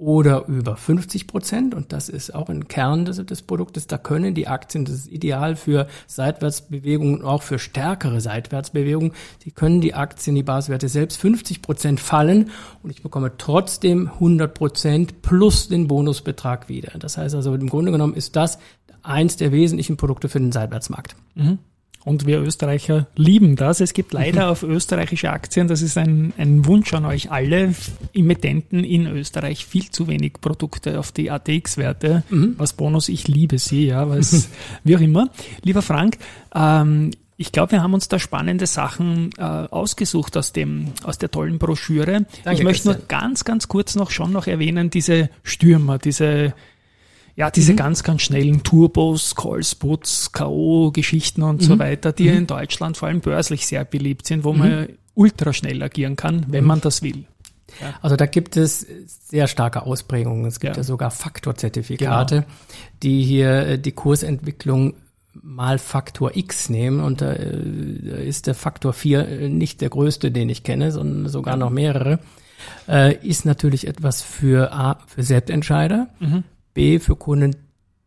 oder 0.00 0.46
über 0.48 0.76
50 0.76 1.26
Prozent, 1.26 1.74
und 1.74 1.92
das 1.92 2.08
ist 2.08 2.34
auch 2.34 2.48
ein 2.48 2.68
Kern 2.68 3.04
des, 3.04 3.18
des 3.24 3.42
Produktes, 3.42 3.86
da 3.86 3.98
können 3.98 4.34
die 4.34 4.48
Aktien, 4.48 4.86
das 4.86 4.94
ist 4.94 5.12
ideal 5.12 5.56
für 5.56 5.86
Seitwärtsbewegungen 6.06 7.16
und 7.20 7.24
auch 7.24 7.42
für 7.42 7.58
stärkere 7.58 8.22
Seitwärtsbewegungen, 8.22 9.12
die 9.44 9.50
können 9.50 9.82
die 9.82 9.92
Aktien, 9.92 10.34
die 10.34 10.42
Basiswerte 10.42 10.88
selbst 10.88 11.20
50 11.20 11.60
Prozent 11.60 12.00
fallen. 12.00 12.50
Und 12.82 12.90
ich 12.90 13.02
bekomme 13.02 13.32
trotzdem 13.36 14.08
100 14.08 14.54
Prozent 14.54 15.22
plus 15.22 15.68
den 15.68 15.86
Bonusbetrag 15.86 16.70
wieder. 16.70 16.98
Das 16.98 17.18
heißt 17.18 17.34
also, 17.34 17.54
im 17.54 17.68
Grunde 17.68 17.92
genommen 17.92 18.14
ist 18.14 18.36
das 18.36 18.58
eins 19.02 19.36
der 19.36 19.52
wesentlichen 19.52 19.98
Produkte 19.98 20.30
für 20.30 20.40
den 20.40 20.52
Seitwärtsmarkt. 20.52 21.14
Und 22.04 22.26
wir 22.26 22.40
Österreicher 22.40 23.08
lieben 23.14 23.56
das. 23.56 23.80
Es 23.80 23.92
gibt 23.92 24.12
leider 24.12 24.50
auf 24.50 24.62
österreichische 24.62 25.30
Aktien, 25.30 25.68
das 25.68 25.82
ist 25.82 25.98
ein, 25.98 26.32
ein 26.38 26.64
Wunsch 26.64 26.94
an 26.94 27.04
euch 27.04 27.30
alle, 27.30 27.74
Emittenten 28.14 28.84
in 28.84 29.06
Österreich 29.06 29.66
viel 29.66 29.90
zu 29.90 30.08
wenig 30.08 30.34
Produkte 30.40 30.98
auf 30.98 31.12
die 31.12 31.30
ATX-Werte. 31.30 32.22
Was 32.56 32.72
Bonus, 32.72 33.08
ich 33.08 33.28
liebe 33.28 33.58
sie, 33.58 33.86
ja, 33.86 34.08
was, 34.08 34.48
wie 34.84 34.96
auch 34.96 35.00
immer. 35.00 35.28
Lieber 35.62 35.82
Frank, 35.82 36.16
ähm, 36.54 37.10
ich 37.36 37.52
glaube, 37.52 37.72
wir 37.72 37.82
haben 37.82 37.94
uns 37.94 38.08
da 38.08 38.18
spannende 38.18 38.66
Sachen 38.66 39.30
äh, 39.38 39.42
ausgesucht 39.42 40.36
aus 40.36 40.52
dem 40.52 40.92
aus 41.04 41.16
der 41.16 41.30
tollen 41.30 41.58
Broschüre. 41.58 42.26
Danke, 42.44 42.58
ich 42.58 42.64
möchte 42.64 42.88
nur 42.88 42.94
Christian. 42.96 43.20
ganz 43.20 43.44
ganz 43.44 43.68
kurz 43.68 43.94
noch 43.94 44.10
schon 44.10 44.30
noch 44.30 44.46
erwähnen 44.46 44.90
diese 44.90 45.30
Stürmer, 45.42 45.96
diese 45.96 46.52
ja, 47.40 47.50
diese 47.50 47.74
ganz, 47.74 48.02
ganz 48.02 48.20
schnellen 48.20 48.62
Turbos, 48.62 49.34
Callsputs, 49.34 50.32
K.O.-Geschichten 50.32 51.42
und 51.42 51.62
so 51.62 51.78
weiter, 51.78 52.12
die 52.12 52.28
in 52.28 52.46
Deutschland 52.46 52.98
vor 52.98 53.08
allem 53.08 53.20
börslich 53.20 53.66
sehr 53.66 53.86
beliebt 53.86 54.26
sind, 54.26 54.44
wo 54.44 54.52
man 54.52 54.88
ultra 55.14 55.54
schnell 55.54 55.82
agieren 55.82 56.16
kann, 56.16 56.44
wenn 56.48 56.64
man 56.64 56.82
das 56.82 57.02
will. 57.02 57.24
Also 58.02 58.16
da 58.16 58.26
gibt 58.26 58.58
es 58.58 58.86
sehr 59.06 59.46
starke 59.46 59.86
Ausprägungen. 59.86 60.44
Es 60.44 60.60
gibt 60.60 60.76
Ja. 60.76 60.80
ja, 60.80 60.84
sogar 60.84 61.10
Faktorzertifikate, 61.10 62.44
die 63.02 63.22
hier 63.22 63.66
äh, 63.66 63.78
die 63.78 63.92
Kursentwicklung 63.92 64.92
mal 65.32 65.78
Faktor 65.78 66.36
X 66.36 66.68
nehmen 66.68 67.00
und 67.00 67.22
da 67.22 67.32
äh, 67.32 68.28
ist 68.28 68.48
der 68.48 68.54
Faktor 68.54 68.92
4 68.92 69.28
äh, 69.28 69.48
nicht 69.48 69.80
der 69.80 69.88
größte, 69.88 70.30
den 70.30 70.50
ich 70.50 70.62
kenne, 70.62 70.92
sondern 70.92 71.30
sogar 71.30 71.56
noch 71.56 71.70
mehrere. 71.70 72.18
Ist 73.22 73.46
natürlich 73.46 73.86
etwas 73.86 74.20
für 74.20 74.70
A, 74.74 74.98
für 75.06 75.22
Selbstentscheider, 75.22 76.08
B, 76.74 76.98
für 76.98 77.16
Kunden, 77.16 77.56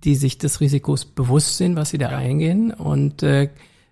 die 0.03 0.15
sich 0.15 0.37
des 0.37 0.59
Risikos 0.59 1.05
bewusst 1.05 1.57
sind, 1.57 1.75
was 1.75 1.89
sie 1.89 1.97
da 1.97 2.09
eingehen 2.09 2.71
und 2.71 3.23
äh, 3.23 3.49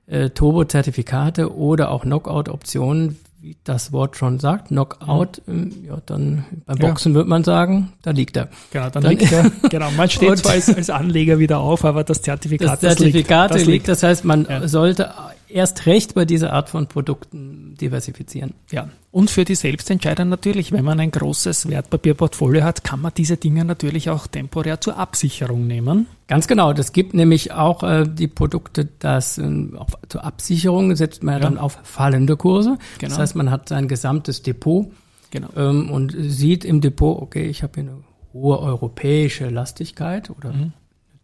äh, 0.08 0.30
Turbo-Zertifikate 0.32 1.56
oder 1.56 1.92
auch 1.92 2.04
Knockout-Optionen, 2.04 3.18
wie 3.40 3.56
das 3.64 3.92
Wort 3.92 4.18
schon 4.18 4.40
sagt, 4.40 4.68
Knockout, 4.68 5.42
ähm, 5.48 5.72
ja, 5.88 5.98
dann 6.06 6.46
beim 6.66 6.78
Ja. 6.78 6.88
Boxen 6.88 7.14
wird 7.16 7.28
man 7.28 7.44
sagen, 7.44 7.94
da 8.04 8.12
liegt 8.12 8.38
er. 8.38 8.50
Genau, 8.72 8.90
dann, 8.90 9.04
Dann- 9.04 9.12
liegt 9.18 9.32
er, 9.32 9.50
genau, 9.70 9.90
man 9.92 10.10
steht 10.10 10.38
zwar 10.40 10.52
als, 10.52 10.70
als 10.74 10.90
Anleger 10.90 11.40
wieder 11.40 11.60
auf, 11.60 11.84
aber 11.86 12.04
das 12.04 12.22
Zertifikat, 12.22 12.84
Das 12.84 12.98
Zertifikat 12.98 13.52
das 13.56 13.66
liegt, 13.66 13.88
das 13.88 14.04
heißt, 14.04 14.26
man 14.26 14.46
Ja. 14.50 14.68
sollte 14.68 15.12
erst 15.54 15.86
recht 15.86 16.16
bei 16.16 16.26
dieser 16.26 16.54
Art 16.54 16.70
von 16.70 16.88
Produkten 16.88 17.76
diversifizieren. 17.80 18.54
Ja, 18.72 18.90
und 19.12 19.30
für 19.30 19.46
die 19.46 19.56
Selbstentscheider 19.56 20.26
natürlich, 20.26 20.72
wenn 20.72 20.86
man 20.86 21.00
ein 21.00 21.12
großes 21.12 21.70
Wertpapierportfolio 21.70 22.64
hat, 22.64 22.84
kann 22.84 23.02
man 23.02 23.12
diese 23.16 23.38
Dinge 23.38 23.66
natürlich 23.66 24.10
auch 24.10 24.28
temporär 24.28 24.80
zur 24.82 24.98
Absicherung 24.98 25.68
nehmen. 25.68 26.08
Ganz 26.28 26.48
genau, 26.48 26.74
das 26.74 26.94
gibt 26.94 27.14
nämlich 27.14 27.52
auch 27.52 27.84
äh, 27.84 28.08
die 28.08 28.28
Produkte, 28.28 28.88
das 29.00 29.38
ähm, 29.38 29.76
auch 29.78 29.90
zur 30.08 30.24
Absicherung 30.24 30.96
setzt 30.96 31.24
man 31.24 31.36
ja. 31.36 31.40
Dann 31.42 31.58
auf 31.58 31.80
fallende 31.84 32.38
Kurse. 32.38 32.78
Genau. 33.00 33.10
Das 33.10 33.20
heißt, 33.20 33.36
man 33.36 33.52
hat 33.52 33.70
sein 33.70 33.88
gesamtes 33.88 34.42
Depot 34.42 34.92
Genau. 35.32 35.48
ähm, 35.56 35.90
und 35.90 36.14
sieht 36.18 36.66
im 36.66 36.82
Depot, 36.82 37.22
okay, 37.22 37.48
ich 37.48 37.64
habe 37.64 37.82
hier 37.82 37.90
eine 37.90 38.04
hohe 38.34 38.60
europäische 38.60 39.50
Lastigkeit 39.50 40.30
oder 40.30 40.54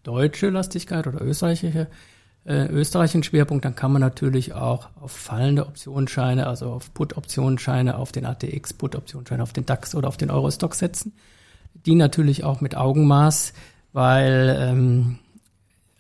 deutsche 0.04 0.50
Lastigkeit 0.50 1.08
oder 1.08 1.22
österreichische 1.22 1.88
äh, 2.48 2.68
österreichischen 2.68 3.24
Schwerpunkt, 3.24 3.66
dann 3.66 3.76
kann 3.76 3.92
man 3.92 4.00
natürlich 4.00 4.54
auch 4.54 4.88
auf 5.02 5.12
fallende 5.12 5.68
Optionsscheine, 5.68 6.48
also 6.48 6.72
auf 6.72 6.94
Put-Optionsscheine, 6.94 7.98
auf 7.98 8.12
den 8.14 8.26
ATX, 8.26 8.74
Put-Optionsscheine, 8.74 9.44
auf 9.44 9.52
den 9.52 9.66
DAX 9.66 9.94
oder 9.96 10.08
auf 10.08 10.18
den 10.18 10.32
Eurostock 10.32 10.74
setzen. 10.74 11.14
Die 11.86 11.96
natürlich 11.96 12.44
auch 12.44 12.62
mit 12.62 12.76
Augenmaß, 12.76 13.54
weil 13.92 14.58
ähm, 14.60 15.20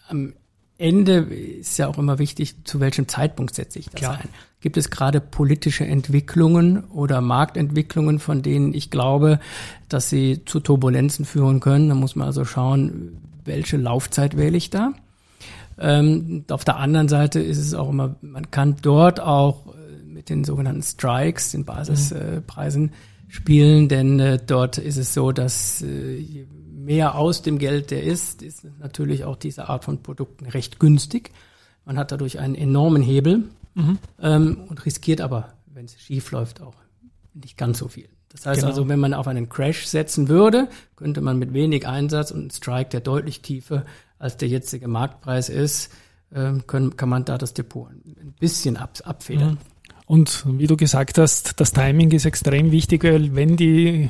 am 0.07 0.33
Ende 0.77 1.17
ist 1.17 1.77
ja 1.77 1.87
auch 1.87 1.97
immer 1.97 2.17
wichtig, 2.17 2.55
zu 2.63 2.79
welchem 2.79 3.07
Zeitpunkt 3.07 3.53
setze 3.53 3.79
ich 3.79 3.89
das 3.89 3.99
Klar. 3.99 4.19
ein. 4.21 4.29
Gibt 4.61 4.77
es 4.77 4.89
gerade 4.89 5.19
politische 5.19 5.85
Entwicklungen 5.85 6.85
oder 6.85 7.19
Marktentwicklungen, 7.21 8.19
von 8.19 8.41
denen 8.41 8.73
ich 8.73 8.89
glaube, 8.89 9.39
dass 9.89 10.09
sie 10.09 10.45
zu 10.45 10.59
Turbulenzen 10.59 11.25
führen 11.25 11.59
können? 11.59 11.89
Da 11.89 11.95
muss 11.95 12.15
man 12.15 12.27
also 12.27 12.45
schauen, 12.45 13.17
welche 13.43 13.77
Laufzeit 13.77 14.37
wähle 14.37 14.57
ich 14.57 14.69
da. 14.69 14.93
Ähm, 15.79 16.45
auf 16.49 16.65
der 16.65 16.77
anderen 16.77 17.07
Seite 17.07 17.39
ist 17.39 17.57
es 17.59 17.73
auch 17.73 17.89
immer, 17.89 18.15
man 18.21 18.49
kann 18.51 18.77
dort 18.81 19.19
auch 19.19 19.67
äh, 19.75 20.03
mit 20.03 20.29
den 20.29 20.43
sogenannten 20.43 20.81
Strikes, 20.83 21.51
den 21.51 21.65
Basispreisen 21.65 22.91
spielen, 23.27 23.87
denn 23.89 24.19
äh, 24.19 24.39
dort 24.45 24.77
ist 24.77 24.97
es 24.97 25.13
so, 25.13 25.31
dass 25.31 25.81
äh, 25.81 26.17
je 26.17 26.45
mehr 26.73 27.15
aus 27.15 27.41
dem 27.41 27.59
Geld 27.59 27.91
der 27.91 28.03
ist, 28.03 28.41
ist 28.41 28.65
natürlich 28.79 29.25
auch 29.25 29.35
diese 29.35 29.67
Art 29.69 29.83
von 29.83 30.01
Produkten 30.01 30.45
recht 30.45 30.79
günstig. 30.79 31.31
Man 31.85 31.97
hat 31.97 32.11
dadurch 32.11 32.39
einen 32.39 32.55
enormen 32.55 33.01
Hebel 33.01 33.43
ähm, 34.21 34.57
und 34.69 34.85
riskiert 34.85 35.21
aber, 35.21 35.53
wenn 35.73 35.85
es 35.85 35.99
schief 36.01 36.31
läuft, 36.31 36.61
auch 36.61 36.73
nicht 37.33 37.57
ganz 37.57 37.77
so 37.77 37.87
viel. 37.87 38.09
Das 38.29 38.45
heißt 38.45 38.61
Genau. 38.61 38.69
also, 38.69 38.89
wenn 38.89 38.99
man 38.99 39.13
auf 39.13 39.27
einen 39.27 39.49
Crash 39.49 39.85
setzen 39.85 40.27
würde, 40.29 40.67
könnte 40.95 41.21
man 41.21 41.37
mit 41.37 41.53
wenig 41.53 41.87
Einsatz 41.87 42.31
und 42.31 42.39
einem 42.39 42.49
Strike, 42.49 42.89
der 42.89 43.01
deutlich 43.01 43.41
tiefer 43.41 43.85
als 44.19 44.37
der 44.37 44.47
jetzige 44.47 44.87
Marktpreis 44.87 45.49
ist, 45.49 45.91
ähm, 46.33 46.65
können, 46.67 46.97
kann 46.97 47.09
man 47.09 47.23
da 47.25 47.37
das 47.37 47.53
Depot 47.53 47.89
ein 47.89 48.33
bisschen 48.39 48.77
ab, 48.77 48.97
abfedern. 49.05 49.57
Und 50.05 50.45
wie 50.47 50.67
du 50.67 50.77
gesagt 50.77 51.17
hast, 51.17 51.59
das 51.59 51.71
Timing 51.73 52.11
ist 52.11 52.25
extrem 52.25 52.71
wichtig, 52.71 53.03
weil 53.03 53.35
wenn 53.35 53.57
die 53.57 54.09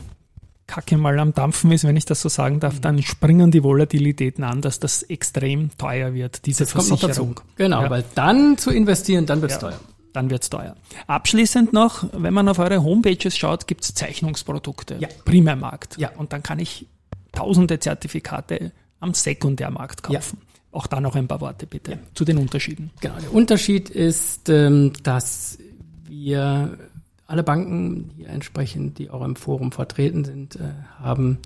Kacke 0.67 0.97
mal 0.97 1.17
am 1.19 1.33
Dampfen 1.33 1.71
ist, 1.71 1.85
wenn 1.85 1.95
ich 1.95 2.05
das 2.05 2.21
so 2.21 2.29
sagen 2.29 2.55
Mhm. 2.55 2.59
darf, 2.59 2.79
dann 2.81 3.01
springen 3.01 3.51
die 3.51 3.63
Volatilitäten 3.63 4.43
an, 4.43 4.61
dass 4.61 4.79
das 4.79 5.01
extrem 5.03 5.69
teuer 5.77 6.13
wird, 6.13 6.45
diese 6.45 6.65
Das 6.65 6.71
Versicherung. 6.73 7.39
Genau, 7.55 7.83
Ja. 7.83 7.89
weil 7.89 8.03
dann 8.15 8.57
zu 8.57 8.71
investieren, 8.71 9.25
dann 9.25 9.41
wird's 9.41 9.55
Ja. 9.55 9.59
teuer. 9.61 9.79
Dann 10.13 10.29
wird's 10.29 10.49
teuer. 10.49 10.75
Abschließend 11.07 11.73
noch, 11.73 12.05
wenn 12.13 12.33
man 12.33 12.49
auf 12.49 12.59
eure 12.59 12.81
Homepages 12.83 13.37
schaut, 13.37 13.67
gibt's 13.67 13.93
Zeichnungsprodukte, 13.93 14.97
Ja. 14.99 15.07
Primärmarkt. 15.25 15.97
Ja. 15.97 16.11
Und 16.17 16.33
dann 16.33 16.43
kann 16.43 16.59
ich 16.59 16.87
tausende 17.31 17.79
Zertifikate 17.79 18.71
am 18.99 19.13
Sekundärmarkt 19.13 20.03
kaufen. 20.03 20.39
Auch 20.71 20.87
da 20.87 20.99
noch 20.99 21.15
ein 21.15 21.27
paar 21.27 21.41
Worte 21.41 21.65
bitte 21.65 21.99
zu 22.13 22.25
den 22.25 22.37
Unterschieden. 22.37 22.91
Genau, 23.01 23.15
der 23.19 23.33
Unterschied 23.33 23.89
ist, 23.89 24.49
ähm, 24.49 24.93
dass 25.03 25.57
wir 26.05 26.77
alle 27.25 27.43
Banken 27.43 28.11
hier 28.15 28.29
entsprechend, 28.29 28.97
die 28.99 29.09
auch 29.09 29.23
im 29.23 29.35
Forum 29.35 29.71
vertreten 29.71 30.23
sind, 30.23 30.55
äh, 30.55 30.73
haben 30.99 31.39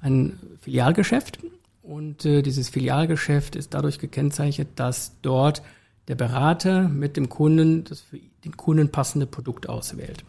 ein 0.00 0.38
Filialgeschäft. 0.60 1.38
Und 1.82 2.24
äh, 2.24 2.42
dieses 2.42 2.68
Filialgeschäft 2.68 3.56
ist 3.56 3.74
dadurch 3.74 3.98
gekennzeichnet, 3.98 4.68
dass 4.76 5.12
dort 5.22 5.62
der 6.08 6.14
Berater 6.14 6.88
mit 6.88 7.16
dem 7.16 7.28
Kunden 7.28 7.84
das 7.84 8.00
für 8.00 8.18
den 8.44 8.56
Kunden 8.56 8.90
passende 8.90 9.26
Produkt 9.26 9.68
auswählt. 9.68 10.24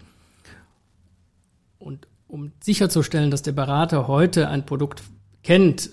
Und 1.79 2.07
um 2.27 2.51
sicherzustellen, 2.59 3.31
dass 3.31 3.41
der 3.41 3.51
Berater 3.51 4.07
heute 4.07 4.49
ein 4.49 4.65
Produkt 4.65 5.03
kennt, 5.43 5.89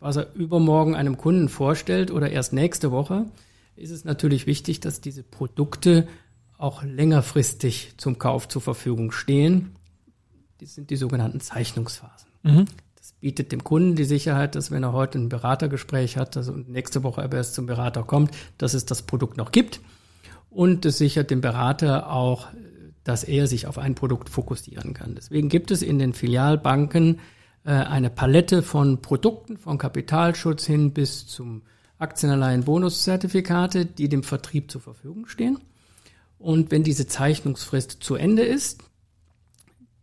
was 0.00 0.16
er 0.16 0.34
übermorgen 0.34 0.94
einem 0.94 1.16
Kunden 1.16 1.48
vorstellt 1.48 2.10
oder 2.10 2.30
erst 2.30 2.52
nächste 2.52 2.90
Woche, 2.90 3.26
ist 3.76 3.90
es 3.90 4.04
natürlich 4.04 4.46
wichtig, 4.46 4.80
dass 4.80 5.00
diese 5.00 5.22
Produkte 5.22 6.08
auch 6.56 6.82
längerfristig 6.82 7.94
zum 7.96 8.18
Kauf 8.18 8.48
zur 8.48 8.62
Verfügung 8.62 9.12
stehen. 9.12 9.76
Das 10.60 10.74
sind 10.74 10.90
die 10.90 10.96
sogenannten 10.96 11.40
Zeichnungsphasen. 11.40 12.28
Mhm. 12.42 12.64
Das 12.96 13.12
bietet 13.20 13.52
dem 13.52 13.62
Kunden 13.62 13.94
die 13.94 14.04
Sicherheit, 14.04 14.56
dass 14.56 14.70
wenn 14.70 14.82
er 14.82 14.92
heute 14.92 15.18
ein 15.18 15.28
Beratergespräch 15.28 16.16
hat 16.16 16.36
also 16.36 16.52
und 16.52 16.68
nächste 16.68 17.04
Woche 17.04 17.22
aber 17.22 17.36
erst 17.36 17.54
zum 17.54 17.66
Berater 17.66 18.02
kommt, 18.02 18.32
dass 18.58 18.74
es 18.74 18.84
das 18.84 19.02
Produkt 19.02 19.36
noch 19.36 19.52
gibt. 19.52 19.80
Und 20.50 20.84
es 20.84 20.98
sichert 20.98 21.30
dem 21.30 21.40
Berater 21.40 22.10
auch, 22.10 22.48
dass 23.04 23.22
er 23.22 23.46
sich 23.46 23.66
auf 23.66 23.78
ein 23.78 23.94
Produkt 23.94 24.28
fokussieren 24.28 24.94
kann. 24.94 25.14
Deswegen 25.14 25.48
gibt 25.48 25.70
es 25.70 25.82
in 25.82 25.98
den 25.98 26.12
Filialbanken 26.12 27.20
eine 27.64 28.10
Palette 28.10 28.62
von 28.62 29.02
Produkten, 29.02 29.58
von 29.58 29.78
Kapitalschutz 29.78 30.64
hin 30.64 30.92
bis 30.92 31.26
zum 31.26 31.62
Aktienanleihen 31.98 32.64
Bonuszertifikate, 32.64 33.84
die 33.84 34.08
dem 34.08 34.22
Vertrieb 34.22 34.70
zur 34.70 34.80
Verfügung 34.80 35.26
stehen. 35.26 35.58
Und 36.38 36.70
wenn 36.70 36.84
diese 36.84 37.06
Zeichnungsfrist 37.06 37.98
zu 38.00 38.14
Ende 38.14 38.42
ist, 38.42 38.84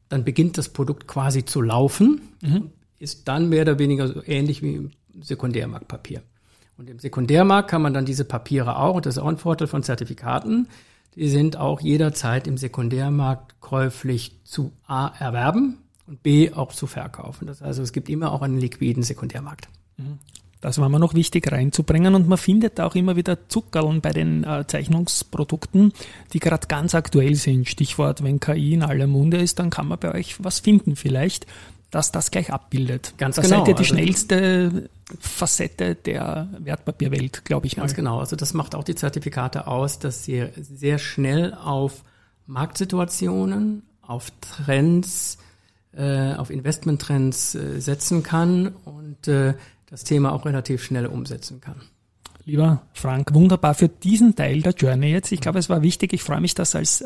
dann 0.09 0.23
beginnt 0.23 0.57
das 0.57 0.69
Produkt 0.69 1.07
quasi 1.07 1.45
zu 1.45 1.61
laufen, 1.61 2.21
mhm. 2.41 2.71
ist 2.99 3.27
dann 3.27 3.49
mehr 3.49 3.61
oder 3.63 3.79
weniger 3.79 4.07
so 4.07 4.21
ähnlich 4.23 4.61
wie 4.61 4.75
im 4.75 4.91
Sekundärmarktpapier. 5.21 6.21
Und 6.77 6.89
im 6.89 6.99
Sekundärmarkt 6.99 7.69
kann 7.69 7.81
man 7.81 7.93
dann 7.93 8.05
diese 8.05 8.25
Papiere 8.25 8.77
auch, 8.77 8.95
und 8.95 9.05
das 9.05 9.15
ist 9.15 9.23
auch 9.23 9.27
ein 9.27 9.37
Vorteil 9.37 9.67
von 9.67 9.81
Zertifikaten, 9.81 10.67
die 11.15 11.29
sind 11.29 11.55
auch 11.55 11.79
jederzeit 11.79 12.45
im 12.45 12.57
Sekundärmarkt 12.57 13.61
käuflich 13.61 14.43
zu 14.43 14.73
A 14.85 15.07
erwerben 15.07 15.77
und 16.07 16.23
B 16.23 16.51
auch 16.51 16.73
zu 16.73 16.87
verkaufen. 16.87 17.47
Das 17.47 17.61
also 17.61 17.81
es 17.81 17.93
gibt 17.93 18.09
immer 18.09 18.31
auch 18.31 18.41
einen 18.41 18.59
liquiden 18.59 19.03
Sekundärmarkt. 19.03 19.67
Mhm. 19.97 20.19
Das 20.61 20.79
war 20.79 20.89
mir 20.89 20.99
noch 20.99 21.13
wichtig 21.13 21.51
reinzubringen 21.51 22.15
und 22.15 22.27
man 22.27 22.39
findet 22.39 22.79
auch 22.79 22.95
immer 22.95 23.15
wieder 23.15 23.49
Zuckerln 23.49 24.01
bei 24.01 24.11
den 24.11 24.43
äh, 24.43 24.65
Zeichnungsprodukten, 24.65 25.93
die 26.33 26.39
gerade 26.39 26.65
ganz 26.65 26.95
aktuell 26.95 27.35
sind. 27.35 27.69
Stichwort, 27.69 28.23
wenn 28.23 28.39
KI 28.39 28.73
in 28.73 28.81
aller 28.81 29.05
Munde 29.05 29.37
ist, 29.37 29.59
dann 29.59 29.69
kann 29.69 29.87
man 29.87 29.99
bei 29.99 30.13
euch 30.13 30.43
was 30.43 30.61
finden 30.61 30.95
vielleicht, 30.95 31.45
dass 31.91 32.11
das 32.11 32.31
gleich 32.31 32.51
abbildet. 32.51 33.13
Ganz 33.17 33.35
da 33.35 33.43
genau. 33.43 33.59
seid 33.59 33.67
ihr 33.67 33.73
die 33.75 33.83
also 33.83 33.93
schnellste 33.93 34.89
Facette 35.19 35.93
der 35.93 36.49
Wertpapierwelt, 36.57 37.45
glaube 37.45 37.67
ich 37.67 37.77
mal. 37.77 37.83
Ganz 37.83 37.93
genau. 37.93 38.19
Also 38.19 38.35
das 38.35 38.55
macht 38.55 38.73
auch 38.73 38.83
die 38.83 38.95
Zertifikate 38.95 39.67
aus, 39.67 39.99
dass 39.99 40.23
sie 40.23 40.47
sehr 40.55 40.97
schnell 40.97 41.53
auf 41.53 42.03
Marktsituationen, 42.47 43.83
auf 44.01 44.31
Trends, 44.41 45.37
äh, 45.95 46.33
auf 46.33 46.49
Investmenttrends 46.49 47.55
äh, 47.55 47.79
setzen 47.79 48.23
kann 48.23 48.73
und 48.85 49.27
äh, 49.27 49.53
das 49.89 50.03
Thema 50.03 50.33
auch 50.33 50.45
relativ 50.45 50.83
schnell 50.83 51.05
umsetzen 51.05 51.61
kann. 51.61 51.81
Lieber 52.45 52.83
Frank, 52.93 53.33
wunderbar 53.33 53.73
für 53.73 53.89
diesen 53.89 54.35
Teil 54.35 54.61
der 54.61 54.73
Journey 54.73 55.07
jetzt. 55.07 55.31
Ich 55.31 55.41
glaube, 55.41 55.59
es 55.59 55.69
war 55.69 55.81
wichtig. 55.81 56.13
Ich 56.13 56.21
freue 56.21 56.41
mich, 56.41 56.53
das 56.53 56.75
als 56.75 57.03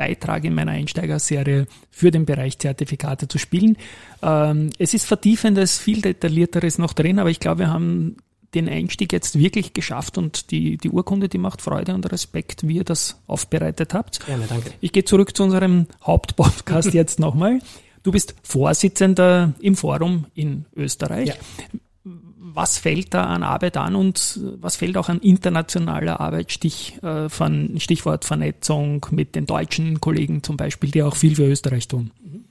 Beitrag 0.00 0.44
in 0.44 0.54
meiner 0.54 0.72
Einsteigerserie 0.72 1.66
für 1.90 2.10
den 2.10 2.24
Bereich 2.24 2.58
Zertifikate 2.58 3.28
zu 3.28 3.36
spielen. 3.36 3.76
Ähm, 4.22 4.70
es 4.78 4.94
ist 4.94 5.04
vertiefendes, 5.04 5.76
viel 5.78 6.00
detaillierteres 6.00 6.78
noch 6.78 6.94
drin, 6.94 7.18
aber 7.18 7.28
ich 7.28 7.38
glaube, 7.38 7.58
wir 7.58 7.70
haben 7.70 8.16
den 8.54 8.68
Einstieg 8.68 9.12
jetzt 9.12 9.38
wirklich 9.38 9.72
geschafft 9.74 10.18
und 10.18 10.50
die, 10.50 10.76
die 10.76 10.90
Urkunde, 10.90 11.28
die 11.28 11.38
macht 11.38 11.62
Freude 11.62 11.94
und 11.94 12.10
Respekt, 12.10 12.66
wie 12.66 12.76
ihr 12.76 12.84
das 12.84 13.20
aufbereitet 13.26 13.94
habt. 13.94 14.24
Gerne, 14.26 14.46
danke. 14.48 14.72
Ich 14.80 14.92
gehe 14.92 15.04
zurück 15.04 15.36
zu 15.36 15.44
unserem 15.44 15.86
Hauptpodcast 16.02 16.92
jetzt 16.94 17.20
nochmal. 17.20 17.60
Du 18.02 18.12
bist 18.12 18.34
Vorsitzender 18.42 19.52
im 19.60 19.76
Forum 19.76 20.26
in 20.34 20.64
Österreich. 20.74 21.28
Ja. 21.28 21.34
Was 22.52 22.78
fällt 22.78 23.14
da 23.14 23.24
an 23.24 23.44
Arbeit 23.44 23.76
an 23.76 23.94
und 23.94 24.40
was 24.60 24.76
fällt 24.76 24.96
auch 24.96 25.08
an 25.08 25.20
internationaler 25.20 26.18
Arbeit? 26.18 26.50
Stich, 26.50 27.00
äh, 27.02 27.28
von, 27.28 27.78
Stichwort 27.78 28.24
Vernetzung 28.24 29.06
mit 29.12 29.36
den 29.36 29.46
deutschen 29.46 30.00
Kollegen 30.00 30.42
zum 30.42 30.56
Beispiel, 30.56 30.90
die 30.90 31.02
auch 31.02 31.14
viel 31.14 31.36
für 31.36 31.46
Österreich 31.46 31.86
tun. 31.86 32.10
Mhm. 32.24 32.44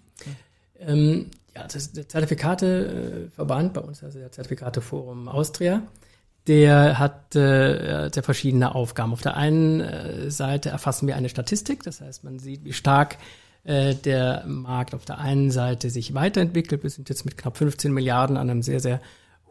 Ähm, 0.80 1.26
ja, 1.60 1.64
das 1.66 1.76
ist 1.76 1.98
der 1.98 2.08
Zertifikateverband 2.08 3.74
bei 3.74 3.82
uns, 3.82 4.04
also 4.04 4.20
der 4.20 4.32
Zertifikateforum 4.32 5.28
Austria. 5.28 5.84
Der 6.48 6.98
hat 6.98 7.36
äh, 7.36 8.10
der 8.10 8.24
verschiedene 8.24 8.74
Aufgaben. 8.74 9.14
Auf 9.14 9.22
der 9.22 9.38
einen 9.38 9.82
äh, 9.82 10.32
Seite 10.32 10.70
erfassen 10.70 11.08
wir 11.08 11.16
eine 11.16 11.30
Statistik, 11.30 11.84
das 11.84 12.02
heißt, 12.02 12.24
man 12.24 12.40
sieht, 12.40 12.64
wie 12.64 12.74
stark 12.74 13.18
äh, 13.66 13.94
der 13.94 14.46
Markt 14.48 14.96
auf 14.96 15.06
der 15.06 15.20
einen 15.20 15.52
Seite 15.52 15.90
sich 15.90 16.14
weiterentwickelt. 16.14 16.82
Wir 16.82 16.90
sind 16.90 17.10
jetzt 17.10 17.26
mit 17.26 17.38
knapp 17.38 17.58
15 17.58 17.94
Milliarden 17.94 18.38
an 18.38 18.50
einem 18.50 18.62
sehr, 18.62 18.80
sehr 18.80 19.02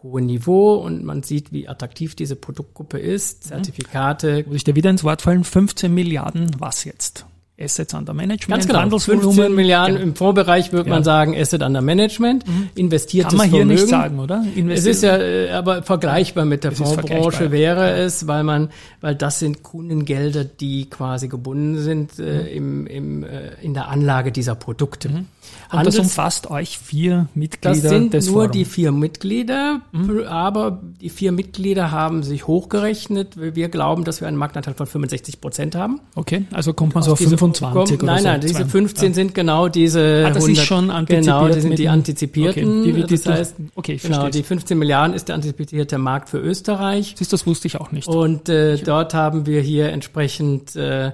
hohen 0.03 0.27
Niveau 0.27 0.75
und 0.75 1.05
man 1.05 1.23
sieht, 1.23 1.53
wie 1.53 1.69
attraktiv 1.69 2.15
diese 2.15 2.37
Produktgruppe 2.37 2.99
ist. 2.99 3.45
Mhm. 3.45 3.49
Zertifikate. 3.49 4.45
Muss 4.47 4.57
ich 4.57 4.65
dir 4.65 4.77
wieder 4.77 4.91
ins 4.91 5.05
Wort 5.05 5.23
fallen? 5.23 5.45
15 5.45 5.93
Milliarden, 5.93 6.51
was 6.59 6.85
jetzt? 6.85 7.27
Assets 7.61 7.93
under 7.95 8.15
Management. 8.15 8.67
Ganz 8.67 8.67
genau. 8.67 8.99
15 8.99 9.55
Milliarden 9.55 9.97
ja. 9.97 10.03
im 10.03 10.15
Fondsbereich 10.15 10.73
würde 10.73 10.89
ja. 10.89 10.95
man 10.95 11.05
sagen 11.05 11.37
Asset 11.37 11.63
under 11.63 11.83
Management. 11.83 12.47
Mhm. 12.47 12.69
Investiertes 12.75 13.31
Kann 13.31 13.39
man 13.39 13.49
hier 13.49 13.59
Vermögen. 13.59 13.81
nicht 13.81 13.91
sagen, 13.91 14.19
oder? 14.21 14.45
Es 14.69 14.87
ist 14.87 15.03
ja 15.03 15.19
äh, 15.19 15.51
aber 15.51 15.83
vergleichbar 15.83 16.45
mit 16.45 16.65
der 16.65 16.73
es 16.73 16.79
Fondsbranche 16.79 17.51
wäre 17.51 17.89
ja. 17.89 18.05
es, 18.05 18.27
weil 18.27 18.45
man, 18.45 18.71
weil 19.01 19.15
das 19.15 19.41
sind 19.41 19.63
Kundengelder, 19.63 20.45
die 20.45 20.89
quasi 20.89 21.29
gebunden 21.29 21.79
sind 21.79 22.19
äh, 22.19 22.23
mhm. 22.23 22.47
im, 22.47 22.87
im, 22.87 23.25
äh, 23.25 23.55
in 23.63 23.75
der 23.75 23.89
Anlage 23.89 24.31
dieser 24.33 24.55
Produkte. 24.55 25.09
Mhm. 25.09 25.27
Und 25.71 25.87
das 25.87 25.99
umfasst 25.99 26.51
euch 26.51 26.79
vier 26.79 27.29
Mitglieder 27.35 27.75
Das 27.75 27.91
sind 27.91 28.13
nur 28.13 28.23
Forums. 28.23 28.53
die 28.53 28.65
vier 28.65 28.93
Mitglieder, 28.93 29.81
mhm. 29.93 30.25
aber 30.27 30.81
die 31.01 31.11
vier 31.11 31.33
Mitglieder 31.33 31.91
haben 31.91 32.23
sich 32.23 32.47
hochgerechnet. 32.47 33.35
Wir 33.37 33.69
glauben, 33.69 34.05
dass 34.05 34.21
wir 34.21 34.29
einen 34.29 34.37
Marktanteil 34.37 34.75
von 34.75 34.87
65 34.87 35.41
Prozent 35.41 35.75
haben. 35.75 36.01
Okay, 36.15 36.47
also 36.53 36.73
kommt 36.73 36.95
man 36.95 37.03
so 37.03 37.13
auf 37.13 37.19
25 37.19 37.39
oder 37.57 38.05
Nein, 38.05 38.23
nein, 38.23 38.41
diese 38.41 38.67
15 38.67 39.09
ja. 39.09 39.15
sind 39.15 39.35
genau 39.35 39.69
diese 39.69 40.25
ah, 40.27 40.29
das 40.29 40.45
100, 40.45 40.59
ist 40.59 40.65
schon 40.65 40.91
antizipiert. 40.91 41.25
Genau, 41.25 41.49
die 41.49 41.61
sind 41.61 41.79
die 41.79 41.89
antizipierten. 41.89 42.81
Okay, 42.81 42.93
die, 42.93 43.03
die, 43.05 43.15
das 43.17 43.27
heißt, 43.27 43.57
okay, 43.75 43.97
genau, 43.97 44.29
die 44.29 44.43
15 44.43 44.79
Milliarden 44.79 45.15
ist 45.15 45.29
der 45.29 45.35
antizipierte 45.35 45.99
Markt 45.99 46.29
für 46.29 46.39
Österreich. 46.39 47.15
Siehst, 47.17 47.33
das 47.33 47.47
wusste 47.47 47.69
ich 47.69 47.81
auch 47.81 47.93
nicht. 47.93 48.09
Und 48.09 48.49
äh, 48.49 48.79
dort 48.79 49.15
haben 49.15 49.47
wir 49.47 49.61
hier 49.61 49.91
entsprechend 49.91 50.77
äh, 50.77 51.13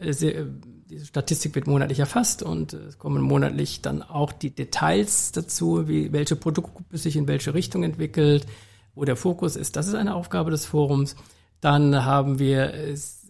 diese 0.00 0.46
Statistik 1.04 1.54
wird 1.54 1.66
monatlich 1.66 1.98
erfasst 1.98 2.42
und 2.42 2.72
es 2.72 2.98
kommen 2.98 3.22
monatlich 3.22 3.82
dann 3.82 4.02
auch 4.02 4.32
die 4.32 4.50
Details 4.50 5.32
dazu, 5.32 5.88
wie 5.88 6.12
welche 6.12 6.36
Produktgruppe 6.36 6.96
sich 6.96 7.16
in 7.16 7.26
welche 7.26 7.54
Richtung 7.54 7.82
entwickelt, 7.82 8.46
wo 8.94 9.04
der 9.04 9.16
Fokus 9.16 9.56
ist. 9.56 9.76
Das 9.76 9.88
ist 9.88 9.94
eine 9.94 10.14
Aufgabe 10.14 10.50
des 10.50 10.64
Forums. 10.64 11.16
Dann 11.60 12.04
haben 12.04 12.38
wir 12.38 12.74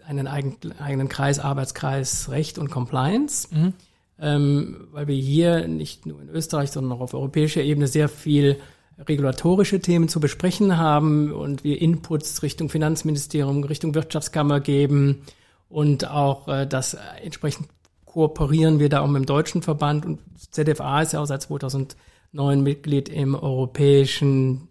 einen 0.07 0.27
eigenen 0.29 1.09
Kreis, 1.09 1.39
Arbeitskreis 1.39 2.31
Recht 2.31 2.59
und 2.59 2.71
Compliance, 2.71 3.49
mhm. 3.55 3.73
ähm, 4.21 4.89
weil 4.93 5.09
wir 5.09 5.17
hier 5.17 5.69
nicht 5.69 6.07
nur 6.07 6.23
in 6.23 6.29
Österreich, 6.29 6.71
sondern 6.71 6.93
auch 6.93 7.01
auf 7.01 7.15
europäischer 7.15 7.63
Ebene 7.63 7.87
sehr 7.87 8.09
viel 8.09 8.59
regulatorische 8.99 9.81
Themen 9.81 10.09
zu 10.09 10.21
besprechen 10.21 10.79
haben 10.79 11.33
und 11.33 11.65
wir 11.65 11.81
Inputs 11.83 12.43
Richtung 12.43 12.69
Finanzministerium, 12.69 13.63
Richtung 13.65 13.95
Wirtschaftskammer 13.95 14.61
geben 14.61 15.23
und 15.69 16.09
auch 16.09 16.49
äh, 16.49 16.67
das 16.67 16.97
entsprechend 17.23 17.69
kooperieren 18.05 18.79
wir 18.79 18.89
da 18.89 19.01
auch 19.01 19.09
mit 19.09 19.23
dem 19.23 19.27
deutschen 19.27 19.63
Verband 19.63 20.07
und 20.07 20.21
ZFA 20.51 21.03
ist 21.03 21.13
ja 21.13 21.21
auch 21.21 21.27
seit 21.27 21.43
2009 21.43 22.63
Mitglied 22.63 23.11
im 23.11 23.35
europäischen 23.35 24.69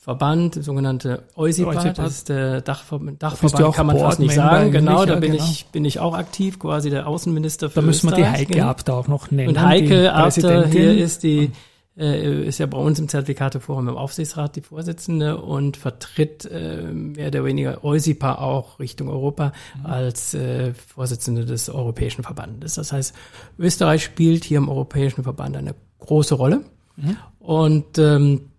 Verband, 0.00 0.54
sogenannte 0.62 1.24
EUSIPA, 1.36 1.92
das 1.92 2.12
ist 2.12 2.28
der 2.28 2.60
Dachverband, 2.60 3.20
Dachverband 3.20 3.74
kann 3.74 3.86
man 3.86 3.98
fast 3.98 4.20
nicht 4.20 4.34
sagen. 4.34 4.70
Genau, 4.70 5.04
da 5.04 5.16
bin 5.16 5.32
genau. 5.32 5.44
ich 5.44 5.66
bin 5.66 5.84
ich 5.84 5.98
auch 5.98 6.14
aktiv, 6.14 6.60
quasi 6.60 6.88
der 6.88 7.08
Außenminister 7.08 7.68
für 7.68 7.80
Da 7.80 7.86
müssen 7.86 8.08
wir 8.08 8.16
die 8.16 8.24
Heike 8.24 8.54
genau. 8.54 8.68
Abter 8.68 8.94
auch 8.94 9.08
noch 9.08 9.30
nennen. 9.32 9.48
Und 9.48 9.60
Heike 9.60 10.14
Abter 10.14 10.66
hier 10.68 10.96
ist 10.96 11.24
die 11.24 11.50
äh, 11.98 12.46
ist 12.46 12.58
ja 12.58 12.66
bei 12.66 12.78
uns 12.78 13.00
im 13.00 13.08
Zertifikateforum 13.08 13.88
im 13.88 13.96
Aufsichtsrat 13.96 14.54
die 14.54 14.60
Vorsitzende 14.60 15.38
und 15.38 15.76
vertritt 15.76 16.44
äh, 16.44 16.82
mehr 16.92 17.28
oder 17.28 17.44
weniger 17.44 17.84
EUSIPA 17.84 18.36
auch 18.36 18.78
Richtung 18.78 19.08
Europa 19.08 19.52
mhm. 19.80 19.86
als 19.86 20.32
äh, 20.32 20.74
Vorsitzende 20.74 21.44
des 21.44 21.68
Europäischen 21.68 22.22
Verbandes. 22.22 22.74
Das 22.74 22.92
heißt, 22.92 23.14
Österreich 23.58 24.04
spielt 24.04 24.44
hier 24.44 24.58
im 24.58 24.68
Europäischen 24.68 25.24
Verband 25.24 25.56
eine 25.56 25.74
große 25.98 26.36
Rolle. 26.36 26.60
Mhm. 26.96 27.16
Und 27.40 27.98
ähm, 27.98 28.50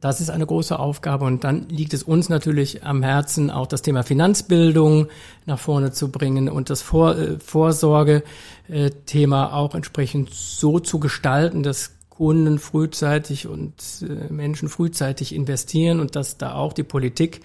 das 0.00 0.20
ist 0.20 0.30
eine 0.30 0.46
große 0.46 0.78
Aufgabe 0.78 1.26
und 1.26 1.44
dann 1.44 1.68
liegt 1.68 1.92
es 1.92 2.02
uns 2.02 2.28
natürlich 2.28 2.82
am 2.82 3.02
Herzen, 3.02 3.50
auch 3.50 3.66
das 3.66 3.82
Thema 3.82 4.02
Finanzbildung 4.02 5.08
nach 5.44 5.58
vorne 5.58 5.92
zu 5.92 6.10
bringen 6.10 6.48
und 6.48 6.70
das 6.70 6.80
Vor 6.80 7.16
äh, 7.16 7.38
Vorsorge-Thema 7.38 9.52
auch 9.52 9.74
entsprechend 9.74 10.30
so 10.30 10.80
zu 10.80 10.98
gestalten, 10.98 11.62
dass 11.62 11.92
Kunden 12.08 12.58
frühzeitig 12.58 13.46
und 13.46 13.74
äh, 14.02 14.32
Menschen 14.32 14.68
frühzeitig 14.68 15.34
investieren 15.34 16.00
und 16.00 16.16
dass 16.16 16.38
da 16.38 16.54
auch 16.54 16.72
die 16.72 16.84
Politik 16.84 17.42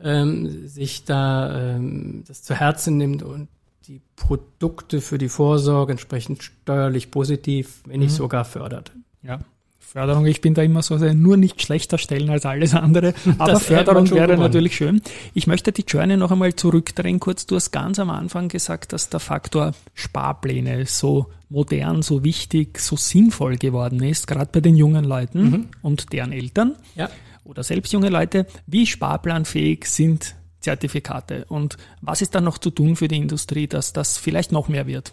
ähm, 0.00 0.66
sich 0.66 1.04
da 1.04 1.76
ähm, 1.76 2.24
das 2.26 2.42
zu 2.42 2.54
Herzen 2.54 2.96
nimmt 2.96 3.22
und 3.22 3.48
die 3.86 4.00
Produkte 4.16 5.00
für 5.00 5.18
die 5.18 5.28
Vorsorge 5.28 5.92
entsprechend 5.92 6.42
steuerlich 6.42 7.10
positiv, 7.10 7.82
wenn 7.86 8.00
nicht 8.00 8.14
sogar 8.14 8.44
fördert. 8.44 8.92
Ja. 9.22 9.40
Förderung, 9.86 10.26
ich 10.26 10.40
bin 10.40 10.54
da 10.54 10.62
immer 10.62 10.82
so 10.82 10.98
sehr, 10.98 11.14
nur 11.14 11.36
nicht 11.36 11.62
schlechter 11.62 11.98
stellen 11.98 12.28
als 12.30 12.44
alles 12.46 12.74
andere, 12.74 13.14
aber 13.38 13.52
Das 13.52 13.64
Förderung 13.66 14.10
wäre 14.10 14.26
gewonnen. 14.26 14.40
natürlich 14.40 14.74
schön. 14.76 15.00
Ich 15.34 15.46
möchte 15.46 15.70
die 15.72 15.84
Journey 15.86 16.16
noch 16.16 16.32
einmal 16.32 16.54
zurückdrehen 16.54 17.20
kurz. 17.20 17.46
Du 17.46 17.54
hast 17.56 17.70
ganz 17.70 17.98
am 18.00 18.10
Anfang 18.10 18.48
gesagt, 18.48 18.92
dass 18.92 19.08
der 19.08 19.20
Faktor 19.20 19.72
Sparpläne 19.94 20.86
so 20.86 21.26
modern, 21.48 22.02
so 22.02 22.24
wichtig, 22.24 22.78
so 22.80 22.96
sinnvoll 22.96 23.56
geworden 23.56 24.02
ist, 24.02 24.26
gerade 24.26 24.50
bei 24.52 24.60
den 24.60 24.76
jungen 24.76 25.04
Leuten 25.04 25.42
Mhm. 25.50 25.68
und 25.82 26.12
deren 26.12 26.32
Eltern 26.32 26.74
Ja. 26.96 27.08
oder 27.44 27.62
selbst 27.62 27.92
junge 27.92 28.08
Leute. 28.08 28.46
Wie 28.66 28.86
sparplanfähig 28.86 29.86
sind 29.86 30.34
Zertifikate 30.60 31.44
und 31.48 31.76
was 32.00 32.22
ist 32.22 32.34
dann 32.34 32.44
noch 32.44 32.58
zu 32.58 32.70
tun 32.70 32.96
für 32.96 33.06
die 33.06 33.16
Industrie, 33.18 33.66
dass 33.66 33.92
das 33.92 34.16
vielleicht 34.18 34.50
noch 34.50 34.68
mehr 34.68 34.86
wird? 34.86 35.12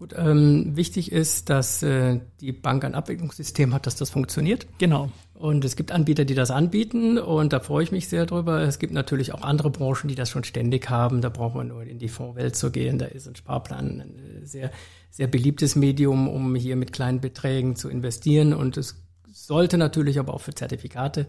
Gut, 0.00 0.14
ähm, 0.16 0.76
wichtig 0.76 1.12
ist, 1.12 1.50
dass 1.50 1.82
äh, 1.82 2.20
die 2.40 2.52
Bank 2.52 2.86
ein 2.86 2.94
Abwicklungssystem 2.94 3.74
hat, 3.74 3.86
dass 3.86 3.96
das 3.96 4.08
funktioniert. 4.08 4.66
Genau. 4.78 5.10
Und 5.34 5.62
es 5.62 5.76
gibt 5.76 5.92
Anbieter, 5.92 6.24
die 6.24 6.34
das 6.34 6.50
anbieten 6.50 7.18
und 7.18 7.52
da 7.52 7.60
freue 7.60 7.82
ich 7.82 7.92
mich 7.92 8.08
sehr 8.08 8.24
drüber. 8.24 8.62
Es 8.62 8.78
gibt 8.78 8.94
natürlich 8.94 9.34
auch 9.34 9.42
andere 9.42 9.68
Branchen, 9.68 10.08
die 10.08 10.14
das 10.14 10.30
schon 10.30 10.42
ständig 10.42 10.88
haben. 10.88 11.20
Da 11.20 11.28
braucht 11.28 11.54
man 11.54 11.68
nur 11.68 11.82
in 11.82 11.98
die 11.98 12.08
Fondswelt 12.08 12.56
zu 12.56 12.70
gehen. 12.70 12.98
Da 12.98 13.04
ist 13.04 13.28
ein 13.28 13.36
Sparplan 13.36 14.00
ein 14.00 14.42
äh, 14.42 14.46
sehr, 14.46 14.70
sehr 15.10 15.26
beliebtes 15.26 15.76
Medium, 15.76 16.28
um 16.28 16.54
hier 16.54 16.76
mit 16.76 16.94
kleinen 16.94 17.20
Beträgen 17.20 17.76
zu 17.76 17.90
investieren. 17.90 18.54
Und 18.54 18.78
es 18.78 18.96
sollte 19.30 19.76
natürlich 19.76 20.18
aber 20.18 20.32
auch 20.32 20.40
für 20.40 20.54
Zertifikate 20.54 21.26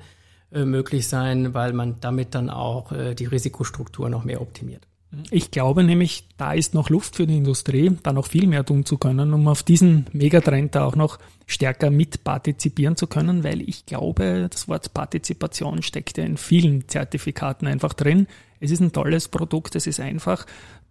äh, 0.53 0.63
möglich 0.63 1.09
sein, 1.09 1.53
weil 1.53 1.73
man 1.73 1.97
damit 1.99 2.35
dann 2.35 2.49
auch 2.49 2.93
äh, 2.93 3.15
die 3.15 3.25
Risikostruktur 3.25 4.07
noch 4.07 4.23
mehr 4.23 4.41
optimiert. 4.41 4.87
Ich 5.29 5.51
glaube 5.51 5.83
nämlich, 5.83 6.25
da 6.37 6.53
ist 6.53 6.73
noch 6.73 6.89
Luft 6.89 7.17
für 7.17 7.27
die 7.27 7.37
Industrie, 7.37 7.91
da 8.01 8.13
noch 8.13 8.27
viel 8.27 8.47
mehr 8.47 8.65
tun 8.65 8.85
zu 8.85 8.97
können, 8.97 9.33
um 9.33 9.47
auf 9.47 9.63
diesen 9.63 10.05
Megatrend 10.13 10.75
da 10.75 10.85
auch 10.85 10.95
noch 10.95 11.19
stärker 11.51 11.89
mitpartizipieren 11.91 12.95
zu 12.95 13.07
können, 13.07 13.43
weil 13.43 13.61
ich 13.61 13.85
glaube, 13.85 14.47
das 14.49 14.67
Wort 14.67 14.93
Partizipation 14.93 15.83
steckt 15.83 16.17
ja 16.17 16.23
in 16.23 16.37
vielen 16.37 16.87
Zertifikaten 16.87 17.67
einfach 17.67 17.93
drin. 17.93 18.27
Es 18.59 18.71
ist 18.71 18.79
ein 18.79 18.91
tolles 18.91 19.27
Produkt, 19.27 19.75
es 19.75 19.87
ist 19.87 19.99
einfach. 19.99 20.45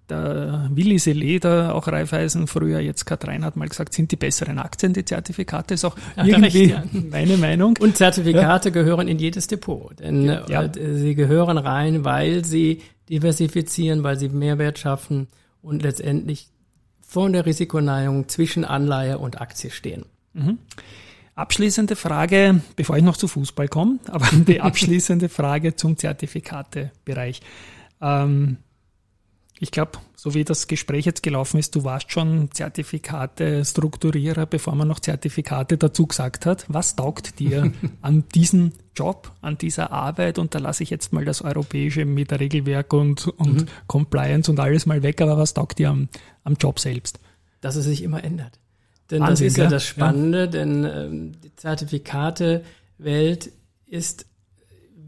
Der 0.08 0.68
Willi 0.72 0.98
Seleder, 0.98 1.72
auch 1.74 1.86
Raiffeisen, 1.86 2.48
früher 2.48 2.80
jetzt 2.80 3.04
Katrin 3.06 3.44
hat 3.44 3.56
mal 3.56 3.68
gesagt, 3.68 3.94
sind 3.94 4.10
die 4.10 4.16
besseren 4.16 4.58
Aktien, 4.58 4.92
die 4.92 5.04
Zertifikate, 5.04 5.74
ist 5.74 5.84
auch 5.84 5.96
er 6.16 6.26
irgendwie 6.26 6.72
recht, 6.72 6.92
ja. 6.92 7.00
meine 7.10 7.36
Meinung. 7.36 7.76
Und 7.78 7.96
Zertifikate 7.96 8.72
gehören 8.72 9.06
in 9.06 9.20
jedes 9.20 9.46
Depot, 9.46 9.96
denn 10.00 10.24
Ja. 10.24 10.64
äh, 10.64 10.94
sie 10.94 11.14
gehören 11.14 11.58
rein, 11.58 12.04
weil 12.04 12.44
sie 12.44 12.82
diversifizieren, 13.08 14.02
weil 14.02 14.18
sie 14.18 14.28
Mehrwert 14.28 14.80
schaffen 14.80 15.28
und 15.62 15.82
letztendlich 15.82 16.48
von 17.00 17.32
der 17.32 17.46
Risikoneigung 17.46 18.28
zwischen 18.28 18.64
Anleihe 18.64 19.18
und 19.18 19.40
Aktie 19.40 19.70
stehen. 19.70 20.06
Abschließende 21.34 21.96
Frage, 21.96 22.60
bevor 22.76 22.96
ich 22.96 23.02
noch 23.02 23.16
zu 23.16 23.26
Fußball 23.26 23.68
komme, 23.68 23.98
aber 24.06 24.26
die 24.32 24.60
abschließende 24.60 25.28
Frage 25.28 25.74
zum 25.74 25.96
Zertifikatebereich. 25.96 27.40
Ähm, 28.00 28.58
ich 29.62 29.70
glaube, 29.70 29.92
so 30.16 30.32
wie 30.34 30.44
das 30.44 30.68
Gespräch 30.68 31.04
jetzt 31.04 31.22
gelaufen 31.22 31.58
ist, 31.58 31.74
du 31.74 31.84
warst 31.84 32.12
schon 32.12 32.50
Zertifikate-Strukturierer, 32.50 34.46
bevor 34.46 34.74
man 34.74 34.88
noch 34.88 35.00
Zertifikate 35.00 35.76
dazu 35.76 36.06
gesagt 36.06 36.46
hat. 36.46 36.64
Was 36.68 36.96
taugt 36.96 37.38
dir 37.38 37.72
an 38.02 38.24
diesem 38.34 38.72
Job, 38.94 39.32
an 39.42 39.58
dieser 39.58 39.92
Arbeit? 39.92 40.38
Und 40.38 40.54
da 40.54 40.58
lasse 40.58 40.82
ich 40.82 40.90
jetzt 40.90 41.12
mal 41.12 41.24
das 41.24 41.42
Europäische 41.42 42.04
mit 42.06 42.30
der 42.30 42.40
Regelwerk 42.40 42.92
und, 42.92 43.28
und 43.28 43.66
Compliance 43.86 44.50
und 44.50 44.60
alles 44.60 44.86
mal 44.86 45.02
weg, 45.02 45.20
aber 45.22 45.38
was 45.38 45.54
taugt 45.54 45.78
dir 45.78 45.88
am, 45.90 46.08
am 46.44 46.54
Job 46.54 46.78
selbst? 46.80 47.18
Dass 47.62 47.76
es 47.76 47.86
sich 47.86 48.02
immer 48.02 48.24
ändert. 48.24 48.59
Denn 49.10 49.20
Wahnsinn, 49.20 49.46
das 49.46 49.52
ist 49.52 49.56
ja 49.58 49.68
das 49.68 49.84
Spannende, 49.84 50.48
denn 50.48 50.84
ähm, 50.84 51.32
die 51.42 51.54
Zertifikate-Welt 51.56 53.50
ist 53.86 54.26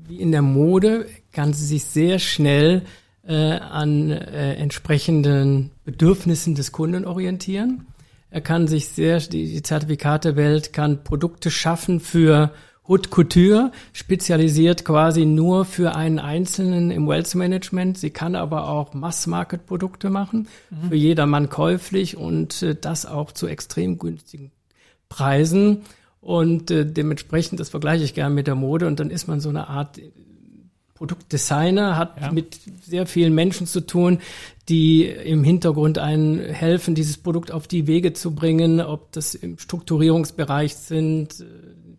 wie 0.08 0.20
in 0.20 0.32
der 0.32 0.42
Mode, 0.42 1.06
kann 1.32 1.52
sie 1.52 1.66
sich 1.66 1.84
sehr 1.84 2.18
schnell 2.18 2.82
äh, 3.26 3.34
an 3.34 4.10
äh, 4.10 4.54
entsprechenden 4.54 5.70
Bedürfnissen 5.84 6.54
des 6.54 6.72
Kunden 6.72 7.04
orientieren. 7.04 7.86
Er 8.30 8.40
kann 8.40 8.66
sich 8.66 8.88
sehr, 8.88 9.18
die, 9.20 9.52
die 9.52 9.62
Zertifikatewelt 9.62 10.72
kann 10.72 11.04
Produkte 11.04 11.50
schaffen 11.50 12.00
für 12.00 12.52
Haute 12.88 13.10
Couture, 13.10 13.70
spezialisiert 13.92 14.84
quasi 14.84 15.24
nur 15.24 15.64
für 15.64 15.94
einen 15.94 16.18
Einzelnen 16.18 16.90
im 16.90 17.06
Wealth 17.06 17.34
Management. 17.36 17.96
Sie 17.96 18.10
kann 18.10 18.34
aber 18.34 18.68
auch 18.68 18.92
Mass-Market-Produkte 18.92 20.10
machen, 20.10 20.48
für 20.88 20.96
jedermann 20.96 21.48
käuflich 21.48 22.16
und 22.16 22.60
äh, 22.62 22.74
das 22.74 23.06
auch 23.06 23.30
zu 23.30 23.46
extrem 23.46 23.98
günstigen 23.98 24.50
Preisen. 25.08 25.82
Und 26.20 26.72
äh, 26.72 26.84
dementsprechend, 26.84 27.60
das 27.60 27.68
vergleiche 27.68 28.04
ich 28.04 28.14
gerne 28.14 28.34
mit 28.34 28.48
der 28.48 28.56
Mode, 28.56 28.88
und 28.88 28.98
dann 28.98 29.10
ist 29.10 29.28
man 29.28 29.40
so 29.40 29.48
eine 29.48 29.68
Art 29.68 29.98
äh, 29.98 30.10
Produktdesigner, 30.94 31.96
hat 31.96 32.20
Ja. 32.20 32.32
mit 32.32 32.58
sehr 32.84 33.06
vielen 33.06 33.34
Menschen 33.34 33.66
zu 33.66 33.80
tun, 33.80 34.18
die 34.68 35.04
im 35.06 35.42
Hintergrund 35.44 35.98
einen 35.98 36.38
helfen, 36.38 36.94
dieses 36.94 37.16
Produkt 37.16 37.50
auf 37.52 37.66
die 37.66 37.86
Wege 37.86 38.12
zu 38.12 38.34
bringen, 38.34 38.80
ob 38.80 39.10
das 39.12 39.34
im 39.34 39.58
Strukturierungsbereich 39.58 40.76
sind, 40.76 41.44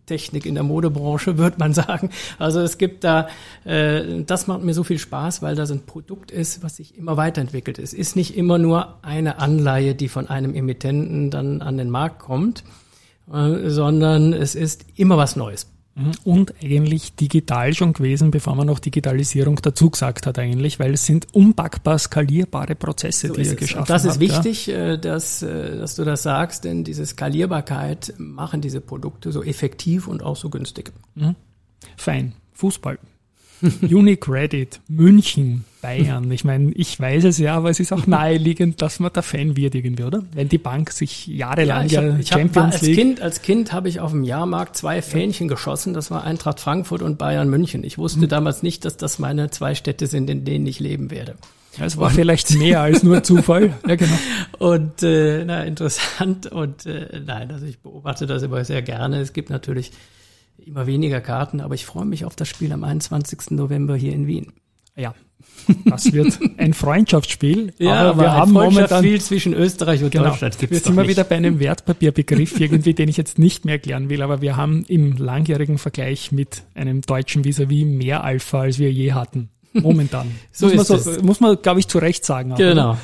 Technik 0.06 0.46
in 0.46 0.56
der 0.56 0.64
Modebranche, 0.64 1.38
würde 1.38 1.58
man 1.60 1.74
sagen. 1.74 2.10
Also 2.40 2.62
es 2.62 2.78
gibt 2.78 3.04
da, 3.04 3.28
äh, 3.66 4.24
das 4.24 4.48
macht 4.48 4.64
mir 4.64 4.74
so 4.74 4.84
viel 4.84 5.00
Spaß, 5.00 5.42
weil 5.42 5.56
das 5.56 5.72
ein 5.72 5.86
Produkt 5.86 6.32
ist, 6.32 6.64
was 6.64 6.78
sich 6.78 6.98
immer 6.98 7.18
weiterentwickelt. 7.18 7.80
Es 7.80 7.94
ist 7.94 8.16
nicht 8.16 8.36
immer 8.36 8.58
nur 8.58 8.98
eine 9.04 9.40
Anleihe, 9.40 9.96
die 9.96 10.10
von 10.10 10.30
einem 10.30 10.54
Emittenten 10.56 11.30
dann 11.30 11.62
an 11.62 11.78
den 11.78 11.90
Markt 11.90 12.20
kommt, 12.20 12.64
äh, 13.32 13.70
sondern 13.70 14.34
es 14.34 14.56
ist 14.56 14.86
immer 14.96 15.18
was 15.18 15.36
Neues. 15.36 15.68
Und 16.24 16.56
eigentlich 16.64 17.14
digital 17.16 17.74
schon 17.76 17.94
gewesen, 17.94 18.32
bevor 18.32 18.56
man 18.56 18.66
noch 18.66 18.80
Digitalisierung 18.80 19.58
dazu 19.62 19.92
gesagt 19.92 20.26
hat 20.26 20.40
eigentlich, 20.40 20.80
weil 20.80 20.94
es 20.96 21.06
sind 21.06 21.28
unpackbar 21.34 22.00
skalierbare 22.00 22.74
Prozesse, 22.74 23.28
So 23.28 23.36
die 23.36 23.42
ihr 23.42 23.52
es. 23.52 23.56
geschaffen 23.58 23.82
Und 23.82 23.90
das 23.92 24.04
ist 24.06 24.14
habt. 24.14 24.22
ja. 24.24 24.38
wichtig, 24.44 24.70
äh, 24.70 24.98
dass, 24.98 25.44
äh, 25.44 25.78
dass 25.78 25.96
du 25.96 26.04
das 26.04 26.24
sagst, 26.24 26.64
denn 26.64 26.84
diese 26.84 27.06
Skalierbarkeit 27.06 28.16
machen 28.18 28.60
diese 28.62 28.82
Produkte 28.82 29.32
so 29.32 29.44
effektiv 29.44 30.08
und 30.08 30.24
auch 30.24 30.36
so 30.36 30.50
günstig. 30.50 30.92
Fein. 31.96 32.34
Fußball. 32.54 32.98
Unicredit, 33.82 34.80
München, 34.88 35.64
Bayern. 35.82 36.30
Ich 36.32 36.44
meine, 36.44 36.72
ich 36.74 37.00
weiß 37.00 37.24
es 37.26 37.38
ja, 37.38 37.56
aber 37.56 37.70
es 37.70 37.80
ist 37.80 37.92
auch 37.94 38.08
naheliegend, 38.08 38.82
dass 38.82 39.00
man 39.00 39.12
da 39.14 39.22
Fan 39.22 39.56
wird 39.56 39.76
irgendwie, 39.76 40.04
oder? 40.04 40.24
Wenn 40.34 40.50
die 40.50 40.58
Bank 40.58 40.92
sich 40.92 41.28
jahrelang 41.28 41.86
ich 41.86 41.94
ja, 41.94 42.02
hab, 42.04 42.20
ich 42.20 42.32
hab, 42.32 42.38
war 42.38 42.42
Champions 42.44 42.74
als 42.76 42.82
League. 42.84 42.96
Kind, 42.98 43.22
als 43.22 43.42
Kind 43.42 43.74
habe 43.74 43.90
ich 43.90 44.00
auf 44.00 44.12
dem 44.12 44.24
Jahrmarkt 44.24 44.78
zwei 44.78 45.02
Fähnchen 45.02 45.48
geschossen. 45.48 45.94
Das 45.94 46.12
war 46.12 46.24
Eintracht 46.24 46.60
Frankfurt 46.60 47.02
und 47.02 47.18
Bayern 47.18 47.50
München. 47.50 47.84
Ich 47.84 47.98
Mhm. 47.98 48.02
wusste 48.02 48.28
damals 48.28 48.64
nicht, 48.64 48.86
dass 48.86 48.98
das 48.98 49.20
meine 49.20 49.50
zwei 49.50 49.76
Städte 49.76 50.08
sind, 50.08 50.30
in 50.30 50.46
denen 50.46 50.66
ich 50.68 50.80
leben 50.80 51.10
werde. 51.12 51.36
Es 51.80 51.98
war 51.98 52.12
vielleicht 52.12 52.56
mehr 52.58 52.82
als 52.82 53.02
nur 53.02 53.24
Zufall. 53.24 53.74
Ja, 53.88 53.96
genau. 53.96 54.14
Und 54.60 55.02
äh, 55.02 55.44
na, 55.44 55.64
interessant. 55.64 56.46
Und 56.48 56.86
äh, 56.86 57.20
nein, 57.26 57.50
also 57.52 57.66
ich 57.66 57.80
beobachte 57.80 58.28
das 58.28 58.44
immer 58.44 58.64
sehr 58.64 58.82
gerne. 58.84 59.20
Es 59.20 59.34
gibt 59.34 59.50
natürlich 59.50 59.92
immer 60.58 60.88
weniger 60.88 61.22
Karten, 61.22 61.62
aber 61.62 61.76
ich 61.76 61.86
freue 61.86 62.06
mich 62.06 62.26
auf 62.26 62.36
das 62.36 62.48
Spiel 62.48 62.72
am 62.72 62.84
21. 62.84 63.52
November 63.52 63.96
hier 63.96 64.14
in 64.14 64.28
Wien. 64.28 64.54
Ja. 64.96 65.14
Das 65.86 66.12
wird 66.14 66.40
ein 66.58 66.74
Freundschaftsspiel. 66.74 67.74
Ja, 67.78 68.10
aber, 68.12 68.22
wir 68.22 68.32
ein 68.32 68.38
haben 68.38 68.52
momentan 68.52 68.74
Freundschaftsspiel 68.88 69.22
zwischen 69.22 69.54
Österreich 69.54 70.04
und 70.04 70.12
Genau. 70.12 70.30
Deutschland 70.30 70.58
gibt's 70.58 70.80
doch 70.80 70.86
sind 70.88 70.96
wir 70.96 71.02
nicht. 71.04 71.12
wieder 71.12 71.24
bei 71.24 71.36
einem 71.36 71.60
Wertpapierbegriff 71.60 72.60
irgendwie, 72.60 72.94
den 72.94 73.10
ich 73.10 73.18
jetzt 73.18 73.40
nicht 73.40 73.66
mehr 73.66 73.76
erklären 73.76 74.10
will, 74.10 74.22
aber 74.22 74.42
wir 74.42 74.56
haben 74.56 74.86
im 74.88 75.18
langjährigen 75.18 75.78
Vergleich 75.78 76.32
mit 76.32 76.64
einem 76.76 77.02
deutschen 77.02 77.44
Vis-à-vis 77.44 77.86
mehr 77.86 78.24
Alpha, 78.24 78.62
als 78.62 78.80
wir 78.80 78.92
je 78.92 79.14
hatten. 79.14 79.50
Momentan. 79.74 80.32
So 80.52 80.68
muss, 80.68 80.88
man 80.90 80.98
ist 81.00 81.04
so, 81.06 81.12
es. 81.12 81.22
muss 81.24 81.40
man, 81.40 81.58
glaube 81.62 81.80
ich, 81.80 81.88
zu 81.88 81.98
Recht 81.98 82.24
sagen. 82.26 82.54
Genau. 82.56 82.92
oder? 82.92 82.98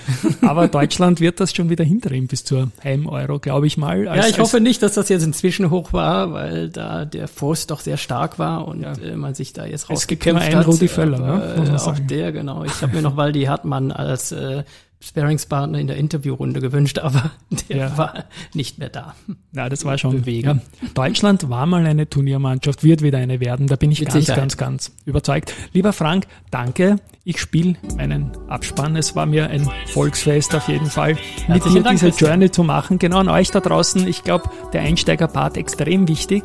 Aber 0.47 0.67
Deutschland 0.67 1.19
wird 1.19 1.39
das 1.39 1.53
schon 1.53 1.69
wieder 1.69 1.83
hindrehen 1.83 2.27
bis 2.27 2.43
zur 2.43 2.69
Heim-Euro, 2.83 3.39
glaube 3.39 3.65
ich 3.67 3.77
mal. 3.77 4.03
Ja, 4.03 4.11
Als- 4.11 4.29
ich 4.29 4.39
hoffe 4.39 4.59
nicht, 4.61 4.83
dass 4.83 4.93
das 4.93 5.09
jetzt 5.09 5.23
inzwischen 5.23 5.71
hoch 5.71 5.93
war, 5.93 6.31
weil 6.31 6.69
da 6.69 7.05
der 7.05 7.27
Force 7.27 7.65
doch 7.67 7.79
sehr 7.79 7.97
stark 7.97 8.37
war 8.37 8.67
und 8.67 8.81
Ja. 8.83 8.93
äh, 8.93 9.15
man 9.15 9.33
sich 9.33 9.51
da 9.53 9.65
jetzt 9.65 9.89
Es 9.89 10.07
gibt 10.07 10.21
rausgekämpft 10.27 10.41
nur 10.43 10.47
einen 10.47 10.59
hat. 10.59 10.67
Rudi 10.67 10.87
Völler, 10.87 11.17
ne? 11.19 11.53
Muss 11.57 11.67
man 11.67 11.67
äh, 11.67 11.75
Auch 11.75 11.79
sagen. 11.95 12.07
der, 12.07 12.31
genau. 12.31 12.63
Ich 12.63 12.81
habe 12.81 12.95
mir 12.95 13.01
noch 13.01 13.17
Waldi 13.17 13.43
Hartmann 13.45 13.91
als 13.91 14.31
äh, 14.31 14.63
Sparingspartner 15.01 15.79
in 15.79 15.87
der 15.87 15.95
Interviewrunde 15.97 16.59
gewünscht, 16.59 16.99
aber 17.03 17.31
der 17.69 17.77
Ja. 17.77 17.97
war 17.97 18.25
nicht 18.53 18.79
mehr 18.79 18.89
da. 18.89 19.15
Ja, 19.53 19.69
das 19.69 19.85
war 19.85 19.97
schon. 19.97 20.23
Ja. 20.25 20.57
Deutschland 20.93 21.49
war 21.49 21.65
mal 21.65 21.85
eine 21.85 22.09
Turniermannschaft, 22.09 22.83
wird 22.83 23.01
wieder 23.01 23.17
eine 23.17 23.39
werden. 23.39 23.67
Da 23.67 23.75
bin 23.77 23.91
ich 23.91 23.99
Mit 24.01 24.09
ganz, 24.09 24.19
Sicherheit. 24.19 24.39
ganz, 24.41 24.57
ganz 24.57 24.91
überzeugt. 25.05 25.53
Lieber 25.73 25.93
Frank, 25.93 26.27
danke. 26.51 26.97
Ich 27.23 27.39
spiele 27.39 27.75
meinen 27.95 28.31
Abspann. 28.47 28.95
Es 28.95 29.15
war 29.15 29.25
mir 29.25 29.49
ein 29.49 29.69
Volksfest 29.87 30.53
auf 30.55 30.67
jeden 30.67 30.87
Fall, 30.87 31.15
mit 31.47 31.63
dir 31.65 31.83
diese. 31.83 32.07
Journey 32.09 32.49
zu 32.51 32.63
machen. 32.63 32.99
Genau 32.99 33.19
an 33.19 33.29
euch 33.29 33.51
da 33.51 33.59
draußen. 33.59 34.07
Ich 34.07 34.23
glaube, 34.23 34.49
der 34.73 34.81
Einsteigerpart 34.81 35.55
extrem 35.57 36.07
wichtig. 36.07 36.43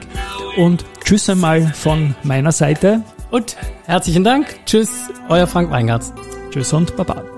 Und 0.57 0.85
tschüss 1.05 1.29
einmal 1.29 1.73
von 1.75 2.15
meiner 2.23 2.53
Seite. 2.53 3.03
Und 3.31 3.57
herzlichen 3.87 4.23
Dank. 4.25 4.47
Tschüss, 4.67 4.91
euer 5.29 5.47
Frank 5.47 5.71
Weingartz. 5.71 6.13
Tschüss 6.51 6.73
und 6.73 6.95
Baba. 6.97 7.34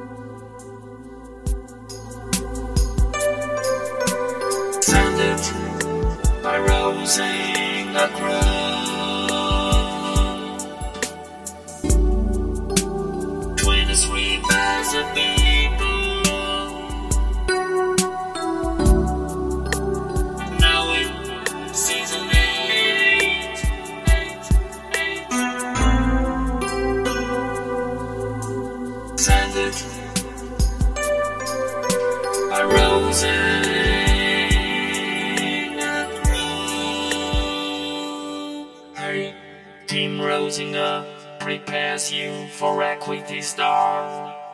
Prepares 41.41 42.13
you 42.13 42.49
for 42.49 42.83
equity 42.83 43.41
star. 43.41 44.46